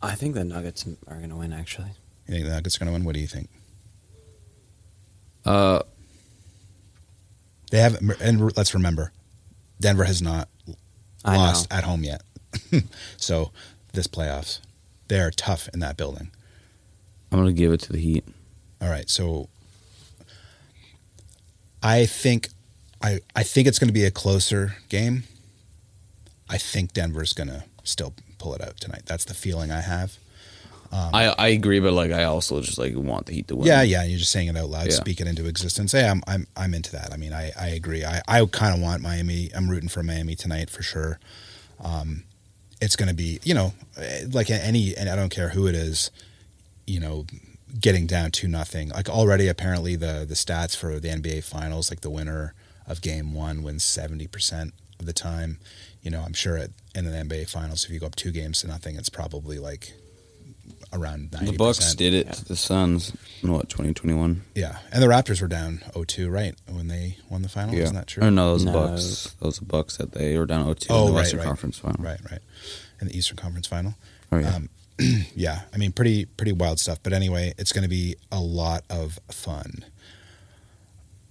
I 0.00 0.14
think 0.14 0.34
the 0.34 0.44
Nuggets 0.44 0.86
are 1.06 1.16
going 1.16 1.28
to 1.30 1.36
win. 1.36 1.52
Actually, 1.52 1.90
You 2.26 2.34
think 2.34 2.44
the 2.46 2.50
Nuggets 2.50 2.76
are 2.76 2.80
going 2.80 2.88
to 2.88 2.92
win? 2.92 3.04
What 3.04 3.14
do 3.14 3.20
you 3.20 3.26
think? 3.26 3.48
Uh 5.44 5.80
They 7.70 7.78
haven't, 7.80 8.20
and 8.20 8.56
let's 8.56 8.74
remember, 8.74 9.12
Denver 9.80 10.04
has 10.04 10.20
not 10.22 10.48
I 11.24 11.36
lost 11.36 11.70
know. 11.70 11.76
at 11.76 11.84
home 11.84 12.04
yet. 12.04 12.22
so 13.16 13.50
this 13.92 14.06
playoffs. 14.06 14.60
They 15.08 15.20
are 15.20 15.30
tough 15.30 15.68
in 15.74 15.80
that 15.80 15.96
building. 15.96 16.30
I'm 17.30 17.38
gonna 17.38 17.52
give 17.52 17.72
it 17.72 17.80
to 17.82 17.92
the 17.92 17.98
Heat. 17.98 18.24
All 18.80 18.88
right, 18.88 19.08
so 19.08 19.48
I 21.82 22.06
think 22.06 22.48
I 23.02 23.20
I 23.34 23.42
think 23.42 23.66
it's 23.68 23.78
going 23.78 23.88
to 23.88 23.94
be 23.94 24.04
a 24.04 24.10
closer 24.10 24.76
game. 24.88 25.24
I 26.48 26.58
think 26.58 26.92
Denver's 26.92 27.32
going 27.32 27.48
to 27.48 27.64
still 27.84 28.14
pull 28.38 28.54
it 28.54 28.60
out 28.62 28.78
tonight. 28.80 29.02
That's 29.06 29.24
the 29.24 29.34
feeling 29.34 29.70
I 29.70 29.80
have. 29.80 30.16
I 30.94 31.34
I 31.38 31.48
agree, 31.48 31.80
but 31.80 31.94
like 31.94 32.12
I 32.12 32.24
also 32.24 32.60
just 32.60 32.76
like 32.76 32.94
want 32.94 33.24
the 33.26 33.32
Heat 33.32 33.48
to 33.48 33.56
win. 33.56 33.66
Yeah, 33.66 33.80
yeah. 33.80 34.04
You're 34.04 34.18
just 34.18 34.30
saying 34.30 34.48
it 34.48 34.56
out 34.58 34.68
loud, 34.68 34.86
Yeah. 34.86 34.92
speak 34.92 35.22
it 35.22 35.26
into 35.26 35.46
existence. 35.46 35.92
Hey, 35.92 36.06
I'm 36.06 36.22
I'm 36.26 36.46
I'm 36.54 36.74
into 36.74 36.92
that. 36.92 37.14
I 37.14 37.16
mean, 37.16 37.32
I 37.32 37.50
I 37.58 37.68
agree. 37.68 38.04
I 38.04 38.20
I 38.28 38.44
kind 38.44 38.74
of 38.74 38.82
want 38.82 39.00
Miami. 39.00 39.50
I'm 39.54 39.70
rooting 39.70 39.88
for 39.88 40.02
Miami 40.02 40.34
tonight 40.34 40.68
for 40.68 40.82
sure. 40.82 41.18
Um, 41.80 42.24
it's 42.80 42.94
going 42.96 43.08
to 43.08 43.14
be 43.14 43.40
you 43.42 43.54
know 43.54 43.72
eh, 43.96 44.24
like 44.30 44.50
any 44.50 44.94
and 44.94 45.08
I 45.08 45.16
don't 45.16 45.30
care 45.30 45.48
who 45.50 45.66
it 45.66 45.74
is, 45.74 46.10
you 46.86 47.00
know, 47.00 47.24
getting 47.80 48.06
down 48.06 48.30
to 48.32 48.46
nothing. 48.48 48.90
Like 48.90 49.08
already, 49.08 49.48
apparently 49.48 49.96
the 49.96 50.26
the 50.28 50.34
stats 50.34 50.76
for 50.76 51.00
the 51.00 51.08
NBA 51.08 51.42
Finals, 51.42 51.90
like 51.90 52.02
the 52.02 52.10
winner 52.10 52.52
of 52.86 53.00
Game 53.00 53.34
One 53.34 53.62
wins 53.62 53.84
seventy 53.84 54.26
percent 54.26 54.74
of 54.98 55.06
the 55.06 55.12
time. 55.12 55.58
You 56.02 56.10
know, 56.10 56.22
I'm 56.22 56.32
sure 56.32 56.56
at, 56.56 56.70
in 56.94 57.04
the 57.04 57.10
NBA 57.12 57.48
Finals, 57.48 57.84
if 57.84 57.90
you 57.90 58.00
go 58.00 58.06
up 58.06 58.16
two 58.16 58.32
games 58.32 58.60
to 58.62 58.66
nothing, 58.68 58.96
it's 58.96 59.08
probably 59.08 59.58
like 59.58 59.92
around 60.92 61.32
ninety. 61.32 61.52
the 61.52 61.56
Bucks 61.56 61.94
did 61.94 62.12
it 62.12 62.32
to 62.32 62.44
the 62.44 62.56
Suns 62.56 63.12
in 63.42 63.52
what 63.52 63.68
2021. 63.68 64.42
Yeah, 64.54 64.78
and 64.92 65.02
the 65.02 65.06
Raptors 65.06 65.40
were 65.40 65.48
down 65.48 65.78
0-2, 65.94 66.30
right, 66.30 66.54
when 66.68 66.88
they 66.88 67.16
won 67.30 67.42
the 67.42 67.48
final. 67.48 67.74
Isn't 67.74 67.94
that 67.94 68.08
true? 68.08 68.24
Or 68.24 68.30
no, 68.30 68.52
those 68.52 68.64
No. 68.64 68.72
Bucks. 68.72 69.34
Those 69.40 69.58
Bucks 69.60 69.96
that 69.96 70.12
they 70.12 70.36
were 70.36 70.44
down 70.46 70.66
0-2 70.66 70.86
Oh, 70.90 71.00
in 71.00 71.06
the 71.06 71.12
right, 71.12 71.18
Western 71.20 71.38
right. 71.38 71.46
Conference 71.46 71.78
final. 71.78 72.04
Right, 72.04 72.20
right. 72.30 72.40
In 73.00 73.08
the 73.08 73.16
Eastern 73.16 73.36
Conference 73.36 73.66
final. 73.66 73.94
Oh 74.30 74.38
yeah. 74.38 74.54
Um, 74.54 74.68
yeah, 75.34 75.62
I 75.72 75.78
mean, 75.78 75.92
pretty 75.92 76.26
pretty 76.26 76.52
wild 76.52 76.78
stuff. 76.78 76.98
But 77.02 77.12
anyway, 77.12 77.54
it's 77.58 77.72
going 77.72 77.84
to 77.84 77.88
be 77.88 78.16
a 78.30 78.40
lot 78.40 78.84
of 78.90 79.18
fun. 79.30 79.84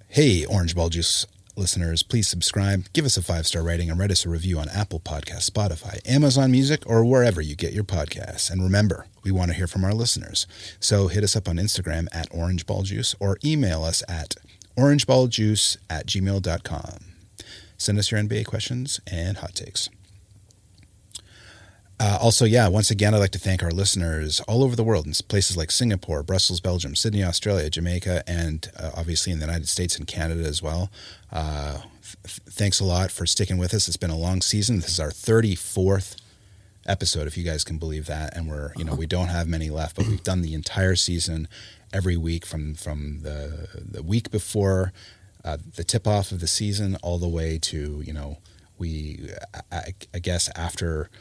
Hey, 0.08 0.46
Orange 0.46 0.76
Ball 0.76 0.90
Juice 0.90 1.26
listeners, 1.56 2.04
please 2.04 2.28
subscribe, 2.28 2.86
give 2.94 3.06
us 3.06 3.18
a 3.18 3.22
five 3.22 3.48
star 3.48 3.64
rating, 3.64 3.90
and 3.90 4.00
write 4.00 4.12
us 4.12 4.26
a 4.26 4.30
review 4.30 4.60
on 4.60 4.70
Apple 4.70 5.00
Podcasts, 5.00 5.50
Spotify, 5.50 6.00
Amazon 6.10 6.52
Music, 6.52 6.84
or 6.86 7.04
wherever 7.06 7.42
you 7.42 7.56
get 7.56 7.74
your 7.74 7.84
podcasts. 7.84 8.50
And 8.50 8.64
remember, 8.64 9.08
we 9.24 9.32
want 9.32 9.52
to 9.52 9.58
hear 9.58 9.68
from 9.68 9.84
our 9.84 9.94
listeners. 9.94 10.48
So 10.80 11.08
hit 11.08 11.24
us 11.24 11.36
up 11.36 11.48
on 11.48 11.58
Instagram 11.58 12.08
at 12.12 12.28
Orange 12.32 12.66
Ball 12.66 12.84
Juice 12.84 13.16
or 13.20 13.38
email 13.44 13.84
us 13.84 14.04
at 14.08 14.36
orangeballjuice 14.78 15.78
at 15.90 16.08
gmail.com. 16.08 16.98
Send 17.78 18.00
us 18.00 18.12
your 18.12 18.22
NBA 18.22 18.46
questions 18.46 19.00
and 19.08 19.38
hot 19.38 19.56
takes. 19.56 19.90
Uh, 22.02 22.18
also, 22.20 22.46
yeah, 22.46 22.68
once 22.68 22.90
again, 22.90 23.14
I'd 23.14 23.20
like 23.20 23.30
to 23.32 23.38
thank 23.38 23.62
our 23.62 23.70
listeners 23.70 24.40
all 24.48 24.64
over 24.64 24.76
the 24.76 24.84
world 24.84 25.06
in 25.06 25.14
places 25.28 25.56
like 25.56 25.70
Singapore, 25.70 26.24
Brussels, 26.24 26.60
Belgium, 26.60 26.96
Sydney, 26.96 27.24
Australia, 27.24 27.70
Jamaica, 27.70 28.24
and 28.26 28.72
uh, 28.76 28.90
obviously 28.98 29.32
in 29.32 29.38
the 29.38 29.46
United 29.46 29.70
States 29.70 29.98
and 29.98 30.08
Canada 30.08 30.44
as 30.44 30.64
well. 30.64 30.90
Uh, 31.32 31.74
th- 32.24 32.40
thanks 32.50 32.80
a 32.80 32.86
lot 32.86 33.12
for 33.12 33.28
sticking 33.28 33.60
with 33.60 33.72
us. 33.76 33.88
It's 33.88 33.98
been 33.98 34.10
a 34.10 34.18
long 34.18 34.42
season. 34.42 34.78
This 34.78 34.90
is 34.90 35.00
our 35.00 35.12
34th 35.12 36.16
episode, 36.88 37.28
if 37.28 37.38
you 37.38 37.44
guys 37.44 37.64
can 37.64 37.78
believe 37.78 38.08
that. 38.08 38.36
And 38.36 38.50
we're, 38.50 38.74
you 38.76 38.84
know, 38.84 38.96
we 38.96 39.06
don't 39.06 39.28
have 39.28 39.48
many 39.48 39.70
left, 39.70 39.96
but 39.96 40.08
we've 40.08 40.24
done 40.24 40.42
the 40.42 40.56
entire 40.56 40.96
season 40.96 41.48
every 41.94 42.18
week 42.18 42.48
from 42.48 42.74
from 42.74 43.20
the 43.22 43.68
the 43.76 44.02
week 44.02 44.32
before 44.32 44.92
uh, 45.46 45.58
the 45.76 45.84
tip 45.84 46.08
off 46.08 46.32
of 46.32 46.40
the 46.40 46.48
season 46.48 46.96
all 47.04 47.20
the 47.20 47.28
way 47.28 47.60
to 47.60 48.02
you 48.04 48.14
know 48.14 48.38
we 48.80 49.30
I, 49.72 49.94
I 50.16 50.20
guess 50.20 50.50
after 50.56 51.12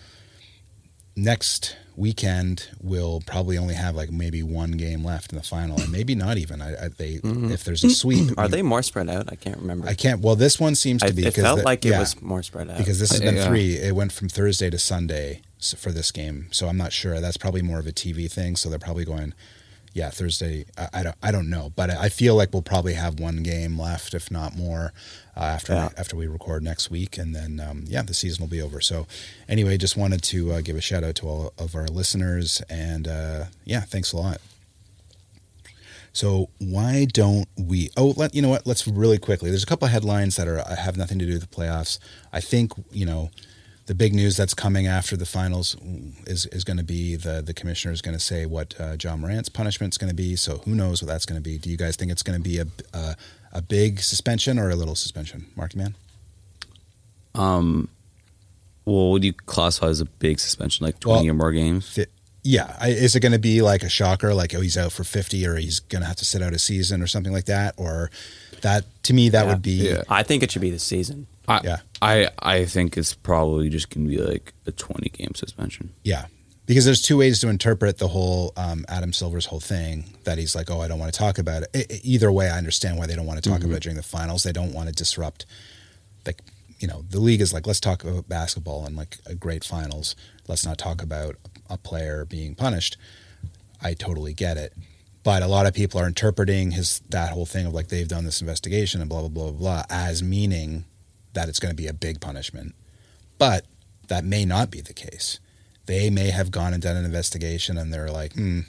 next 1.22 1.76
weekend 1.96 2.68
we'll 2.80 3.20
probably 3.26 3.58
only 3.58 3.74
have 3.74 3.94
like 3.94 4.10
maybe 4.10 4.42
one 4.42 4.70
game 4.72 5.04
left 5.04 5.32
in 5.32 5.36
the 5.38 5.44
final 5.44 5.78
and 5.78 5.92
maybe 5.92 6.14
not 6.14 6.38
even 6.38 6.62
I, 6.62 6.86
I 6.86 6.88
they 6.88 7.14
mm-hmm. 7.16 7.52
if 7.52 7.62
there's 7.64 7.84
a 7.84 7.90
sweep 7.90 8.38
Are 8.38 8.48
they 8.48 8.62
more 8.62 8.82
spread 8.82 9.10
out? 9.10 9.30
I 9.30 9.34
can't 9.36 9.58
remember. 9.58 9.86
I 9.86 9.94
can't 9.94 10.20
well 10.20 10.34
this 10.36 10.58
one 10.58 10.74
seems 10.74 11.02
to 11.02 11.08
I- 11.08 11.12
be 11.12 11.26
it 11.26 11.34
'cause 11.34 11.44
felt 11.44 11.58
the- 11.58 11.64
like 11.64 11.84
it 11.84 11.90
was 11.90 12.20
more 12.22 12.42
spread 12.42 12.70
out. 12.70 12.78
because 12.78 12.98
this 13.00 13.10
has 13.10 13.20
been 13.20 13.36
Yeah. 13.36 13.48
three 13.48 13.76
it 13.76 13.94
went 13.94 14.12
from 14.12 14.28
Thursday 14.30 14.70
to 14.70 14.78
Sunday 14.78 15.42
for 15.76 15.92
this 15.92 16.10
game 16.10 16.48
so 16.52 16.68
I'm 16.68 16.78
not 16.78 16.92
sure 16.92 17.20
that's 17.20 17.36
probably 17.36 17.60
more 17.62 17.78
of 17.78 17.86
a 17.86 17.92
TV 17.92 18.30
thing 18.32 18.56
so 18.56 18.70
they're 18.70 18.78
probably 18.78 19.04
going 19.04 19.34
yeah 19.92 20.08
Thursday 20.08 20.64
I, 20.78 20.88
I 20.94 21.02
don't 21.02 21.16
I 21.22 21.30
don't 21.32 21.50
know 21.50 21.70
but 21.76 21.90
I 21.90 22.08
feel 22.08 22.34
like 22.34 22.54
we'll 22.54 22.62
probably 22.62 22.94
have 22.94 23.20
one 23.20 23.42
game 23.42 23.78
left 23.78 24.14
if 24.14 24.30
not 24.30 24.56
more 24.56 24.94
uh, 25.40 25.44
after 25.44 25.72
Yeah. 25.72 25.88
after 25.96 26.14
we 26.16 26.26
record 26.26 26.62
next 26.62 26.90
week 26.90 27.18
and 27.18 27.34
then 27.34 27.58
um, 27.58 27.84
yeah 27.88 28.02
the 28.02 28.14
season 28.14 28.42
will 28.42 28.50
be 28.50 28.62
over 28.62 28.80
so 28.80 29.06
anyway 29.48 29.76
just 29.78 29.96
wanted 29.96 30.22
to 30.24 30.52
uh, 30.52 30.60
give 30.60 30.76
a 30.76 30.80
shout 30.80 31.02
out 31.02 31.14
to 31.16 31.26
all 31.28 31.52
of 31.58 31.74
our 31.74 31.86
listeners 31.88 32.62
and 32.68 33.08
uh, 33.08 33.44
yeah 33.64 33.80
thanks 33.80 34.12
a 34.12 34.16
lot 34.16 34.38
so 36.12 36.50
why 36.58 37.04
don't 37.04 37.46
we? 37.56 37.90
Oh, 37.96 38.14
let 38.16 38.34
you 38.34 38.42
know 38.42 38.48
what? 38.48 38.66
Let's 38.66 38.86
really 38.88 39.18
quickly. 39.18 39.48
There's 39.50 39.62
a 39.62 39.66
couple 39.66 39.86
of 39.86 39.92
headlines 39.92 40.34
that 40.36 40.48
are 40.48 40.58
have 40.74 40.96
nothing 40.96 41.20
to 41.20 41.26
do 41.26 41.34
with 41.34 41.42
the 41.48 41.56
playoffs. 41.56 42.00
I 42.32 42.40
think 42.40 42.72
you 42.90 43.06
know 43.06 43.30
the 43.86 43.94
big 43.94 44.12
news 44.12 44.36
that's 44.36 44.52
coming 44.52 44.88
after 44.88 45.16
the 45.16 45.24
finals 45.24 45.76
is 46.26 46.46
is 46.46 46.64
going 46.64 46.78
to 46.78 46.82
be 46.84 47.14
the 47.14 47.42
the 47.42 47.54
commissioner 47.54 47.92
is 47.92 48.02
going 48.02 48.16
to 48.16 48.22
say 48.24 48.44
what 48.44 48.74
uh, 48.80 48.96
Ja 49.00 49.16
Morant's 49.16 49.48
punishment 49.48 49.94
is 49.94 49.98
going 49.98 50.10
to 50.10 50.14
be. 50.16 50.34
So 50.34 50.58
who 50.64 50.74
knows 50.74 51.00
what 51.00 51.06
that's 51.06 51.26
going 51.26 51.40
to 51.40 51.48
be? 51.48 51.58
Do 51.58 51.70
you 51.70 51.76
guys 51.76 51.94
think 51.94 52.10
it's 52.10 52.24
going 52.24 52.38
to 52.42 52.42
be 52.42 52.58
a, 52.58 52.66
a 52.92 53.14
a 53.52 53.60
big 53.62 54.00
suspension 54.00 54.58
or 54.58 54.70
a 54.70 54.76
little 54.76 54.94
suspension, 54.94 55.46
Marky 55.56 55.78
Man? 55.78 55.94
Um, 57.34 57.88
well, 58.84 59.10
would 59.12 59.24
you 59.24 59.32
classify 59.32 59.88
as 59.88 60.00
a 60.00 60.04
big 60.04 60.40
suspension, 60.40 60.84
like 60.86 60.98
20 61.00 61.22
Well, 61.22 61.30
or 61.30 61.34
more 61.34 61.52
games? 61.52 61.88
Fi- 61.94 62.06
Yeah, 62.42 62.74
I, 62.80 62.88
is 62.90 63.14
it 63.14 63.20
going 63.20 63.32
to 63.32 63.38
be 63.38 63.62
like 63.62 63.82
a 63.82 63.88
shocker, 63.88 64.32
like 64.34 64.54
oh 64.54 64.60
he's 64.60 64.76
out 64.78 64.92
for 64.92 65.04
fifty, 65.04 65.46
or 65.46 65.56
he's 65.56 65.78
going 65.80 66.00
to 66.02 66.08
have 66.08 66.16
to 66.16 66.24
sit 66.24 66.42
out 66.42 66.54
a 66.54 66.58
season, 66.58 67.02
or 67.02 67.06
something 67.06 67.32
like 67.32 67.44
that, 67.46 67.74
or 67.76 68.10
that 68.62 68.84
to 69.04 69.12
me 69.12 69.28
that 69.28 69.44
Yeah. 69.44 69.52
would 69.52 69.62
be 69.62 69.70
Yeah. 69.90 70.02
I 70.08 70.22
think 70.22 70.42
it 70.42 70.50
should 70.50 70.62
be 70.62 70.70
the 70.70 70.78
season. 70.78 71.26
I, 71.46 71.60
Yeah. 71.62 71.76
I 72.02 72.30
I 72.38 72.64
think 72.64 72.96
it's 72.96 73.12
probably 73.14 73.68
just 73.68 73.90
going 73.90 74.08
to 74.08 74.16
be 74.16 74.22
like 74.22 74.54
a 74.66 74.72
20 74.72 75.08
game 75.10 75.32
suspension. 75.34 75.90
Yeah, 76.02 76.26
because 76.70 76.84
there's 76.84 77.02
two 77.02 77.16
ways 77.16 77.40
to 77.40 77.48
interpret 77.48 77.98
the 77.98 78.06
whole 78.06 78.52
um, 78.56 78.84
Adam 78.88 79.12
Silver's 79.12 79.46
whole 79.46 79.58
thing. 79.58 80.04
That 80.22 80.38
he's 80.38 80.54
like, 80.54 80.70
oh, 80.70 80.80
I 80.80 80.86
don't 80.86 81.00
want 81.00 81.12
to 81.12 81.18
talk 81.18 81.36
about 81.38 81.64
it. 81.64 81.70
I- 81.74 81.86
I- 81.94 82.00
either 82.04 82.30
way, 82.30 82.48
I 82.48 82.56
understand 82.58 82.96
why 82.96 83.06
they 83.08 83.16
don't 83.16 83.26
want 83.26 83.42
to 83.42 83.50
talk 83.50 83.64
about 83.64 83.78
it 83.78 83.82
during 83.82 83.96
the 83.96 84.04
finals. 84.04 84.44
They 84.44 84.52
don't 84.52 84.72
want 84.72 84.88
to 84.88 84.94
disrupt, 84.94 85.46
like, 86.24 86.42
you 86.78 86.86
know, 86.86 87.02
the 87.10 87.18
league 87.18 87.40
is 87.40 87.52
like, 87.52 87.66
let's 87.66 87.80
talk 87.80 88.04
about 88.04 88.28
basketball 88.28 88.86
and 88.86 88.94
like 88.94 89.16
a 89.26 89.34
great 89.34 89.64
finals. 89.64 90.14
Let's 90.46 90.64
not 90.64 90.78
talk 90.78 91.02
about 91.02 91.34
a 91.68 91.76
player 91.76 92.24
being 92.24 92.54
punished. 92.54 92.96
I 93.82 93.94
totally 93.94 94.32
get 94.32 94.56
it. 94.56 94.72
But 95.24 95.42
a 95.42 95.48
lot 95.48 95.66
of 95.66 95.74
people 95.74 95.98
are 96.00 96.06
interpreting 96.06 96.70
his 96.70 97.00
that 97.08 97.32
whole 97.32 97.46
thing 97.46 97.66
of 97.66 97.74
like 97.74 97.88
they've 97.88 98.06
done 98.06 98.24
this 98.24 98.40
investigation 98.40 99.00
and 99.00 99.10
blah 99.10 99.22
blah 99.22 99.28
blah 99.28 99.50
blah 99.50 99.58
blah 99.58 99.82
as 99.90 100.22
meaning 100.22 100.84
that 101.32 101.48
it's 101.48 101.58
going 101.58 101.72
to 101.72 101.76
be 101.76 101.88
a 101.88 101.92
big 101.92 102.20
punishment. 102.20 102.76
But 103.38 103.66
that 104.06 104.24
may 104.24 104.44
not 104.44 104.70
be 104.70 104.80
the 104.80 104.94
case. 104.94 105.40
They 105.90 106.08
may 106.08 106.30
have 106.30 106.52
gone 106.52 106.72
and 106.72 106.80
done 106.80 106.96
an 106.96 107.04
investigation 107.04 107.76
and 107.76 107.92
they're 107.92 108.10
like, 108.12 108.34
hmm, 108.34 108.60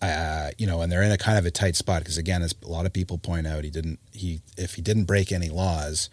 uh, 0.00 0.50
you 0.56 0.66
know, 0.68 0.80
and 0.82 0.90
they're 0.90 1.02
in 1.02 1.10
a 1.10 1.18
kind 1.18 1.36
of 1.36 1.44
a 1.44 1.50
tight 1.50 1.74
spot 1.74 2.00
because 2.02 2.16
again, 2.16 2.42
as 2.42 2.54
a 2.64 2.68
lot 2.68 2.86
of 2.86 2.92
people 2.92 3.18
point 3.18 3.44
out, 3.46 3.64
he 3.64 3.70
didn't 3.70 3.98
he 4.12 4.40
if 4.56 4.74
he 4.76 4.82
didn't 4.82 5.04
break 5.04 5.32
any 5.32 5.48
laws, 5.48 6.08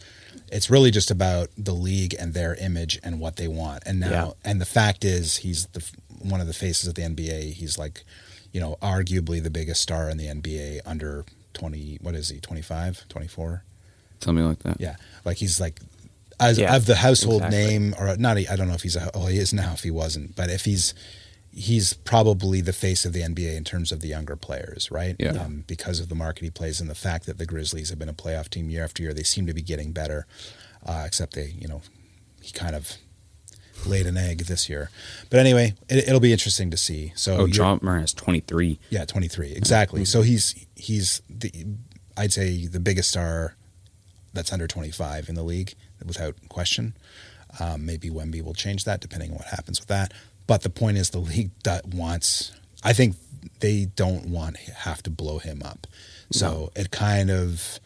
it's 0.51 0.69
really 0.71 0.89
just 0.89 1.11
about 1.11 1.49
the 1.57 1.73
league 1.73 2.15
and 2.19 2.33
their 2.33 2.55
image 2.55 2.99
and 3.03 3.19
what 3.19 3.35
they 3.35 3.47
want. 3.47 3.83
And 3.85 3.99
now, 3.99 4.09
Yeah. 4.09 4.31
and 4.51 4.59
the 4.59 4.65
fact 4.65 5.05
is, 5.05 5.37
he's 5.37 5.67
the 5.67 5.87
one 6.21 6.41
of 6.41 6.47
the 6.47 6.53
faces 6.53 6.87
of 6.89 6.95
the 6.95 7.03
NBA. 7.03 7.53
He's 7.53 7.77
like, 7.77 8.03
you 8.51 8.59
know, 8.59 8.77
arguably 8.81 9.41
the 9.43 9.51
biggest 9.51 9.81
star 9.81 10.09
in 10.09 10.17
the 10.17 10.25
NBA 10.27 10.81
under 10.85 11.23
twenty. 11.53 11.97
What 12.01 12.15
is 12.15 12.29
he? 12.29 12.39
25, 12.39 13.07
24? 13.07 13.63
Something 14.21 14.45
like 14.47 14.59
that. 14.63 14.81
Yeah, 14.81 14.95
like 15.23 15.37
he's 15.37 15.61
like 15.61 15.79
as 16.39 16.57
Yeah, 16.59 16.75
of 16.75 16.85
the 16.85 16.95
household 16.95 17.43
exactly. 17.43 17.65
name, 17.79 17.95
or 17.99 18.15
not. 18.17 18.37
I 18.37 18.55
don't 18.55 18.67
know 18.67 18.73
if 18.75 18.83
he's 18.83 18.95
a. 18.95 19.09
Oh, 19.13 19.25
he 19.27 19.37
is 19.37 19.53
now. 19.53 19.73
If 19.73 19.83
he 19.83 19.91
wasn't, 19.91 20.35
but 20.35 20.49
if 20.49 20.65
he's, 20.65 20.93
he's 21.51 21.93
probably 21.93 22.61
the 22.61 22.73
face 22.73 23.05
of 23.05 23.13
the 23.13 23.21
NBA 23.21 23.55
in 23.55 23.63
terms 23.63 23.91
of 23.91 24.01
the 24.01 24.07
younger 24.07 24.35
players, 24.35 24.91
right? 24.91 25.15
Yeah. 25.17 25.31
Um, 25.31 25.63
because 25.67 25.99
of 25.99 26.09
the 26.09 26.15
market 26.15 26.43
he 26.43 26.49
plays 26.51 26.79
and 26.79 26.89
the 26.89 26.95
fact 26.95 27.25
that 27.25 27.37
the 27.39 27.45
Grizzlies 27.45 27.89
have 27.89 27.97
been 27.99 28.09
a 28.09 28.13
playoff 28.13 28.49
team 28.49 28.69
year 28.69 28.83
after 28.83 29.01
year, 29.01 29.13
they 29.13 29.23
seem 29.23 29.47
to 29.47 29.53
be 29.53 29.61
getting 29.63 29.91
better. 29.91 30.27
Uh, 30.85 31.03
except 31.05 31.33
they, 31.33 31.53
you 31.59 31.67
know, 31.67 31.81
he 32.41 32.51
kind 32.51 32.75
of 32.75 32.93
laid 33.85 34.05
an 34.05 34.15
egg 34.17 34.39
this 34.45 34.69
year. 34.69 34.89
But 35.29 35.39
anyway, 35.39 35.73
it, 35.89 36.07
it'll 36.07 36.19
be 36.19 36.31
interesting 36.31 36.71
to 36.71 36.77
see. 36.77 37.11
So 37.15 37.37
Oh, 37.39 37.45
Ja 37.45 37.77
Morant 37.81 38.05
is 38.05 38.13
23. 38.13 38.79
yeah, 38.89 39.05
23. 39.05 39.51
Exactly. 39.53 40.05
So 40.05 40.21
he's 40.21 40.65
he's 40.75 41.21
the 41.29 41.51
I'd 42.15 42.31
say 42.33 42.65
the 42.67 42.79
biggest 42.79 43.09
star 43.09 43.55
that's 44.33 44.53
under 44.53 44.67
25 44.67 45.29
in 45.29 45.35
the 45.35 45.43
league 45.43 45.73
without 46.05 46.35
question. 46.49 46.93
Um, 47.59 47.85
maybe 47.85 48.09
Wemby 48.09 48.41
will 48.43 48.53
change 48.53 48.83
that 48.85 48.99
depending 49.01 49.31
on 49.31 49.37
what 49.37 49.47
happens 49.47 49.79
with 49.79 49.87
that. 49.87 50.13
But 50.45 50.61
the 50.61 50.69
point 50.69 50.97
is 50.97 51.09
the 51.09 51.19
league 51.19 51.51
wants 51.93 52.51
I 52.83 52.93
think 52.93 53.15
they 53.59 53.85
don't 53.95 54.27
want 54.27 54.57
have 54.57 55.01
to 55.03 55.09
blow 55.09 55.39
him 55.39 55.61
up. 55.63 55.87
So 56.31 56.71
it 56.75 56.91
kind 56.91 57.31
of 57.31 57.79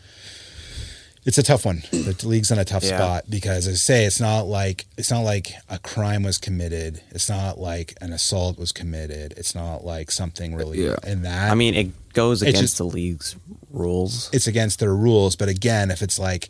It's 1.24 1.38
a 1.38 1.44
tough 1.44 1.66
one. 1.66 1.84
The 1.92 2.20
league's 2.24 2.50
in 2.50 2.58
a 2.58 2.66
tough 2.66 2.84
Yeah. 2.84 2.98
spot 2.98 3.26
because, 3.30 3.68
as 3.68 3.76
I 3.76 3.78
say, 3.78 4.06
it's 4.06 4.20
not 4.20 4.48
like 4.48 4.88
it's 4.98 5.12
not 5.12 5.20
like 5.22 5.54
a 5.70 5.78
crime 5.78 6.24
was 6.24 6.40
committed. 6.40 7.02
It's 7.12 7.30
not 7.30 7.60
like 7.60 7.94
an 8.02 8.12
assault 8.12 8.58
was 8.58 8.72
committed. 8.72 9.36
It's 9.38 9.54
not 9.54 9.86
like 9.86 10.10
something 10.12 10.56
really 10.56 10.84
Yeah. 10.86 10.96
in 11.06 11.22
that. 11.22 11.52
I 11.52 11.56
mean, 11.56 11.76
it 11.76 12.14
goes 12.14 12.42
against 12.42 12.62
just- 12.62 12.78
the 12.80 12.86
league's 12.86 13.36
rules. 13.70 14.30
it's 14.34 14.48
against 14.48 14.80
their 14.80 14.96
rules. 14.96 15.36
But 15.36 15.48
again, 15.48 15.92
if 15.92 16.02
it's 16.02 16.18
like, 16.18 16.50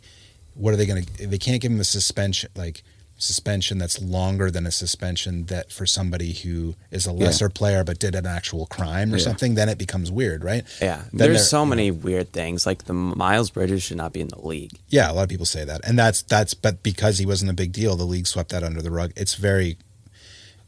what 0.54 0.72
are 0.72 0.76
they 0.76 0.86
going 0.86 1.04
to? 1.04 1.26
They 1.26 1.38
can't 1.38 1.60
give 1.60 1.72
him 1.72 1.80
a 1.80 1.84
suspension, 1.84 2.50
like 2.56 2.82
suspension 3.18 3.78
that's 3.78 4.00
longer 4.02 4.50
than 4.50 4.66
a 4.66 4.70
suspension 4.70 5.44
that 5.46 5.70
for 5.70 5.86
somebody 5.86 6.32
who 6.32 6.74
is 6.90 7.06
a 7.06 7.12
lesser 7.12 7.48
player 7.48 7.84
but 7.84 7.98
did 8.00 8.16
an 8.16 8.26
actual 8.26 8.66
crime 8.66 9.12
or 9.14 9.16
Yeah. 9.18 9.22
something. 9.22 9.54
Then 9.54 9.68
it 9.68 9.78
becomes 9.78 10.10
weird, 10.10 10.42
right? 10.42 10.64
Yeah, 10.80 11.02
Then 11.12 11.30
there's 11.30 11.48
so 11.48 11.64
many 11.64 11.90
weird 11.92 12.32
things. 12.32 12.66
Like 12.66 12.84
the 12.84 12.94
Miles 12.94 13.50
Bridges 13.50 13.82
should 13.84 13.96
not 13.98 14.12
be 14.12 14.20
in 14.20 14.28
the 14.28 14.40
league. 14.40 14.72
Yeah, 14.88 15.08
a 15.10 15.12
lot 15.12 15.22
of 15.22 15.28
people 15.28 15.46
say 15.46 15.64
that, 15.64 15.82
and 15.84 15.96
that's 15.98 16.22
that's. 16.22 16.54
But 16.54 16.82
because 16.82 17.18
he 17.18 17.26
wasn't 17.26 17.50
a 17.50 17.54
big 17.54 17.70
deal, 17.72 17.94
the 17.96 18.04
league 18.04 18.26
swept 18.26 18.50
that 18.50 18.64
under 18.64 18.82
the 18.82 18.90
rug. 18.90 19.12
It's 19.16 19.34
very. 19.36 19.76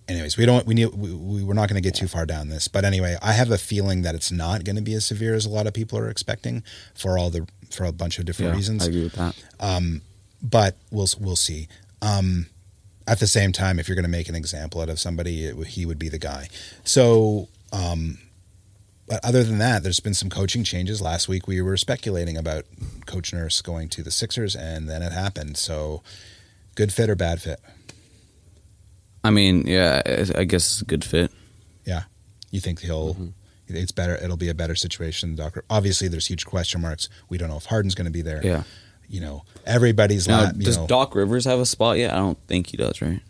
Anyways, 0.06 0.36
we 0.36 0.44
don't. 0.44 0.66
We 0.66 0.74
need. 0.74 0.94
We, 0.94 1.12
we 1.14 1.42
we're 1.42 1.54
not 1.54 1.68
going 1.70 1.82
to 1.82 1.86
get 1.86 1.94
too 1.94 2.08
far 2.08 2.26
down 2.26 2.50
this, 2.50 2.68
but 2.68 2.84
anyway, 2.84 3.16
I 3.22 3.32
have 3.32 3.50
a 3.50 3.56
feeling 3.56 4.02
that 4.02 4.14
it's 4.14 4.30
not 4.30 4.62
going 4.62 4.76
to 4.76 4.82
be 4.82 4.92
as 4.94 5.06
severe 5.06 5.34
as 5.34 5.46
a 5.46 5.48
lot 5.48 5.66
of 5.66 5.72
people 5.72 5.98
are 5.98 6.10
expecting 6.10 6.62
for 6.94 7.16
all 7.18 7.30
the 7.30 7.46
for 7.74 7.84
a 7.84 7.92
bunch 7.92 8.18
of 8.18 8.24
different 8.24 8.52
Yeah, 8.52 8.56
reasons. 8.56 8.82
I 8.84 8.86
agree 8.86 9.04
with 9.04 9.14
that. 9.14 9.34
but 10.42 10.76
we'll 10.90 11.08
we'll 11.20 11.36
see. 11.36 11.68
Um, 12.02 12.46
at 13.06 13.18
the 13.20 13.26
same 13.26 13.52
time, 13.52 13.78
if 13.78 13.86
you're 13.88 13.94
going 13.96 14.04
to 14.04 14.10
make 14.10 14.28
an 14.28 14.34
example 14.34 14.80
out 14.80 14.88
of 14.88 14.98
somebody, 14.98 15.44
it, 15.44 15.66
he 15.66 15.84
would 15.86 15.98
be 15.98 16.08
the 16.08 16.18
guy. 16.18 16.48
So, 16.84 17.48
um, 17.72 18.18
but 19.06 19.22
other 19.22 19.44
than 19.44 19.58
that, 19.58 19.82
there's 19.82 20.00
been 20.00 20.14
some 20.14 20.30
coaching 20.30 20.64
changes. 20.64 21.02
Last 21.02 21.28
week, 21.28 21.46
we 21.46 21.60
were 21.60 21.76
speculating 21.76 22.38
about 22.38 22.64
Coach 23.06 23.32
Nurse 23.34 23.60
going 23.60 23.88
to 23.90 24.02
the 24.02 24.10
Sixers, 24.10 24.56
and 24.56 24.88
then 24.88 25.02
it 25.02 25.12
happened. 25.12 25.56
So, 25.58 26.02
good 26.74 26.92
fit 26.92 27.10
or 27.10 27.14
bad 27.14 27.42
fit? 27.42 27.60
I 29.22 29.30
mean, 29.30 29.66
yeah, 29.66 30.00
I 30.06 30.40
I 30.40 30.44
guess 30.44 30.64
it's 30.72 30.80
a 30.82 30.84
good 30.86 31.04
fit. 31.04 31.30
Yeah, 31.84 32.04
you 32.50 32.60
think 32.60 32.80
he'll? 32.80 33.16
It's 33.68 33.92
better. 33.92 34.16
It'll 34.16 34.36
be 34.36 34.48
a 34.48 34.54
better 34.54 34.74
situation. 34.74 35.34
than 35.36 35.44
Doc. 35.52 35.64
Obviously, 35.70 36.08
there's 36.08 36.26
huge 36.26 36.44
question 36.46 36.80
marks. 36.80 37.08
We 37.28 37.38
don't 37.38 37.48
know 37.48 37.56
if 37.56 37.66
Harden's 37.66 37.94
going 37.94 38.06
to 38.06 38.10
be 38.12 38.22
there. 38.22 38.40
Yeah. 38.44 38.64
You 39.08 39.20
know, 39.20 39.44
everybody's 39.66 40.26
Now, 40.28 40.44
not. 40.44 40.56
You 40.56 40.64
does 40.64 40.78
know, 40.78 40.86
Doc 40.86 41.14
Rivers 41.14 41.44
have 41.44 41.58
a 41.60 41.66
spot 41.66 41.98
yet? 41.98 42.12
I 42.12 42.16
don't 42.16 42.38
think 42.46 42.68
he 42.68 42.76
does, 42.76 43.00
right? 43.02 43.20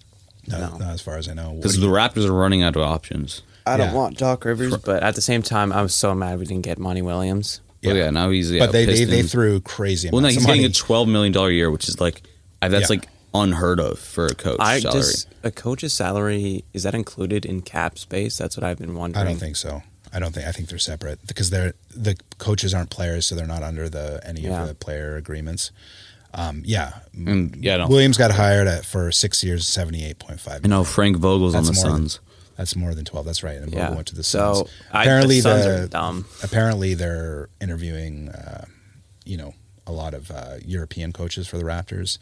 no, 0.47 0.59
No. 0.59 0.77
not 0.79 0.91
as 0.95 1.01
far 1.01 1.17
as 1.17 1.29
I 1.29 1.35
know. 1.35 1.55
Because 1.55 1.79
the 1.81 1.87
Raptors 1.87 2.27
are 2.29 2.33
running 2.33 2.63
out 2.63 2.77
of 2.77 2.83
options. 2.83 3.43
I 3.67 3.77
don't 3.77 3.89
Yeah. 3.89 3.95
want 3.95 4.19
Doc 4.19 4.45
Rivers, 4.45 4.77
but 4.77 5.03
at 5.03 5.15
the 5.15 5.23
same 5.23 5.43
time, 5.43 5.73
I 5.73 5.81
was 5.83 5.95
so 5.95 6.15
mad 6.15 6.39
we 6.39 6.45
didn't 6.45 6.63
get 6.65 6.79
Monty 6.79 7.01
Williams. 7.03 7.61
Yeah, 7.81 7.93
Yeah. 7.93 8.05
yeah 8.05 8.11
now 8.11 8.31
he's 8.31 8.51
yeah, 8.51 8.67
but 8.67 8.73
they, 8.73 8.85
they 8.87 9.05
they 9.05 9.23
threw 9.23 9.61
crazy. 9.61 10.11
Well, 10.13 10.21
no, 10.21 10.29
he's 10.29 10.37
of 10.39 10.47
getting 10.47 10.63
money. 10.63 10.71
a 10.71 10.75
twelve 10.75 11.09
million 11.09 11.33
dollar 11.33 11.51
year, 11.51 11.71
which 11.71 11.89
is 11.89 11.99
like 12.01 12.23
that's 12.61 12.73
Yeah. 12.91 12.97
like 12.97 13.09
unheard 13.35 13.81
of 13.81 13.99
for 13.99 14.27
a 14.27 14.35
coach 14.35 14.57
I 14.61 14.81
salary. 14.81 15.01
just 15.01 15.29
a 15.43 15.51
coach's 15.51 15.93
salary 15.93 16.65
is 16.73 16.83
that 16.85 16.95
included 16.95 17.45
in 17.47 17.63
cap 17.63 17.99
space? 17.99 18.37
That's 18.39 18.57
what 18.57 18.65
I've 18.65 18.79
been 18.79 18.95
wondering. 18.95 19.27
I 19.27 19.31
don't 19.31 19.39
think 19.41 19.57
so. 19.57 19.83
I 20.15 20.21
don't 20.21 20.33
think. 20.33 20.47
I 20.47 20.53
think 20.53 20.69
they're 20.69 20.79
separate 20.79 21.27
because 21.27 21.51
they're 21.51 21.75
the 21.95 22.17
coaches 22.39 22.73
aren't 22.73 22.91
players, 22.91 23.27
so 23.27 23.35
they're 23.35 23.47
not 23.47 23.63
under 23.63 23.89
the 23.89 24.21
any 24.25 24.43
Yeah. 24.43 24.63
of 24.63 24.69
the 24.69 24.75
player 24.75 25.17
agreements. 25.17 25.71
Um, 26.33 26.63
yeah, 26.65 26.93
And, 27.15 27.55
yeah. 27.63 27.87
Williams 27.87 28.17
got 28.19 28.33
hired 28.33 28.67
at 28.67 28.85
for 28.85 29.13
six 29.13 29.45
years, 29.45 29.67
seventy 29.69 30.05
eight 30.05 30.19
point 30.19 30.41
five. 30.41 30.63
I 30.65 30.69
know 30.69 30.83
Frank 30.85 31.17
Vogel's 31.19 31.55
on 31.55 31.65
That's 31.65 31.81
the 31.81 31.87
more 31.89 31.97
than- 31.99 32.09
Suns. 32.09 32.21
That's 32.57 32.77
more 32.77 32.95
than 32.95 33.05
twelve. 33.05 33.27
That's 33.27 33.43
right. 33.43 33.57
And 33.57 33.73
Yeah. 33.73 33.81
Vogel 33.83 33.95
went 33.97 34.09
to 34.09 34.15
the 34.17 34.23
So, 34.25 34.55
Suns. 34.55 34.69
I- 34.93 35.03
apparently 35.03 35.37
the 35.37 35.43
Suns 35.43 35.65
the 35.65 35.83
are 35.83 35.87
dumb. 35.89 36.27
apparently 36.43 36.95
they're 36.95 37.49
interviewing, 37.61 38.29
uh, 38.31 38.65
you 39.25 39.37
know, 39.37 39.55
a 39.87 39.93
lot 39.93 40.15
of 40.15 40.31
uh, 40.31 40.57
European 40.65 41.13
coaches 41.13 41.47
for 41.47 41.59
the 41.59 41.65
Raptors. 41.65 42.19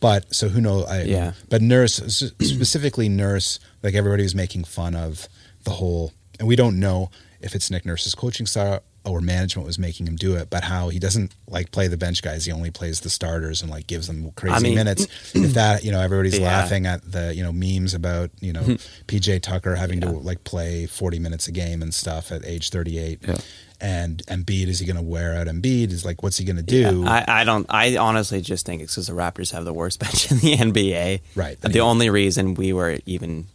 But 0.00 0.34
so 0.34 0.48
who 0.48 0.60
knows? 0.60 0.86
I, 0.86 1.02
Yeah. 1.02 1.32
But 1.48 1.62
Nurse 1.62 1.94
specifically 1.94 3.08
Nurse, 3.08 3.58
like 3.82 3.94
everybody 3.94 4.22
was 4.22 4.34
making 4.34 4.64
fun 4.64 4.94
of 4.94 5.28
the 5.64 5.70
whole, 5.72 6.12
and 6.38 6.46
we 6.48 6.56
don't 6.56 6.78
know 6.78 7.10
if 7.44 7.54
it's 7.54 7.70
Nick 7.70 7.84
Nurse's 7.86 8.14
coaching 8.14 8.46
style 8.46 8.82
or 9.04 9.20
management 9.20 9.66
was 9.66 9.78
making 9.78 10.06
him 10.06 10.16
do 10.16 10.34
it, 10.34 10.48
but 10.48 10.64
how 10.64 10.88
he 10.88 10.98
doesn't 10.98 11.34
like 11.46 11.70
play 11.70 11.88
the 11.88 11.96
bench 11.98 12.22
guys. 12.22 12.46
He 12.46 12.52
only 12.52 12.70
plays 12.70 13.00
the 13.00 13.10
starters 13.10 13.60
and 13.60 13.70
like 13.70 13.86
gives 13.86 14.06
them 14.06 14.30
crazy 14.32 14.56
I 14.56 14.60
mean- 14.60 14.74
minutes. 14.76 15.06
if 15.34 15.52
that, 15.54 15.84
you 15.84 15.92
know, 15.92 16.00
everybody's 16.00 16.38
Yeah. 16.38 16.46
laughing 16.46 16.86
at 16.86 17.02
the, 17.12 17.34
you 17.34 17.42
know, 17.44 17.52
memes 17.52 17.92
about, 17.92 18.30
you 18.40 18.52
know, 18.54 18.62
PJ 19.06 19.42
Tucker 19.42 19.74
having 19.74 20.00
to 20.00 20.08
like 20.10 20.42
play 20.44 20.86
40 20.86 21.18
minutes 21.18 21.46
a 21.48 21.52
game 21.52 21.82
and 21.82 21.92
stuff 21.94 22.32
at 22.32 22.46
age 22.46 22.70
38. 22.70 23.20
Yeah. 23.28 23.36
And 23.80 24.22
Embiid, 24.28 24.68
is 24.68 24.78
he 24.78 24.86
going 24.86 24.96
to 24.96 25.02
wear 25.02 25.36
out 25.36 25.48
Embiid? 25.48 25.90
Is 25.92 26.06
like, 26.06 26.22
what's 26.22 26.38
he 26.38 26.46
going 26.46 26.56
to 26.56 26.62
do? 26.62 27.04
I, 27.06 27.24
I 27.28 27.44
don't. 27.44 27.66
I 27.68 27.98
honestly 27.98 28.40
just 28.40 28.64
think 28.64 28.80
it's 28.80 28.94
because 28.94 29.08
the 29.08 29.12
Raptors 29.12 29.52
have 29.52 29.66
the 29.66 29.74
worst 29.74 30.00
bench 30.00 30.30
in 30.30 30.38
the 30.38 30.54
NBA. 30.56 31.20
Right. 31.34 31.60
The 31.60 31.80
only 31.80 32.08
reason 32.08 32.54
we 32.54 32.72
were 32.72 32.96
even 33.04 33.48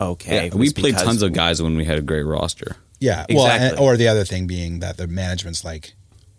okay. 0.00 0.46
Yeah, 0.46 0.54
we 0.54 0.72
played 0.72 0.96
tons 0.96 1.20
of 1.20 1.34
guys 1.34 1.60
when 1.62 1.76
we 1.76 1.84
had 1.84 1.98
a 1.98 2.02
great 2.02 2.22
roster. 2.22 2.76
Yeah. 3.02 3.26
Well, 3.30 3.46
and, 3.46 3.78
or 3.78 3.96
the 3.96 4.08
other 4.08 4.24
thing 4.24 4.46
being 4.46 4.80
that 4.80 4.96
the 4.96 5.06
management's 5.06 5.64
like, 5.64 5.94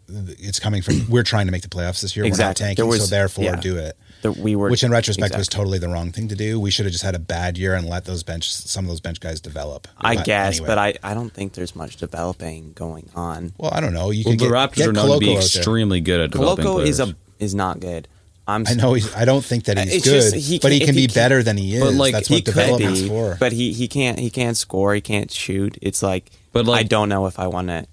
it's 0.08 0.60
coming 0.60 0.82
from, 0.82 1.10
we're 1.10 1.24
trying 1.24 1.46
to 1.48 1.52
make 1.52 1.62
the 1.62 1.68
playoffs 1.70 2.02
this 2.02 2.16
year. 2.16 2.24
We're 2.26 2.30
not 2.30 2.34
Exactly. 2.52 2.66
tanking, 2.66 2.90
There 2.90 3.00
so 3.00 3.06
therefore 3.08 3.46
yeah. 3.46 3.56
do 3.56 3.78
it. 3.78 3.98
that 4.22 4.38
we 4.38 4.56
were, 4.56 4.70
Which 4.70 4.84
in 4.84 4.92
retrospect 4.92 5.36
was 5.36 5.48
totally 5.48 5.80
the 5.80 5.88
wrong 5.90 6.12
thing 6.12 6.28
to 6.28 6.36
do. 6.36 6.60
We 6.60 6.72
should 6.72 6.86
have 6.86 6.92
just 6.92 7.04
had 7.04 7.16
a 7.16 7.20
bad 7.20 7.58
year 7.58 7.74
and 7.76 7.88
let 7.90 8.06
those 8.06 8.22
bench, 8.24 8.52
some 8.54 8.86
of 8.86 8.90
those 8.90 9.00
bench 9.02 9.20
guys 9.22 9.40
develop. 9.42 9.88
I 9.98 10.16
guess, 10.16 10.56
anyway. 10.56 10.68
but 10.68 10.78
I, 10.78 10.94
I 11.04 11.14
don't 11.14 11.32
think 11.32 11.54
there's 11.54 11.76
much 11.76 11.98
developing 11.98 12.74
going 12.74 13.10
on. 13.16 13.54
well, 13.58 13.72
I 13.74 13.80
don't 13.80 13.94
know. 13.94 14.12
You 14.12 14.24
Well, 14.26 14.34
could 14.34 14.40
the 14.42 14.46
get, 14.50 14.54
Raptors 14.54 14.76
get 14.76 14.88
are 14.90 14.94
known 14.94 15.12
to 15.14 15.20
be 15.20 15.26
Koloko 15.28 15.30
out 15.32 15.34
there. 15.36 15.42
extremely 15.60 16.02
good 16.02 16.20
at 16.22 16.32
developing 16.32 16.66
Koloko 16.66 16.86
is 16.86 17.00
a 17.00 17.16
is 17.40 17.56
not 17.56 17.80
good. 17.80 18.08
I'm. 18.46 18.66
I 18.68 18.74
know. 18.74 18.94
He's, 18.94 19.14
I 19.16 19.24
don't 19.26 19.44
think 19.44 19.64
that 19.66 19.78
he's 19.78 20.04
good, 20.04 20.22
just 20.22 20.36
he 20.36 20.60
but 20.60 20.72
he 20.74 20.80
can't- 20.80 20.92
he 20.92 20.96
be 20.96 21.02
can't- 21.08 21.16
better 21.16 21.44
than 21.44 21.56
he 21.58 21.76
is. 21.76 21.82
But, 21.84 21.94
like, 21.94 22.14
That's 22.14 22.28
he 22.28 22.36
what 22.36 22.46
could 22.46 22.54
development's 22.54 23.02
be, 23.02 23.08
for. 23.08 23.38
but 23.40 23.54
he 23.54 23.72
he 23.72 23.88
can't 23.88 24.20
he 24.20 24.30
can't 24.30 24.58
score. 24.58 24.94
He 24.94 25.00
can't 25.02 25.32
shoot. 25.32 25.78
It's 25.82 26.04
like, 26.04 26.30
But, 26.54 26.66
like- 26.66 26.80
I 26.80 26.88
don't 26.88 27.10
know 27.10 27.26
if 27.26 27.38
I 27.40 27.48
want 27.48 27.68
to 27.68 27.86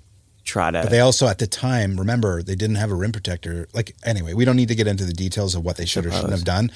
try 0.45 0.71
to. 0.71 0.83
But 0.83 0.91
they 0.91 1.01
also, 1.01 1.27
at 1.27 1.39
the 1.39 1.47
time, 1.47 1.99
remember 1.99 2.43
they 2.43 2.55
didn't 2.55 2.77
have 2.77 2.91
a 2.91 2.95
rim 2.95 3.13
protector. 3.13 3.69
Like 3.73 3.95
anyway, 4.05 4.35
we 4.35 4.45
don't 4.45 4.57
need 4.57 4.69
to 4.69 4.75
get 4.75 4.87
into 4.87 5.05
the 5.05 5.13
details 5.13 5.55
of 5.55 5.65
what 5.65 5.77
they 5.77 5.85
should 5.87 6.07
or 6.07 6.11
shouldn't 6.13 6.31
have 6.33 6.45
done. 6.45 6.71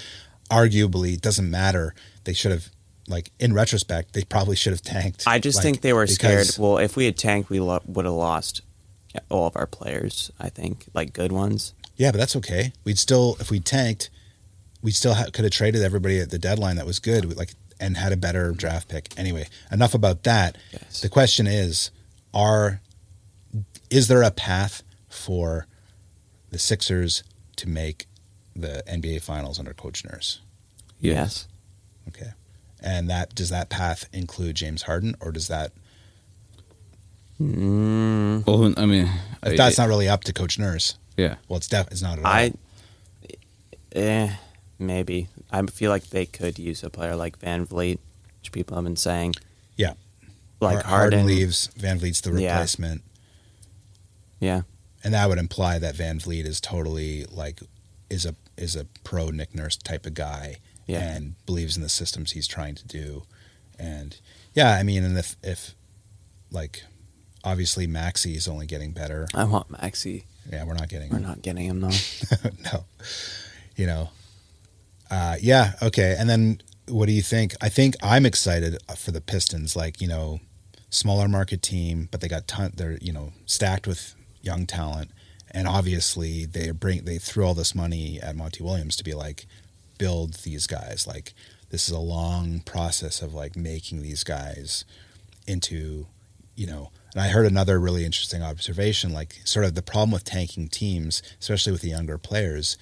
Arguably, 0.50 1.14
it 1.14 1.22
doesn't 1.22 1.50
matter. 1.50 1.94
They 2.24 2.32
should 2.34 2.52
have, 2.52 2.68
like 3.08 3.30
in 3.38 3.52
retrospect, 3.54 4.12
they 4.12 4.22
probably 4.24 4.56
should 4.56 4.72
have 4.72 4.82
tanked. 4.82 5.24
I 5.26 5.38
just 5.38 5.56
like, 5.56 5.62
think 5.62 5.80
they 5.80 5.92
were 5.92 6.06
scared. 6.06 6.48
Well, 6.58 6.78
if 6.78 6.96
we 6.96 7.06
had 7.06 7.16
tanked, 7.16 7.48
we 7.50 7.60
lo- 7.60 7.82
would 7.86 8.04
have 8.04 8.14
lost 8.14 8.60
all 9.30 9.46
of 9.46 9.56
our 9.56 9.66
players. 9.66 10.30
I 10.38 10.48
think, 10.50 10.86
like 10.94 11.12
good 11.12 11.32
ones. 11.32 11.74
Yeah, 11.96 12.10
but 12.10 12.18
that's 12.18 12.36
okay. 12.36 12.72
We'd 12.84 12.98
still, 12.98 13.36
if 13.40 13.50
we 13.50 13.60
tanked, 13.60 14.10
we 14.82 14.90
still 14.90 15.14
ha- 15.14 15.26
could 15.32 15.44
have 15.44 15.52
traded 15.52 15.82
everybody 15.82 16.18
at 16.20 16.30
the 16.30 16.38
deadline 16.38 16.76
that 16.76 16.86
was 16.86 16.98
good, 16.98 17.36
like 17.36 17.54
and 17.80 17.96
had 17.96 18.12
a 18.12 18.16
better 18.16 18.52
draft 18.52 18.88
pick. 18.88 19.12
Anyway, 19.16 19.46
enough 19.70 19.94
about 19.94 20.22
that. 20.24 20.56
Yes. 20.72 21.00
The 21.00 21.08
question 21.08 21.46
is, 21.46 21.90
are 22.32 22.80
is 23.90 24.08
there 24.08 24.22
a 24.22 24.30
path 24.30 24.82
for 25.08 25.66
the 26.50 26.58
Sixers 26.58 27.22
to 27.56 27.68
make 27.68 28.06
the 28.56 28.82
NBA 28.88 29.22
Finals 29.22 29.58
under 29.58 29.72
Coach 29.74 30.04
Nurse? 30.04 30.40
Yes. 31.00 31.46
Okay, 32.08 32.32
and 32.82 33.08
that 33.10 33.34
does 33.34 33.50
that 33.50 33.68
path 33.70 34.08
include 34.12 34.56
James 34.56 34.82
Harden, 34.82 35.16
or 35.20 35.32
does 35.32 35.48
that 35.48 35.72
Mm, 37.40 38.46
well, 38.46 38.72
I 38.76 38.86
mean, 38.86 39.10
if 39.42 39.56
that's 39.56 39.76
not 39.78 39.88
really 39.88 40.08
up 40.08 40.22
to 40.24 40.32
Coach 40.32 40.58
Nurse? 40.58 40.96
yeah. 41.16 41.34
Well, 41.48 41.56
it's 41.56 41.68
def- 41.68 41.90
it's 41.90 42.02
not 42.02 42.18
at 42.18 42.24
all. 42.24 42.30
I. 42.30 42.52
Eh, 43.92 44.32
maybe. 44.78 45.28
I 45.50 45.62
feel 45.66 45.90
like 45.90 46.08
they 46.10 46.26
could 46.26 46.58
use 46.58 46.82
a 46.82 46.90
player 46.90 47.16
like 47.16 47.38
VanVleet, 47.40 47.98
which 48.40 48.52
people 48.52 48.76
have 48.76 48.84
been 48.84 48.96
saying. 48.96 49.34
yeah, 49.76 49.94
Like 50.60 50.82
Har- 50.82 50.98
Harden 50.98 51.20
Harden. 51.20 51.26
leaves, 51.26 51.68
VanVleet's 51.78 52.20
the 52.20 52.32
replacement. 52.32 53.02
Yeah. 54.40 54.62
and 55.02 55.14
that 55.14 55.28
would 55.28 55.38
imply 55.38 55.78
that 55.78 55.94
VanVleet 55.94 56.44
is 56.44 56.60
totally 56.60 57.24
like 57.30 57.60
is 58.10 58.26
a 58.26 58.34
is 58.56 58.76
a 58.76 58.84
pro 59.04 59.30
Nick 59.30 59.54
Nurse 59.54 59.76
type 59.76 60.06
of 60.06 60.14
guy 60.14 60.56
Yeah. 60.86 61.00
and 61.00 61.34
believes 61.46 61.76
in 61.76 61.82
the 61.82 61.88
systems 61.88 62.32
he's 62.32 62.46
trying 62.46 62.74
to 62.76 62.86
do 62.86 63.22
and 63.78 64.18
yeah 64.54 64.72
I 64.74 64.82
mean 64.82 65.02
and 65.02 65.16
if 65.18 65.36
if 65.42 65.74
like 66.50 66.84
obviously 67.42 67.86
Maxey 67.86 68.34
is 68.36 68.46
only 68.46 68.66
getting 68.66 68.92
better 68.92 69.26
I 69.34 69.44
want 69.44 69.70
Maxey. 69.70 70.26
yeah 70.50 70.64
we're 70.64 70.74
not 70.74 70.88
getting 70.88 71.10
We're 71.10 71.18
not 71.20 71.40
getting 71.42 71.64
him 71.66 71.80
though. 71.80 71.90
no 72.72 72.84
you 73.76 73.86
know 73.86 74.10
uh 75.14 75.36
yeah 75.40 75.66
okay. 75.88 76.16
And 76.18 76.28
then 76.28 76.42
what 76.86 77.06
do 77.06 77.12
you 77.12 77.22
think? 77.22 77.54
I 77.60 77.68
think 77.78 77.94
I'm 78.02 78.26
excited 78.26 78.72
for 78.96 79.10
the 79.16 79.20
Pistons 79.20 79.76
like 79.82 80.00
you 80.02 80.08
know 80.08 80.40
smaller 80.90 81.28
market 81.28 81.60
team 81.62 82.08
but 82.10 82.20
they 82.20 82.28
got 82.28 82.46
ton 82.46 82.72
they're 82.76 82.98
you 83.00 83.12
know 83.12 83.32
stacked 83.46 83.86
with 83.86 84.02
young 84.42 84.66
talent. 84.66 85.10
And 85.56 85.68
obviously 85.68 86.46
they 86.46 86.70
bring 86.72 87.04
they 87.04 87.18
threw 87.18 87.44
all 87.46 87.54
this 87.54 87.74
money 87.74 88.20
at 88.20 88.36
Monty 88.36 88.62
Williams 88.64 88.96
to 88.96 89.04
be 89.04 89.14
like 89.14 89.46
build 89.98 90.30
these 90.46 90.66
guys. 90.66 91.06
Like 91.06 91.32
this 91.70 91.88
is 91.88 91.94
a 91.94 92.00
long 92.16 92.60
process 92.60 93.22
of 93.22 93.34
like 93.34 93.54
making 93.56 94.02
these 94.02 94.24
guys 94.24 94.84
into 95.46 96.06
you 96.56 96.66
know 96.66 96.90
And 97.14 97.22
I 97.22 97.28
heard 97.28 97.46
another 97.46 97.78
really 97.78 98.04
interesting 98.04 98.42
observation 98.42 99.12
like, 99.12 99.40
sort 99.44 99.64
of 99.66 99.74
the 99.74 99.82
problem 99.82 100.10
with 100.10 100.24
tanking 100.24 100.68
teams, 100.68 101.22
especially 101.40 101.72
with 101.72 101.82
the 101.82 101.90
younger 101.90 102.18
players, 102.18 102.76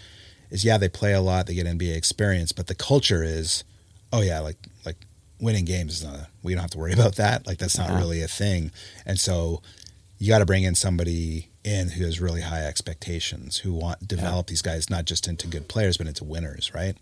is 0.52 0.64
yeah, 0.64 0.78
they 0.78 0.88
play 0.88 1.12
a 1.12 1.20
lot, 1.20 1.46
they 1.48 1.54
get 1.54 1.66
NBA 1.66 1.96
experience, 1.96 2.52
but 2.52 2.68
the 2.68 2.74
culture 2.76 3.24
is, 3.24 3.64
oh 4.12 4.20
yeah, 4.20 4.38
like, 4.38 4.56
like, 4.86 4.96
winning 5.40 5.64
games 5.64 5.94
is 5.94 6.04
not 6.04 6.14
a, 6.14 6.28
we 6.44 6.52
don't 6.54 6.60
have 6.62 6.70
to 6.70 6.78
worry 6.78 6.92
about 7.00 7.16
that. 7.16 7.46
Like 7.48 7.58
that's 7.58 7.76
not 7.76 7.88
Yeah. 7.90 7.98
really 7.98 8.22
a 8.22 8.28
thing. 8.28 8.70
And 9.04 9.18
so 9.18 9.60
you 10.18 10.28
got 10.28 10.38
to 10.38 10.46
bring 10.46 10.62
in 10.62 10.76
somebody 10.76 11.48
in 11.64 11.88
who 11.90 12.04
has 12.04 12.20
really 12.20 12.42
high 12.42 12.64
expectations 12.64 13.58
who 13.58 13.72
want 13.72 14.06
develop 14.06 14.46
these 14.46 14.62
guys 14.62 14.88
not 14.90 15.04
just 15.04 15.26
into 15.28 15.46
good 15.48 15.66
players 15.68 15.96
but 15.96 16.06
into 16.06 16.22
winners 16.24 16.72
right? 16.74 16.96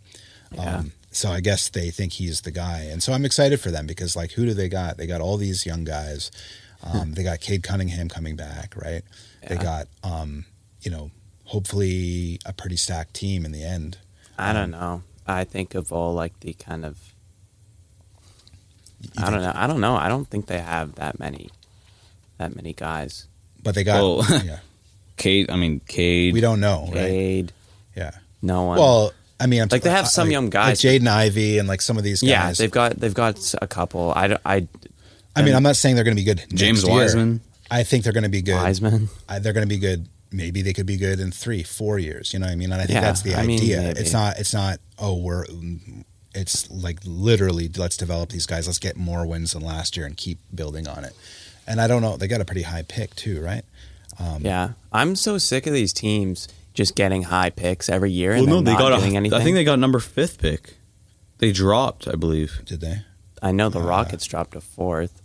Yeah. 0.53 0.77
um, 0.79 0.93
so 1.13 1.31
i 1.31 1.41
guess 1.41 1.69
they 1.69 1.91
think 1.91 2.13
he's 2.15 2.41
the 2.43 2.51
guy. 2.51 2.81
And 2.91 3.03
so 3.03 3.13
i'm 3.13 3.25
excited 3.27 3.61
for 3.61 3.71
them 3.71 3.87
because 3.87 4.17
like 4.17 4.33
who 4.33 4.47
do 4.47 4.55
they 4.55 4.69
got? 4.69 4.97
They 4.97 5.07
got 5.07 5.21
all 5.21 5.37
these 5.37 5.67
young 5.67 5.85
guys. 5.85 6.31
Um, 6.83 7.13
they 7.13 7.23
got 7.23 7.41
Cade 7.41 7.63
Cunningham 7.63 8.09
coming 8.09 8.37
back 8.37 8.75
right? 8.77 9.03
They 9.47 9.57
got 9.57 9.87
um, 10.03 10.45
you 10.83 10.91
know 10.91 11.11
hopefully 11.51 12.39
a 12.47 12.53
pretty 12.53 12.77
stacked 12.77 13.13
team 13.13 13.45
in 13.45 13.51
the 13.51 13.65
end 13.65 13.99
I 14.39 14.53
don't 14.53 14.73
um, 14.73 14.81
know. 14.81 15.03
I 15.27 15.45
think 15.45 15.75
of 15.75 15.93
all 15.93 16.15
like 16.15 16.39
the 16.41 16.55
kind 16.55 16.85
of. 16.87 16.97
You 19.03 19.11
I 19.25 19.31
don't 19.31 19.43
know. 19.43 19.53
I 19.55 19.67
don't 19.67 19.81
know. 19.81 19.97
I 19.97 20.09
don't 20.09 20.25
think 20.27 20.47
they 20.47 20.61
have 20.61 20.95
that 20.95 21.19
many, 21.19 21.51
that 22.39 22.57
many 22.57 22.73
guys. 22.73 23.27
but 23.63 23.75
they 23.75 23.85
got 23.85 24.01
Well- 24.01 24.43
yeah 24.45 24.61
Cade, 25.17 25.51
I 25.51 25.57
mean 25.57 25.81
Cade. 25.87 26.33
we 26.33 26.41
don't 26.41 26.61
know 26.61 26.89
right 26.95 27.53
yeah 27.95 28.13
no 28.41 28.63
one. 28.63 28.79
Well, 28.79 29.13
I 29.39 29.47
mean, 29.47 29.61
I'm 29.61 29.69
Like, 29.71 29.83
they 29.83 29.91
have 29.91 30.09
some 30.09 30.29
like- 30.29 30.33
young 30.33 30.49
guys, 30.49 30.83
like 30.83 31.03
Jaden 31.03 31.07
Ivey, 31.07 31.59
and 31.59 31.69
like 31.69 31.83
some 31.83 31.99
of 31.99 32.05
these 32.05 32.23
guys. 32.23 32.31
yeah, 32.31 32.53
they've 32.53 32.71
got 32.71 32.97
they've 32.97 33.13
got 33.13 33.55
a 33.61 33.67
couple. 33.67 34.13
I 34.17 34.29
don't- 34.29 34.41
I 34.47 34.67
I 35.37 35.43
mean, 35.43 35.55
I'm 35.55 35.63
not 35.63 35.77
saying 35.77 35.95
they're 35.97 36.05
going 36.05 36.17
to 36.17 36.23
be 36.23 36.25
good. 36.25 36.45
James 36.55 36.83
next 36.83 36.89
year. 36.89 37.03
Wiseman. 37.03 37.41
I 37.71 37.83
think 37.85 38.05
they're 38.05 38.13
going 38.13 38.25
to 38.25 38.31
be 38.31 38.43
good. 38.43 38.57
Wiseman. 38.57 39.09
I, 39.29 39.39
they're 39.39 39.53
going 39.53 39.67
to 39.67 39.75
be 39.75 39.79
good. 39.79 40.09
Maybe 40.33 40.63
they 40.63 40.73
could 40.73 40.87
be 40.87 40.97
good 40.97 41.19
in 41.19 41.33
three, 41.33 41.63
four 41.63 41.99
years. 41.99 42.33
You 42.33 42.39
know 42.39 42.47
what 42.47 42.53
I 42.53 42.57
mean? 42.57 42.73
And 42.73 42.81
I 42.81 42.87
think 42.87 42.95
Yeah, 42.97 43.01
that's 43.01 43.23
the 43.23 43.35
I 43.35 43.41
idea. 43.43 43.79
maybe. 43.83 44.01
it's 44.01 44.13
not. 44.13 44.39
It's 44.39 44.55
not. 44.55 44.79
Oh, 44.99 45.17
we're. 45.17 45.45
It's 46.35 46.71
like 46.71 47.01
literally, 47.05 47.69
let's 47.77 47.97
develop 47.97 48.31
these 48.31 48.47
guys. 48.47 48.67
Let's 48.69 48.79
get 48.79 48.97
more 48.97 49.27
wins 49.27 49.53
than 49.53 49.63
last 49.63 49.97
year 49.97 50.07
and 50.07 50.17
keep 50.17 50.39
building 50.55 50.87
on 50.87 51.05
it. 51.05 51.15
And 51.67 51.81
I 51.81 51.89
don't 51.89 52.03
know. 52.03 52.17
They 52.17 52.29
got 52.29 52.41
a 52.41 52.45
pretty 52.45 52.63
high 52.63 52.83
pick 52.83 53.15
too, 53.17 53.41
right? 53.43 53.65
Um, 54.19 54.43
Yeah, 54.45 54.71
I'm 54.93 55.17
so 55.17 55.39
sick 55.39 55.67
of 55.67 55.73
these 55.73 55.93
teams 55.93 56.47
just 56.75 56.95
getting 56.95 57.25
high 57.25 57.51
picks 57.51 57.89
every 57.89 58.13
year 58.13 58.31
Well, 58.31 58.39
and 58.41 58.49
no, 58.49 58.55
then 58.57 58.65
they 58.65 58.73
not 58.73 58.79
got. 58.79 59.01
doing 59.01 59.15
A, 59.15 59.17
anything. 59.17 59.41
I 59.41 59.43
think 59.43 59.55
they 59.57 59.65
got 59.65 59.79
number 59.81 59.99
fifth 59.99 60.39
pick. 60.39 60.75
They 61.39 61.51
dropped, 61.53 62.07
I 62.07 62.15
believe. 62.15 62.61
Did 62.65 62.81
they? 62.81 63.03
I 63.43 63.51
know 63.51 63.67
uh, 63.67 63.71
the 63.71 63.81
Rockets 63.81 64.27
dropped 64.27 64.55
a 64.55 64.61
fourth. 64.61 65.23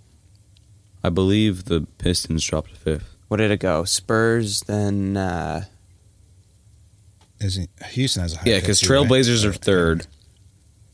I 1.04 1.10
believe 1.10 1.66
the 1.66 1.82
Pistons 2.00 2.44
dropped 2.44 2.72
a 2.72 2.76
fifth. 2.76 3.15
What 3.28 3.38
did 3.38 3.52
it 3.52 3.60
go? 3.60 3.84
Spurs, 3.86 4.62
then 4.62 5.18
uh, 5.18 5.66
Isn't 7.42 7.70
Houston 7.92 8.22
has 8.22 8.34
a 8.34 8.38
high 8.38 8.44
Yeah, 8.50 8.60
because 8.60 8.80
too, 8.80 8.94
right? 8.94 9.08
Trailblazers 9.08 9.46
are 9.46 9.54
third. 9.54 10.08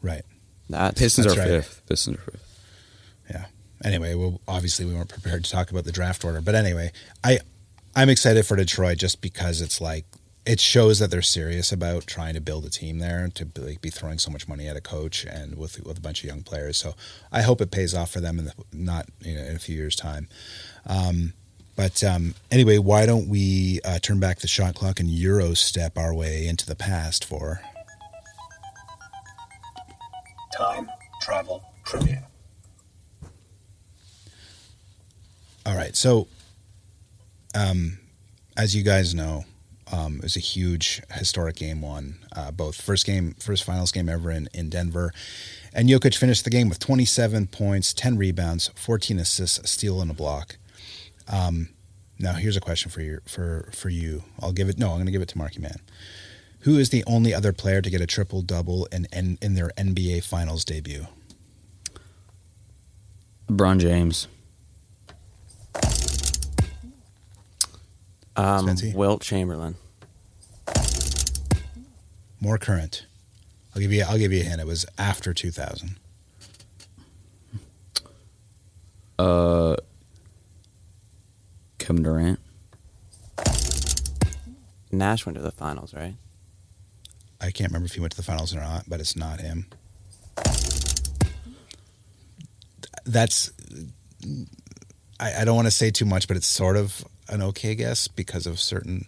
Right. 0.01 0.23
that 0.69 0.95
Pistons 0.95 1.27
That's 1.27 1.37
are 1.37 1.41
right. 1.41 1.47
fifth. 1.49 1.81
Pistons 1.87 2.17
are 2.17 2.31
fifth. 2.31 2.59
yeah. 3.29 3.45
Anyway, 3.83 4.15
well, 4.15 4.39
obviously 4.47 4.85
we 4.85 4.93
weren't 4.93 5.09
prepared 5.09 5.43
to 5.43 5.51
talk 5.51 5.71
about 5.71 5.83
the 5.83 5.91
draft 5.91 6.23
order, 6.23 6.41
but 6.41 6.55
anyway, 6.55 6.91
I 7.23 7.39
I'm 7.95 8.09
excited 8.09 8.45
for 8.45 8.55
Detroit 8.55 8.97
just 8.97 9.21
because 9.21 9.61
it's 9.61 9.81
like 9.81 10.05
it 10.45 10.59
shows 10.59 10.97
that 10.99 11.11
they're 11.11 11.21
serious 11.21 11.71
about 11.71 12.07
trying 12.07 12.33
to 12.33 12.41
build 12.41 12.65
a 12.65 12.69
team 12.69 12.97
there 12.97 13.29
to 13.35 13.45
be, 13.45 13.61
like, 13.61 13.81
be 13.81 13.91
throwing 13.91 14.17
so 14.17 14.31
much 14.31 14.47
money 14.47 14.67
at 14.67 14.75
a 14.75 14.81
coach 14.81 15.23
and 15.25 15.55
with 15.57 15.83
with 15.85 15.97
a 15.97 16.01
bunch 16.01 16.23
of 16.23 16.29
young 16.29 16.41
players. 16.41 16.77
So 16.77 16.95
I 17.31 17.41
hope 17.41 17.61
it 17.61 17.69
pays 17.69 17.93
off 17.93 18.09
for 18.11 18.21
them 18.21 18.39
in 18.39 18.45
the 18.45 18.53
not 18.71 19.07
you 19.19 19.35
know 19.35 19.43
in 19.43 19.55
a 19.55 19.59
few 19.59 19.75
years 19.75 19.95
time. 19.95 20.27
Um, 20.87 21.33
but 21.75 22.03
um, 22.03 22.35
anyway, 22.49 22.77
why 22.77 23.05
don't 23.05 23.27
we 23.27 23.79
uh, 23.83 23.99
turn 23.99 24.19
back 24.19 24.39
the 24.39 24.47
shot 24.47 24.75
clock 24.75 24.99
and 24.99 25.09
Euro 25.09 25.53
step 25.53 25.97
our 25.97 26.13
way 26.13 26.47
into 26.47 26.65
the 26.65 26.75
past 26.75 27.25
for 27.25 27.61
Time 30.55 30.89
travel 31.21 31.63
trivia. 31.85 32.27
All 35.65 35.75
right. 35.75 35.95
So, 35.95 36.27
um, 37.55 37.99
as 38.57 38.75
you 38.75 38.83
guys 38.83 39.13
know, 39.15 39.45
um, 39.91 40.17
it 40.17 40.23
was 40.23 40.35
a 40.35 40.41
huge 40.41 41.01
historic 41.13 41.55
game 41.55 41.81
one. 41.81 42.17
Uh, 42.35 42.51
both 42.51 42.79
first 42.79 43.05
game, 43.05 43.35
first 43.39 43.63
finals 43.63 43.91
game 43.91 44.09
ever 44.09 44.31
in, 44.31 44.49
in 44.53 44.69
Denver. 44.69 45.13
And 45.73 45.89
Jokic 45.89 46.17
finished 46.17 46.43
the 46.43 46.49
game 46.49 46.69
with 46.69 46.79
27 46.79 47.47
points, 47.47 47.93
10 47.93 48.17
rebounds, 48.17 48.69
14 48.75 49.19
assists, 49.19 49.57
a 49.59 49.67
steal, 49.67 50.01
and 50.01 50.11
a 50.11 50.13
block. 50.13 50.57
Um, 51.31 51.69
now, 52.19 52.33
here's 52.33 52.57
a 52.57 52.61
question 52.61 52.91
for 52.91 53.01
you. 53.01 53.19
For 53.25 53.69
for 53.73 53.89
you, 53.89 54.23
I'll 54.39 54.51
give 54.51 54.69
it. 54.69 54.77
No, 54.77 54.89
I'm 54.89 54.97
going 54.97 55.05
to 55.07 55.11
give 55.11 55.21
it 55.21 55.29
to 55.29 55.37
Marky 55.37 55.59
Man. 55.59 55.79
Who 56.61 56.77
is 56.77 56.89
the 56.91 57.03
only 57.07 57.33
other 57.33 57.53
player 57.53 57.81
to 57.81 57.89
get 57.89 58.01
a 58.01 58.05
triple 58.05 58.41
double 58.43 58.85
in, 58.91 59.07
in 59.11 59.37
in 59.41 59.55
their 59.55 59.69
NBA 59.77 60.23
Finals 60.23 60.63
debut? 60.63 61.07
LeBron 63.47 63.79
James. 63.79 64.27
um, 68.35 68.67
Spency? 68.67 68.93
Wilt 68.93 69.21
Chamberlain. 69.21 69.75
More 72.39 72.57
current. 72.57 73.05
I'll 73.75 73.81
give 73.81 73.91
you. 73.91 74.03
I'll 74.07 74.17
give 74.17 74.31
you 74.31 74.41
a 74.41 74.43
hint. 74.43 74.61
It 74.61 74.67
was 74.67 74.85
after 74.97 75.33
2000. 75.33 75.97
Uh, 79.17 79.75
Kevin 81.81 82.03
Durant. 82.03 82.39
Nash 84.91 85.25
went 85.25 85.35
to 85.35 85.41
the 85.41 85.51
finals, 85.51 85.95
right? 85.95 86.15
I 87.39 87.49
can't 87.49 87.71
remember 87.71 87.87
if 87.87 87.93
he 87.93 87.99
went 87.99 88.11
to 88.11 88.17
the 88.17 88.23
finals 88.23 88.53
or 88.55 88.59
not, 88.59 88.83
but 88.87 88.99
it's 88.99 89.15
not 89.15 89.39
him. 89.39 89.65
That's. 93.03 93.51
I, 95.19 95.41
I 95.41 95.45
don't 95.45 95.55
want 95.55 95.67
to 95.67 95.71
say 95.71 95.89
too 95.89 96.05
much, 96.05 96.27
but 96.27 96.37
it's 96.37 96.45
sort 96.45 96.77
of 96.77 97.03
an 97.29 97.41
okay 97.41 97.73
guess 97.73 98.07
because 98.07 98.45
of 98.45 98.59
certain. 98.59 99.07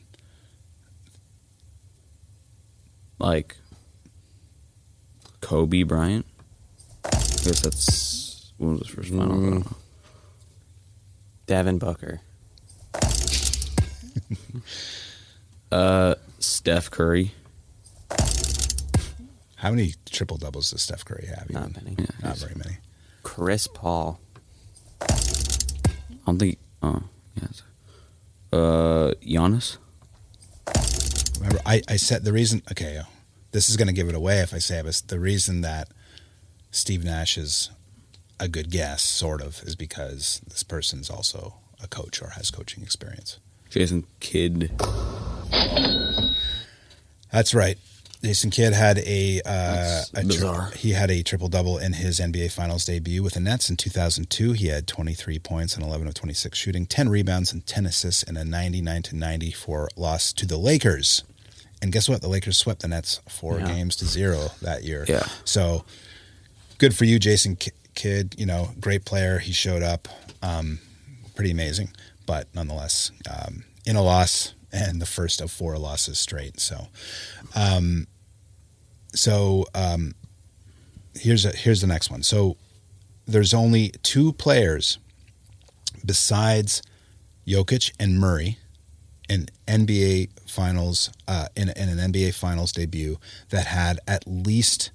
Like 3.20 3.56
Kobe 5.42 5.84
Bryant. 5.84 6.26
I 7.06 7.10
guess 7.12 7.62
that's 7.62 8.52
what 8.58 8.80
was 8.80 8.80
the 8.80 8.88
first 8.88 9.10
final. 9.10 9.26
I 9.26 9.28
don't 9.28 9.62
mm. 9.62 9.66
know. 9.66 9.78
Devin 11.46 11.78
Booker. 11.78 12.22
Uh, 15.72 16.16
Steph 16.40 16.92
Curry. 16.92 17.32
How 19.56 19.72
many 19.72 19.94
triple 20.12 20.38
doubles 20.38 20.72
does 20.72 20.82
Steph 20.82 21.06
Curry 21.06 21.28
have? 21.28 21.50
Not 21.50 21.74
many. 21.74 21.96
Yeah, 21.98 22.06
Not 22.22 22.38
very 22.38 22.56
many. 22.56 22.78
Chris 23.24 23.68
Paul. 23.68 24.20
I 25.02 25.08
don't 26.26 26.38
think. 26.38 26.58
Oh, 26.82 27.04
yes. 27.42 27.64
Uh, 28.52 29.14
Giannis. 29.26 29.78
Remember, 31.38 31.62
I, 31.66 31.82
I 31.88 31.96
said 31.96 32.24
the 32.24 32.34
reason. 32.34 32.62
Okay, 32.72 32.98
uh, 32.98 33.04
this 33.52 33.70
is 33.70 33.78
going 33.78 33.88
to 33.88 33.94
give 33.94 34.10
it 34.10 34.16
away 34.16 34.40
if 34.40 34.54
I 34.54 34.58
say 34.60 34.80
it. 34.80 34.86
But 34.86 35.02
the 35.08 35.20
reason 35.20 35.62
that 35.62 35.88
Steve 36.72 37.04
Nash 37.04 37.38
is 37.38 37.70
a 38.40 38.48
good 38.48 38.70
guess, 38.70 39.02
sort 39.02 39.42
of, 39.42 39.62
is 39.64 39.76
because 39.76 40.42
this 40.48 40.64
person's 40.64 41.10
also 41.10 41.56
a 41.82 41.88
coach 41.88 42.22
or 42.22 42.30
has 42.32 42.52
coaching 42.52 42.84
experience. 42.84 43.40
Jason 43.74 44.06
Kidd. 44.20 44.72
That's 47.32 47.56
right. 47.56 47.78
Jason 48.24 48.52
Kidd 48.52 48.74
had 48.74 49.00
a, 49.00 49.42
uh, 49.44 50.04
a 50.14 50.22
tri- 50.22 50.24
bizarre. 50.24 50.72
he 50.78 50.92
had 50.92 51.10
a 51.10 51.24
triple 51.24 51.50
double 51.50 51.78
in 51.80 51.94
his 51.94 52.20
NBA 52.20 52.52
Finals 52.54 52.86
debut 52.86 53.22
with 53.24 53.34
the 53.34 53.40
Nets 53.40 53.70
in 53.70 53.76
2002. 53.76 54.54
He 54.54 54.68
had 54.68 54.86
23 54.88 55.40
points 55.40 55.76
and 55.76 55.84
11 55.84 56.08
of 56.08 56.14
26 56.14 56.58
shooting, 56.58 56.86
10 56.86 57.10
rebounds 57.10 57.52
and 57.52 57.66
10 57.66 57.86
assists 57.88 58.22
in 58.24 58.38
a 58.38 58.46
99 58.46 59.02
to 59.02 59.16
94 59.16 59.90
loss 59.98 60.32
to 60.34 60.46
the 60.46 60.58
Lakers. 60.58 61.24
And 61.82 61.92
guess 61.92 62.08
what? 62.08 62.22
The 62.22 62.30
Lakers 62.30 62.56
swept 62.58 62.84
the 62.84 62.88
Nets 62.88 63.20
four 63.28 63.60
Yeah. 63.60 63.66
games 63.74 63.96
to 63.98 64.06
zero 64.06 64.52
that 64.62 64.84
year. 64.84 65.04
Yeah. 65.10 65.28
So 65.44 65.84
good 66.78 66.96
for 66.96 67.04
you, 67.06 67.18
Jason 67.20 67.56
Ki- 67.58 67.72
Kidd. 67.96 68.36
You 68.38 68.46
know, 68.46 68.70
great 68.80 69.04
player. 69.04 69.40
He 69.40 69.52
showed 69.52 69.82
up. 69.84 70.08
Um, 70.44 70.80
pretty 71.36 71.52
amazing, 71.52 71.90
but 72.26 72.48
nonetheless, 72.54 73.12
um, 73.30 73.64
in 73.86 73.96
a 73.96 74.02
loss 74.02 74.54
and 74.72 75.02
the 75.02 75.06
first 75.06 75.42
of 75.42 75.52
four 75.52 75.78
losses 75.78 76.18
straight. 76.18 76.60
So, 76.60 76.88
um, 77.56 78.08
so 79.14 79.66
um, 79.76 80.16
here's 81.16 81.46
a, 81.46 81.52
here's 81.56 81.82
the 81.82 81.88
next 81.88 82.10
one. 82.10 82.24
So 82.24 82.58
there's 83.26 83.54
only 83.54 83.92
two 84.02 84.34
players 84.34 84.98
besides 86.06 86.82
Jokic 87.48 87.94
and 88.00 88.20
Murray 88.20 88.58
in 89.30 89.48
NBA 89.68 90.30
finals 90.50 91.12
uh, 91.28 91.48
in, 91.56 91.70
in 91.70 91.98
an 91.98 92.12
NBA 92.12 92.34
finals 92.34 92.72
debut 92.72 93.18
that 93.50 93.68
had 93.68 94.00
at 94.08 94.24
least 94.28 94.92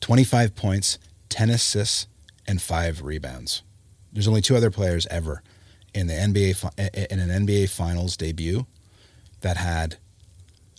25 0.00 0.54
points, 0.54 0.98
10 1.28 1.50
assists, 1.50 2.06
and 2.46 2.60
five 2.60 3.02
rebounds. 3.02 3.62
There's 4.12 4.28
only 4.28 4.40
two 4.40 4.56
other 4.56 4.70
players 4.70 5.06
ever 5.06 5.42
in 5.94 6.06
the 6.06 6.14
NBA 6.14 7.08
in 7.10 7.18
an 7.18 7.46
NBA 7.46 7.70
Finals 7.70 8.16
debut 8.16 8.66
that 9.40 9.56
had 9.56 9.96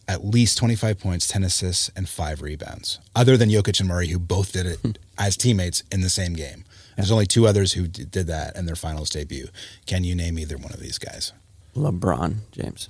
at 0.07 0.23
least 0.23 0.57
25 0.57 0.99
points, 0.99 1.27
10 1.27 1.43
assists, 1.43 1.89
and 1.95 2.07
five 2.07 2.41
rebounds, 2.41 2.99
other 3.15 3.37
than 3.37 3.49
Jokic 3.49 3.79
and 3.79 3.89
Murray, 3.89 4.07
who 4.07 4.19
both 4.19 4.51
did 4.51 4.65
it 4.65 4.99
as 5.17 5.35
teammates 5.35 5.83
in 5.91 6.01
the 6.01 6.09
same 6.09 6.33
game. 6.33 6.63
There's 6.95 7.11
only 7.11 7.25
two 7.25 7.47
others 7.47 7.73
who 7.73 7.87
did 7.87 8.27
that 8.27 8.55
in 8.55 8.65
their 8.65 8.75
finals 8.75 9.09
debut. 9.09 9.47
Can 9.85 10.03
you 10.03 10.15
name 10.15 10.39
either 10.39 10.57
one 10.57 10.71
of 10.73 10.79
these 10.79 10.97
guys? 10.97 11.33
LeBron 11.75 12.37
James. 12.51 12.89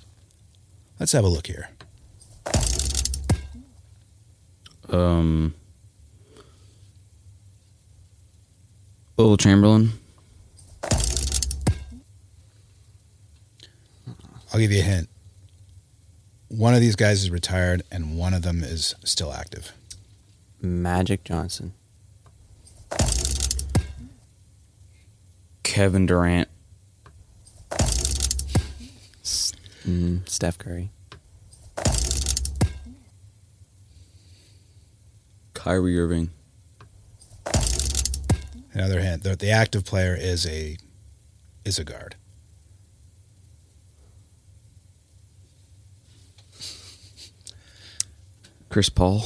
Let's 0.99 1.11
have 1.13 1.23
a 1.23 1.27
look 1.27 1.47
here. 1.47 1.69
Um, 4.89 5.55
Wilt 9.17 9.39
Chamberlain. 9.39 9.93
I'll 14.53 14.59
give 14.59 14.71
you 14.71 14.79
a 14.79 14.83
hint. 14.83 15.09
One 16.47 16.73
of 16.73 16.81
these 16.81 16.95
guys 16.95 17.23
is 17.23 17.31
retired, 17.31 17.83
and 17.91 18.17
one 18.17 18.33
of 18.33 18.43
them 18.43 18.63
is 18.63 18.95
still 19.03 19.33
active. 19.33 19.71
Magic 20.61 21.23
Johnson. 21.23 21.73
Kevin 25.63 26.05
Durant. 26.05 26.47
Mm, 29.85 30.27
Steph 30.27 30.57
Curry. 30.57 30.89
Kyrie 35.53 35.99
Irving. 35.99 36.29
Another 38.73 39.01
hint: 39.01 39.23
the, 39.23 39.35
the 39.35 39.49
active 39.51 39.85
player 39.85 40.15
is 40.15 40.45
a 40.45 40.77
is 41.63 41.79
a 41.79 41.83
guard. 41.83 42.15
Chris 48.75 48.89
Paul. 48.89 49.23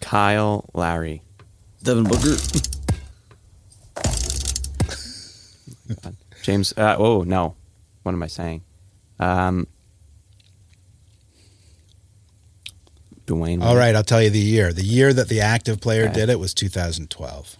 Kyle 0.00 0.64
Lowry. 0.72 1.20
Devin 1.82 2.04
Booker. 2.04 2.36
James. 6.42 6.72
Uh, 6.74 6.96
oh 6.98 7.20
no, 7.24 7.54
what 8.02 8.12
am 8.12 8.22
I 8.22 8.28
saying? 8.28 8.62
Um, 9.20 9.66
Dwayne. 13.26 13.62
All 13.62 13.76
right, 13.76 13.94
I'll 13.94 14.02
tell 14.02 14.22
you 14.22 14.30
the 14.30 14.38
year. 14.38 14.72
The 14.72 14.84
year 14.84 15.12
that 15.12 15.28
the 15.28 15.42
active 15.42 15.82
player 15.82 16.04
Okay. 16.04 16.14
did 16.14 16.30
it 16.30 16.40
was 16.40 16.54
2012. 16.54 17.58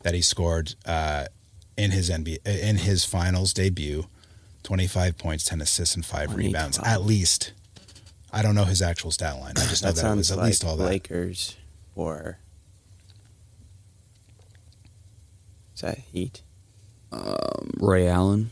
That 0.00 0.14
he 0.14 0.22
scored 0.22 0.76
uh, 0.86 1.26
in 1.76 1.90
his 1.90 2.08
NBA 2.08 2.38
in 2.46 2.76
his 2.76 3.04
finals 3.04 3.52
debut, 3.52 4.06
25 4.62 5.18
points, 5.18 5.44
10 5.44 5.60
assists, 5.60 5.94
and 5.94 6.06
five 6.06 6.34
rebounds 6.34 6.78
at 6.78 7.02
least. 7.02 7.52
I 8.32 8.42
don't 8.42 8.54
know 8.54 8.64
his 8.64 8.80
actual 8.82 9.10
stat 9.10 9.38
line. 9.40 9.52
I 9.56 9.66
just 9.66 9.82
know 9.82 9.90
That 9.92 10.02
that, 10.02 10.12
it 10.12 10.16
was 10.16 10.30
at 10.30 10.38
like 10.38 10.46
least 10.46 10.64
all 10.64 10.76
that. 10.76 10.84
Lakers 10.84 11.56
or 11.94 12.38
is 15.74 15.80
that 15.82 15.98
Heat? 15.98 16.42
Ray 17.78 18.08
Allen. 18.08 18.50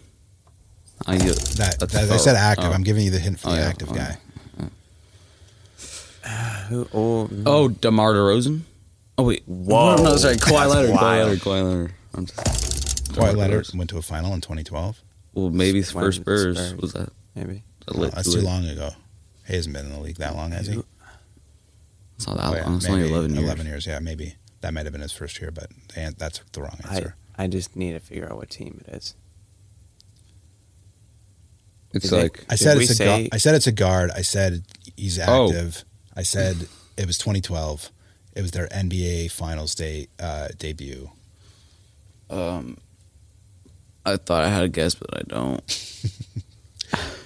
I 1.07 1.17
get 1.17 1.35
That, 1.57 1.79
that's 1.81 1.93
that 1.95 2.11
I 2.11 2.15
oh, 2.15 2.19
said 2.19 2.37
active. 2.37 2.67
oh. 2.67 2.73
I'm 2.73 2.83
giving 2.83 3.05
you 3.05 3.11
the 3.11 3.19
hint 3.19 3.41
for 3.41 3.49
Oh, 3.49 3.53
the 3.53 3.59
yeah. 3.59 3.69
active 3.69 3.91
Oh, 3.91 3.95
guy. 3.95 4.19
Who? 6.69 6.89
Oh, 6.93 7.29
mm, 7.33 7.43
Oh, 7.47 7.69
Demar 7.69 8.13
Derozan. 8.13 8.61
Oh 9.19 9.25
wait, 9.25 9.43
Whoa. 9.47 9.97
No, 9.97 10.03
no, 10.03 10.17
sorry, 10.17 10.37
Kawhi 10.37 10.51
That's 10.51 10.75
Leonard. 10.75 10.91
Kawhi 10.91 11.03
wild. 11.03 11.25
Leonard. 11.27 11.39
Kawhi 11.41 11.65
Leonard. 11.65 11.93
I'm 12.15 12.27
just, 12.27 13.13
Kawhi 13.15 13.37
Leonard 13.37 13.69
went 13.75 13.91
to 13.91 13.99
a 13.99 14.03
final 14.03 14.33
in 14.35 14.41
2012. 14.41 15.01
Well, 15.35 15.51
maybe 15.51 15.81
When 15.83 16.05
for 16.05 16.13
Spurs, 16.13 16.59
Spurs. 16.59 16.75
was 16.81 16.93
that? 16.93 17.11
maybe. 17.35 17.63
that 17.87 17.97
Oh, 17.97 18.01
lit- 18.01 18.13
that's 18.15 18.29
lit- 18.29 18.41
too 18.41 18.47
long 18.47 18.67
ago. 18.67 18.91
He 19.47 19.55
hasn't 19.57 19.75
been 19.75 19.87
in 19.87 19.93
the 19.93 20.01
league 20.01 20.17
that 20.19 20.35
long, 20.37 20.53
has 20.53 20.67
he? 20.69 20.81
It's 22.17 22.27
not 22.27 22.37
that 22.37 22.47
Oh, 22.47 22.55
yeah, 22.55 22.65
long. 22.67 22.77
It's 22.77 22.89
only 22.89 23.09
eleven 23.09 23.31
years. 23.35 23.45
11 23.45 23.67
years, 23.67 23.87
yeah, 23.87 23.99
maybe. 23.99 24.37
That 24.61 24.75
might 24.75 24.85
have 24.85 24.93
been 24.93 25.01
his 25.01 25.13
first 25.13 25.41
year, 25.41 25.51
but 25.51 25.71
that's 26.19 26.41
the 26.53 26.61
wrong 26.63 26.77
answer. 26.85 27.17
I 27.39 27.47
just 27.47 27.75
need 27.77 27.93
to 27.93 28.01
figure 28.01 28.29
out 28.31 28.37
what 28.37 28.51
team 28.51 28.83
it 28.87 28.95
is. 28.95 29.15
It's 31.93 32.05
Is 32.05 32.13
it- 32.13 32.17
like 32.23 32.45
I 32.49 32.55
said 32.57 32.77
it's 32.77 32.91
a 32.91 32.95
say- 32.95 33.23
gu- 33.25 33.29
I 33.33 33.39
said 33.39 33.55
it's 33.55 33.67
a 33.67 33.73
guard. 33.73 34.11
I 34.15 34.23
said 34.23 34.63
he's 34.97 35.19
Oh. 35.19 35.47
active. 35.49 35.85
I 36.15 36.23
said 36.23 36.69
it 36.97 37.07
was 37.07 37.17
2012. 37.19 37.91
It 38.35 38.43
was 38.43 38.51
their 38.53 38.69
NBA 38.69 39.29
Finals 39.29 39.75
day 39.75 40.09
uh, 40.21 40.49
debut. 40.59 41.11
um, 42.29 42.77
I 44.07 44.17
thought 44.17 44.45
I 44.45 44.49
had 44.51 44.63
a 44.65 44.69
guess, 44.69 44.95
but 44.95 45.15
I 45.17 45.23
don't. 45.27 45.63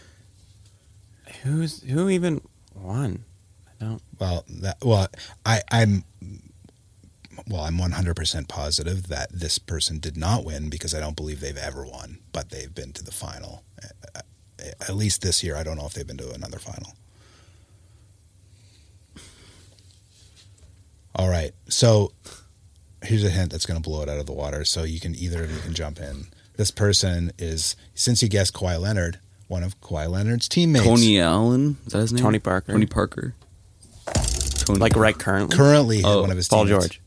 Who's 1.44 1.82
who 1.82 2.08
even 2.08 2.40
won? 2.74 3.24
I 3.68 3.84
don't. 3.84 4.02
Well, 4.18 4.44
that 4.48 4.78
well, 4.82 5.08
I 5.44 5.60
I'm 5.70 6.04
well, 7.46 7.62
I'm 7.62 7.76
100% 7.76 8.48
positive 8.48 9.08
that 9.08 9.30
this 9.30 9.58
person 9.58 9.98
did 9.98 10.16
not 10.16 10.44
win 10.44 10.70
because 10.70 10.94
I 10.94 11.00
don't 11.00 11.16
believe 11.16 11.40
they've 11.40 11.56
ever 11.56 11.84
won, 11.84 12.20
but 12.32 12.50
they've 12.50 12.74
been 12.74 12.92
to 12.94 13.04
the 13.04 13.12
final. 13.12 13.62
At 14.58 14.94
least 14.94 15.20
this 15.20 15.44
year, 15.44 15.56
I 15.56 15.62
don't 15.62 15.76
know 15.76 15.84
if 15.84 15.92
they've 15.92 16.06
been 16.06 16.16
to 16.16 16.32
another 16.32 16.58
final. 16.58 16.94
All 21.16 21.28
right. 21.28 21.52
So 21.68 22.12
here's 23.02 23.24
a 23.24 23.30
hint 23.30 23.52
that's 23.52 23.66
going 23.66 23.80
to 23.80 23.86
blow 23.88 24.02
it 24.02 24.08
out 24.08 24.18
of 24.18 24.26
the 24.26 24.32
water. 24.32 24.64
So 24.64 24.84
you 24.84 25.00
can 25.00 25.14
either 25.14 25.44
of 25.44 25.50
you 25.50 25.60
can 25.60 25.74
jump 25.74 26.00
in. 26.00 26.28
This 26.56 26.70
person 26.70 27.32
is, 27.38 27.76
since 27.94 28.22
you 28.22 28.28
guessed 28.28 28.54
Kawhi 28.54 28.80
Leonard, 28.80 29.18
one 29.48 29.62
of 29.62 29.80
Kawhi 29.80 30.08
Leonard's 30.08 30.48
teammates. 30.48 30.84
Tony 30.84 31.20
Allen. 31.20 31.76
Is 31.86 31.92
that 31.92 31.98
his 32.00 32.12
name? 32.12 32.22
Tony 32.22 32.38
Parker. 32.38 32.72
Tony 32.72 32.86
Parker. 32.86 33.34
Tony 34.64 34.78
Like 34.78 34.96
right 34.96 35.18
currently. 35.18 35.56
currently 35.56 36.02
Oh, 36.04 36.22
one 36.22 36.30
of 36.30 36.36
his 36.36 36.48
Paul 36.48 36.64
teammates. 36.66 36.88
George. 36.88 37.00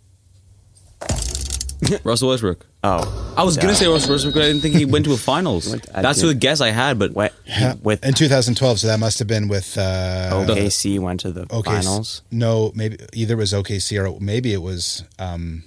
Russell 2.03 2.29
Westbrook. 2.29 2.65
Oh, 2.83 3.33
I 3.37 3.43
was 3.43 3.55
gonna 3.57 3.75
say 3.75 3.87
Russell 3.87 4.11
Westbrook, 4.13 4.33
but 4.35 4.43
I 4.43 4.47
didn't 4.47 4.61
think 4.61 4.75
he 4.75 4.85
went 4.85 5.05
to 5.05 5.13
a 5.13 5.17
finals. 5.17 5.69
Went- 5.71 5.87
I 5.93 6.01
That's 6.01 6.19
did- 6.21 6.29
the 6.29 6.33
guess 6.33 6.59
I 6.61 6.69
had, 6.69 6.97
but 6.97 7.11
What, 7.11 7.33
Yeah, 7.45 7.75
with 7.83 8.03
in 8.03 8.13
2012, 8.13 8.79
so 8.79 8.87
that 8.87 8.99
must 8.99 9.19
have 9.19 9.27
been 9.27 9.47
with 9.47 9.77
uh, 9.77 10.29
OKC 10.47 10.99
went 10.99 11.19
to 11.21 11.31
the 11.31 11.45
OK 11.51 11.69
finals. 11.69 12.23
No, 12.31 12.71
maybe 12.75 12.97
either 13.13 13.33
it 13.35 13.37
was 13.37 13.53
OKC 13.53 14.03
or 14.03 14.19
maybe 14.19 14.53
it 14.53 14.61
was 14.61 15.03
um, 15.19 15.63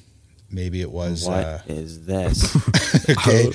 maybe 0.51 0.81
it 0.81 0.91
was 0.91 1.27
What 1.27 1.45
uh, 1.45 1.59
is 1.69 2.05
this? 2.07 2.57
okay. 3.11 3.51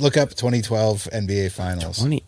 Look 0.00 0.16
up 0.16 0.30
2012 0.30 1.08
NBA 1.12 1.52
Finals. 1.52 1.98
Twenty. 1.98 2.22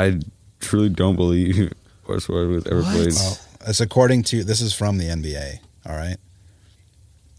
I 0.00 0.20
truly 0.60 0.88
don't 0.88 1.16
believe 1.16 1.72
Russell 2.08 2.34
Westbrook 2.36 2.66
ever 2.66 2.82
What? 2.82 2.92
played. 2.94 3.12
Well, 3.14 3.38
it's 3.66 3.80
according 3.80 4.22
to 4.24 4.42
this 4.44 4.60
is 4.60 4.72
from 4.72 4.98
the 4.98 5.06
NBA. 5.06 5.58
All 5.86 5.96
right, 5.96 6.16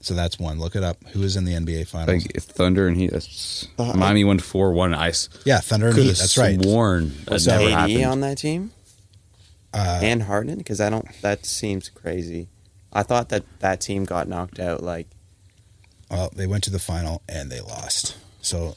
so 0.01 0.13
that's 0.13 0.39
one. 0.39 0.59
Look 0.59 0.75
it 0.75 0.83
up. 0.83 1.03
Who 1.09 1.21
is 1.23 1.35
in 1.35 1.45
the 1.45 1.53
NBA 1.53 1.87
Finals? 1.87 2.23
Like 2.23 2.35
if 2.35 2.43
Thunder 2.43 2.87
and 2.87 2.97
Heat. 2.97 3.11
That's 3.11 3.67
Miami 3.77 4.23
won 4.23 4.39
four 4.39 4.71
one. 4.73 4.93
Ice. 4.93 5.29
yeah, 5.45 5.59
Thunder 5.59 5.87
and 5.87 5.95
could 5.95 6.03
Heat. 6.05 6.17
That's 6.17 6.37
right. 6.37 6.61
Sworn 6.61 7.13
that 7.25 7.39
So- 7.41 7.51
never 7.51 7.65
AD 7.65 7.71
happened. 7.91 8.05
on 8.05 8.19
that 8.21 8.37
team 8.37 8.71
Uh, 9.73 9.99
and 10.03 10.23
Harden 10.23 10.57
because 10.57 10.81
I 10.81 10.89
don't. 10.89 11.07
That 11.21 11.45
seems 11.45 11.89
crazy. 11.89 12.47
I 12.93 13.03
thought 13.03 13.29
that 13.29 13.43
that 13.59 13.79
team 13.81 14.03
got 14.05 14.27
knocked 14.27 14.59
out. 14.59 14.83
Like 14.83 15.07
Well, 16.09 16.31
they 16.35 16.45
went 16.47 16.63
to 16.65 16.69
the 16.71 16.79
final 16.79 17.21
and 17.29 17.49
they 17.51 17.61
lost. 17.61 18.15
So 18.41 18.75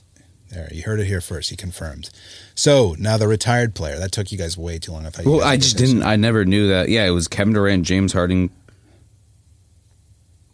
there, 0.50 0.68
you 0.72 0.82
heard 0.82 1.00
it 1.00 1.06
here 1.06 1.20
first. 1.20 1.50
He 1.50 1.56
confirmed. 1.56 2.10
So 2.54 2.94
now 2.98 3.16
the 3.16 3.26
retired 3.28 3.74
player. 3.74 3.98
That 3.98 4.12
took 4.12 4.30
you 4.30 4.38
guys 4.38 4.56
way 4.56 4.78
too 4.78 4.92
long. 4.92 5.06
I 5.06 5.10
thought. 5.10 5.24
You 5.24 5.32
Well, 5.32 5.42
I 5.42 5.56
just 5.56 5.76
didn't. 5.76 6.02
I 6.04 6.16
never 6.16 6.44
knew 6.44 6.68
that. 6.68 6.88
Yeah, 6.88 7.04
it 7.06 7.10
was 7.10 7.26
Kevin 7.28 7.52
Durant, 7.54 7.84
James 7.84 8.12
Harden. 8.12 8.50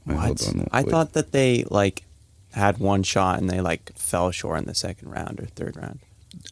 Wait, 0.06 0.16
hold 0.16 0.40
what? 0.40 0.48
on, 0.48 0.68
I 0.72 0.82
wait. 0.82 0.90
thought 0.90 1.12
that 1.12 1.32
they 1.32 1.64
like 1.70 2.04
had 2.52 2.78
one 2.78 3.02
shot 3.02 3.38
and 3.38 3.48
they 3.50 3.60
like 3.60 3.92
fell 3.96 4.30
short 4.30 4.58
in 4.58 4.64
the 4.64 4.74
second 4.74 5.10
round 5.10 5.40
or 5.40 5.46
third 5.46 5.76
round. 5.76 6.00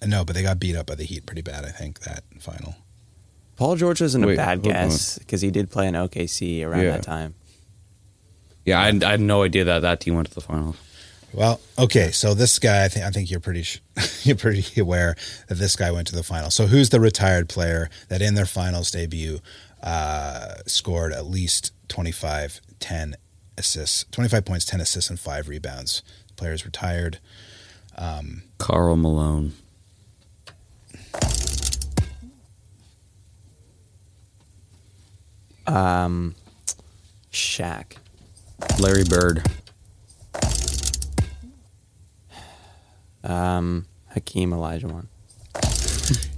No, 0.07 0.25
but 0.25 0.35
they 0.37 0.43
got 0.43 0.61
beat 0.61 0.77
up 0.77 0.87
by 0.87 0.95
the 0.95 1.05
Heat 1.05 1.25
pretty 1.27 1.43
bad. 1.43 1.65
I 1.65 1.71
think 1.71 2.01
that 2.01 2.25
final. 2.39 2.77
Paul 3.57 3.77
George 3.77 4.01
wasn't 4.01 4.27
Wait, 4.27 4.35
a 4.35 4.37
bad 4.37 4.59
hold 4.59 4.67
on. 4.67 4.73
guess 4.89 5.19
because 5.19 5.41
he 5.41 5.51
did 5.51 5.71
play 5.71 5.89
in 5.89 5.95
OKC 5.95 6.65
around 6.65 6.83
Yeah. 6.85 6.91
that 6.93 7.03
time. 7.03 7.35
Yeah, 8.65 8.81
I, 8.81 8.89
I 8.89 9.11
had 9.13 9.21
no 9.21 9.43
idea 9.45 9.65
that 9.65 9.81
that 9.81 10.01
team 10.01 10.15
went 10.15 10.29
to 10.29 10.35
the 10.35 10.41
finals. 10.43 10.77
Well, 11.33 11.61
okay. 11.79 12.11
So 12.11 12.35
this 12.35 12.59
guy, 12.59 12.85
I 12.85 12.89
think, 12.89 13.05
I 13.05 13.11
think 13.11 13.31
you're 13.31 13.41
pretty, 13.41 13.63
sh- 13.63 13.81
you're 14.23 14.37
pretty 14.37 14.81
aware 14.81 15.15
that 15.49 15.57
this 15.57 15.77
guy 15.77 15.91
went 15.91 16.09
to 16.09 16.15
the 16.15 16.23
final. 16.23 16.51
So 16.51 16.67
who's 16.67 16.91
the 16.91 17.01
retired 17.01 17.49
player 17.49 17.91
that 18.09 18.23
in 18.23 18.35
their 18.35 18.47
finals 18.47 18.91
debut 18.91 19.41
uh, 19.83 20.55
scored 20.67 21.13
at 21.13 21.27
least 21.27 21.73
25, 21.89 22.61
10 22.81 23.17
assists, 23.57 24.05
25 24.11 24.45
points, 24.45 24.65
10 24.65 24.81
assists, 24.81 25.11
and 25.11 25.21
five 25.21 25.49
rebounds? 25.49 26.03
Player's 26.37 26.65
retired. 26.65 27.19
Um, 27.97 28.43
Karl 28.59 28.97
Malone. 28.97 29.53
Um, 35.67 36.35
Shaq. 37.31 37.97
Larry 38.81 39.05
Bird. 39.05 39.45
Um, 43.29 43.87
Hakeem 44.09 44.51
Olajuwon. 44.51 45.07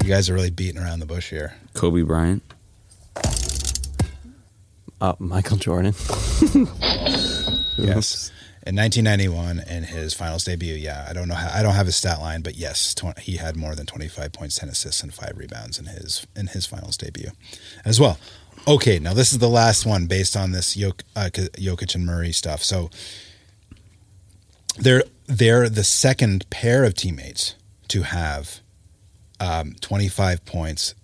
You 0.03 0.09
guys 0.09 0.29
are 0.29 0.35
really 0.35 0.51
beating 0.51 0.81
around 0.81 1.01
the 1.01 1.07
bush 1.07 1.31
here. 1.31 1.55
Kobe 1.75 2.03
Bryant. 2.03 2.43
Uh, 5.01 5.15
Michael 5.19 5.57
Jordan. 5.57 5.95
Yes. 7.79 8.31
In 8.67 8.77
1991, 8.77 9.61
in 9.61 9.85
his 9.85 10.13
finals 10.13 10.45
debut, 10.45 10.75
yeah, 10.75 11.07
I 11.09 11.15
don't 11.15 11.29
know 11.29 11.35
how 11.35 11.51
I 11.59 11.63
don't 11.63 11.75
have 11.75 11.87
his 11.87 11.97
stat 11.97 12.21
line, 12.21 12.43
but 12.43 12.57
yes, 12.57 12.95
tw- 12.95 13.19
he 13.19 13.37
had 13.37 13.57
more 13.57 13.75
than 13.75 13.87
25 13.87 14.33
points, 14.33 14.57
10 14.59 14.69
assists, 14.69 15.03
and 15.03 15.15
five 15.15 15.33
rebounds 15.39 15.79
in 15.79 15.87
his 15.87 16.27
in 16.37 16.49
his 16.49 16.67
finals 16.67 16.99
debut, 16.99 17.31
as 17.87 17.99
well. 17.99 18.19
Okay, 18.69 18.99
now 18.99 19.15
this 19.15 19.33
is 19.33 19.39
the 19.39 19.49
last 19.49 19.87
one 19.87 20.07
based 20.07 20.37
on 20.37 20.53
this 20.53 20.77
Jok- 20.77 21.01
uh, 21.17 21.31
Jokic 21.33 21.95
and 21.95 22.05
Murray 22.05 22.33
stuff. 22.33 22.63
So 22.63 22.91
they're 24.79 25.05
they're 25.31 25.69
the 25.69 25.85
second 25.85 26.49
pair 26.51 26.85
of 26.85 26.95
teammates 26.95 27.55
to 27.89 28.03
have 28.03 28.61
um, 29.39 29.75
25 29.81 30.45
points, 30.45 30.95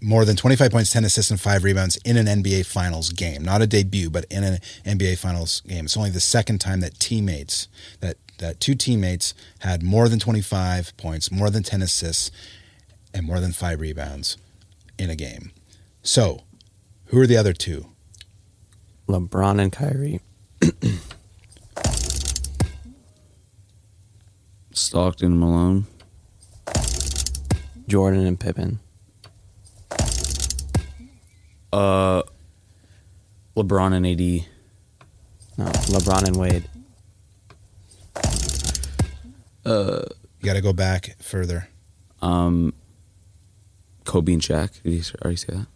more 0.00 0.24
than 0.24 0.36
25 0.36 0.70
points, 0.70 0.90
10 0.90 1.04
assists, 1.04 1.30
and 1.30 1.40
five 1.40 1.64
rebounds 1.64 1.96
in 1.98 2.16
an 2.16 2.26
NBA 2.26 2.66
Finals 2.66 3.10
game. 3.10 3.44
Not 3.44 3.60
a 3.60 3.66
debut, 3.66 4.10
but 4.10 4.24
in 4.30 4.42
an 4.42 4.58
NBA 4.84 5.18
Finals 5.18 5.60
game. 5.62 5.84
It's 5.84 5.96
only 5.96 6.10
the 6.10 6.20
second 6.20 6.60
time 6.60 6.80
that 6.80 6.98
teammates, 6.98 7.68
that, 8.00 8.16
that 8.38 8.58
two 8.58 8.74
teammates 8.74 9.34
had 9.60 9.82
more 9.82 10.08
than 10.08 10.18
25 10.18 10.96
points, 10.96 11.30
more 11.30 11.50
than 11.50 11.62
10 11.62 11.82
assists, 11.82 12.30
and 13.12 13.26
more 13.26 13.40
than 13.40 13.52
five 13.52 13.80
rebounds 13.80 14.38
in 14.98 15.10
a 15.10 15.16
game. 15.16 15.50
So, 16.02 16.42
who 17.06 17.20
are 17.20 17.26
the 17.26 17.36
other 17.36 17.52
two? 17.52 17.86
LeBron 19.08 19.60
and 19.60 19.72
Kyrie. 19.72 20.20
Stockton 24.78 25.32
and 25.32 25.40
Malone. 25.40 25.86
Jordan 27.88 28.26
and 28.26 28.38
Pippen. 28.38 28.80
Uh, 31.72 32.22
LeBron 33.56 33.94
and 33.94 34.06
AD. 34.06 34.46
No, 35.58 35.64
LeBron 35.64 36.26
and 36.28 36.36
Wade. 36.36 36.64
Uh, 39.64 40.04
You 40.40 40.46
got 40.46 40.54
to 40.54 40.60
go 40.60 40.72
back 40.72 41.16
further. 41.20 41.68
Um, 42.22 42.72
Kobe 44.04 44.32
and 44.32 44.42
Shaq. 44.42 44.82
Did 44.82 44.92
you 44.94 45.02
already 45.22 45.36
say 45.36 45.54
that? 45.54 45.66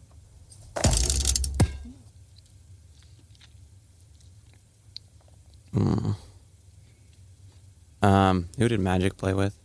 Um, 8.13 8.49
who 8.59 8.69
did 8.69 8.81
Magic 8.81 9.17
play 9.17 9.33
with? 9.35 9.57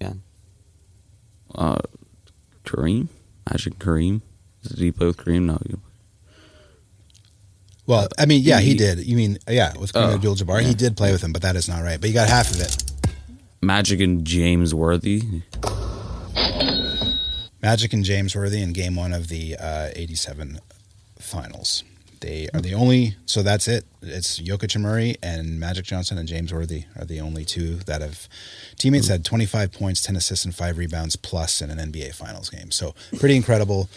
Yeah. 0.00 0.12
Uh, 1.54 1.78
Kareem. 2.64 3.08
Magic 3.50 3.72
and 3.74 3.80
Kareem. 3.80 4.20
Did 4.62 4.78
he 4.78 4.92
play 4.92 5.06
with 5.08 5.16
Kareem? 5.16 5.42
No. 5.46 5.58
he- 5.66 5.74
Well, 7.86 8.08
I 8.18 8.26
mean, 8.26 8.42
yeah, 8.44 8.60
he 8.60 8.70
he- 8.70 8.76
did. 8.76 9.04
You 9.06 9.16
mean, 9.16 9.38
yeah, 9.48 9.76
with 9.78 9.92
Kareem 9.92 10.10
Oh, 10.10 10.14
Abdul-Jabbar, 10.14 10.62
he 10.62 10.74
did 10.74 10.96
play 10.96 11.10
with 11.12 11.22
him, 11.22 11.32
but 11.32 11.42
that 11.42 11.56
is 11.56 11.68
not 11.68 11.82
right. 11.82 12.00
But 12.00 12.08
you 12.10 12.14
got 12.14 12.28
half 12.28 12.50
of 12.50 12.60
it. 12.60 12.84
Magic 13.60 14.00
and 14.00 14.24
James 14.24 14.74
Worthy. 14.74 15.42
Magic 17.60 17.92
and 17.92 18.04
James 18.04 18.36
Worthy 18.36 18.62
in 18.62 18.72
Game 18.72 18.94
One 18.94 19.12
of 19.12 19.28
the 19.28 19.56
uh, 19.56 19.88
'87 19.96 20.60
Finals. 21.18 21.82
They 22.20 22.48
are 22.54 22.60
the 22.60 22.74
only. 22.74 23.16
So 23.26 23.42
that's 23.42 23.68
it. 23.68 23.84
It's 24.02 24.38
Jokic 24.40 24.74
and 24.74 24.82
Murray 24.82 25.16
and 25.22 25.58
Magic 25.60 25.84
Johnson 25.84 26.18
and 26.18 26.28
James 26.28 26.52
Worthy 26.52 26.84
are 26.98 27.04
the 27.04 27.20
only 27.20 27.44
two 27.44 27.76
that 27.86 28.00
have 28.00 28.28
teammates 28.76 29.08
had 29.08 29.24
25 29.24 29.72
points, 29.72 30.02
10 30.02 30.16
assists, 30.16 30.44
and 30.44 30.54
five 30.54 30.78
rebounds 30.78 31.16
plus 31.16 31.60
in 31.62 31.70
an 31.70 31.78
NBA 31.92 32.14
Finals 32.14 32.50
game. 32.50 32.70
So 32.70 32.94
pretty 33.18 33.36
incredible. 33.36 33.88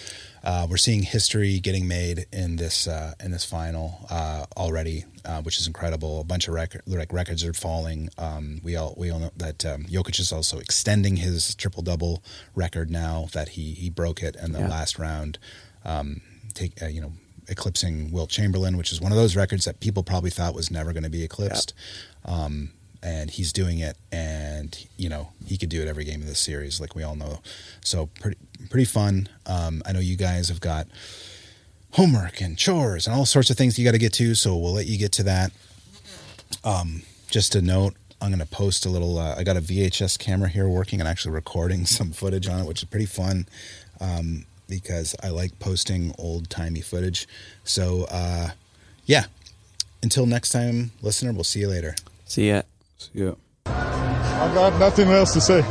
Uh, 0.43 0.65
we're 0.67 0.77
seeing 0.77 1.03
history 1.03 1.59
getting 1.59 1.87
made 1.87 2.25
in 2.31 2.55
this 2.55 2.87
uh, 2.87 3.13
in 3.23 3.29
this 3.29 3.45
final 3.45 3.99
uh, 4.09 4.43
already, 4.57 5.05
uh, 5.23 5.39
which 5.43 5.59
is 5.59 5.67
incredible. 5.67 6.19
A 6.19 6.23
bunch 6.23 6.47
of 6.47 6.55
record, 6.55 6.81
like 6.87 7.13
records 7.13 7.43
are 7.45 7.53
falling. 7.53 8.09
Um, 8.17 8.59
we 8.63 8.75
all 8.75 8.95
we 8.97 9.11
all 9.11 9.19
know 9.19 9.31
that 9.37 9.63
um, 9.65 9.83
Jokic 9.83 10.19
is 10.19 10.31
also 10.31 10.57
extending 10.57 11.17
his 11.17 11.53
triple 11.53 11.83
double 11.83 12.23
record 12.55 12.89
now 12.89 13.27
that 13.33 13.49
he 13.49 13.73
he 13.73 13.91
broke 13.91 14.23
it 14.23 14.35
in 14.35 14.51
the 14.51 14.59
Yeah. 14.61 14.67
last 14.67 14.97
round. 14.97 15.37
Um, 15.85 16.21
take 16.55 16.81
uh, 16.81 16.87
you 16.87 17.01
know 17.01 17.13
eclipsing 17.51 18.11
Wilt 18.11 18.29
Chamberlain, 18.29 18.77
which 18.77 18.91
is 18.91 19.01
one 19.01 19.11
of 19.11 19.17
those 19.17 19.35
records 19.35 19.65
that 19.65 19.79
people 19.79 20.01
probably 20.01 20.29
thought 20.29 20.55
was 20.55 20.71
never 20.71 20.93
going 20.93 21.03
to 21.03 21.09
be 21.09 21.23
eclipsed. 21.23 21.73
Um, 22.25 22.71
and 23.03 23.31
he's 23.31 23.51
doing 23.51 23.79
it, 23.79 23.97
and 24.11 24.85
you 24.95 25.09
know 25.09 25.29
he 25.45 25.57
could 25.57 25.69
do 25.69 25.81
it 25.81 25.87
every 25.87 26.03
game 26.05 26.21
of 26.21 26.27
this 26.27 26.39
series, 26.39 26.79
like 26.79 26.95
we 26.95 27.03
all 27.03 27.15
know. 27.15 27.39
So 27.83 28.07
pretty 28.19 28.37
pretty 28.69 28.85
fun. 28.85 29.27
Um, 29.45 29.81
I 29.85 29.91
know 29.91 29.99
you 29.99 30.15
guys 30.15 30.49
have 30.49 30.61
got 30.61 30.87
homework 31.93 32.41
and 32.41 32.57
chores 32.57 33.07
and 33.07 33.15
all 33.15 33.25
sorts 33.25 33.49
of 33.49 33.57
things 33.57 33.77
you 33.77 33.83
got 33.83 33.91
to 33.91 33.97
get 33.97 34.13
to, 34.13 34.35
so 34.35 34.55
we'll 34.55 34.73
let 34.73 34.85
you 34.85 34.97
get 34.97 35.11
to 35.13 35.23
that. 35.23 35.51
Um, 36.63 37.01
just 37.29 37.55
a 37.55 37.61
note. 37.61 37.95
I'm 38.21 38.29
going 38.29 38.39
to 38.39 38.45
post 38.45 38.85
a 38.85 38.89
little. 38.89 39.17
Uh, 39.17 39.35
I 39.35 39.43
got 39.43 39.57
a 39.57 39.61
VHS 39.61 40.19
camera 40.19 40.47
here 40.47 40.67
working 40.67 40.99
and 40.99 41.09
actually 41.09 41.33
recording 41.33 41.85
some 41.87 42.11
footage 42.11 42.47
on 42.47 42.59
it, 42.59 42.67
which 42.67 42.83
is 42.83 42.89
pretty 42.89 43.07
fun 43.07 43.47
um, 43.99 44.45
because 44.71 45.15
I 45.21 45.29
like 45.29 45.59
posting 45.59 46.15
old 46.17 46.49
timey 46.49 46.79
footage. 46.81 47.27
So, 47.65 48.05
uh, 48.09 48.51
yeah. 49.05 49.25
Until 50.01 50.25
next 50.25 50.49
time, 50.49 50.91
listener, 51.01 51.33
we'll 51.33 51.43
see 51.43 51.59
you 51.59 51.67
later. 51.67 51.93
See 52.25 52.47
ya. 52.47 52.61
See 52.97 53.25
ya. 53.25 53.33
I 53.65 54.51
got 54.55 54.79
nothing 54.79 55.09
else 55.09 55.33
to 55.33 55.41
say. 55.41 55.61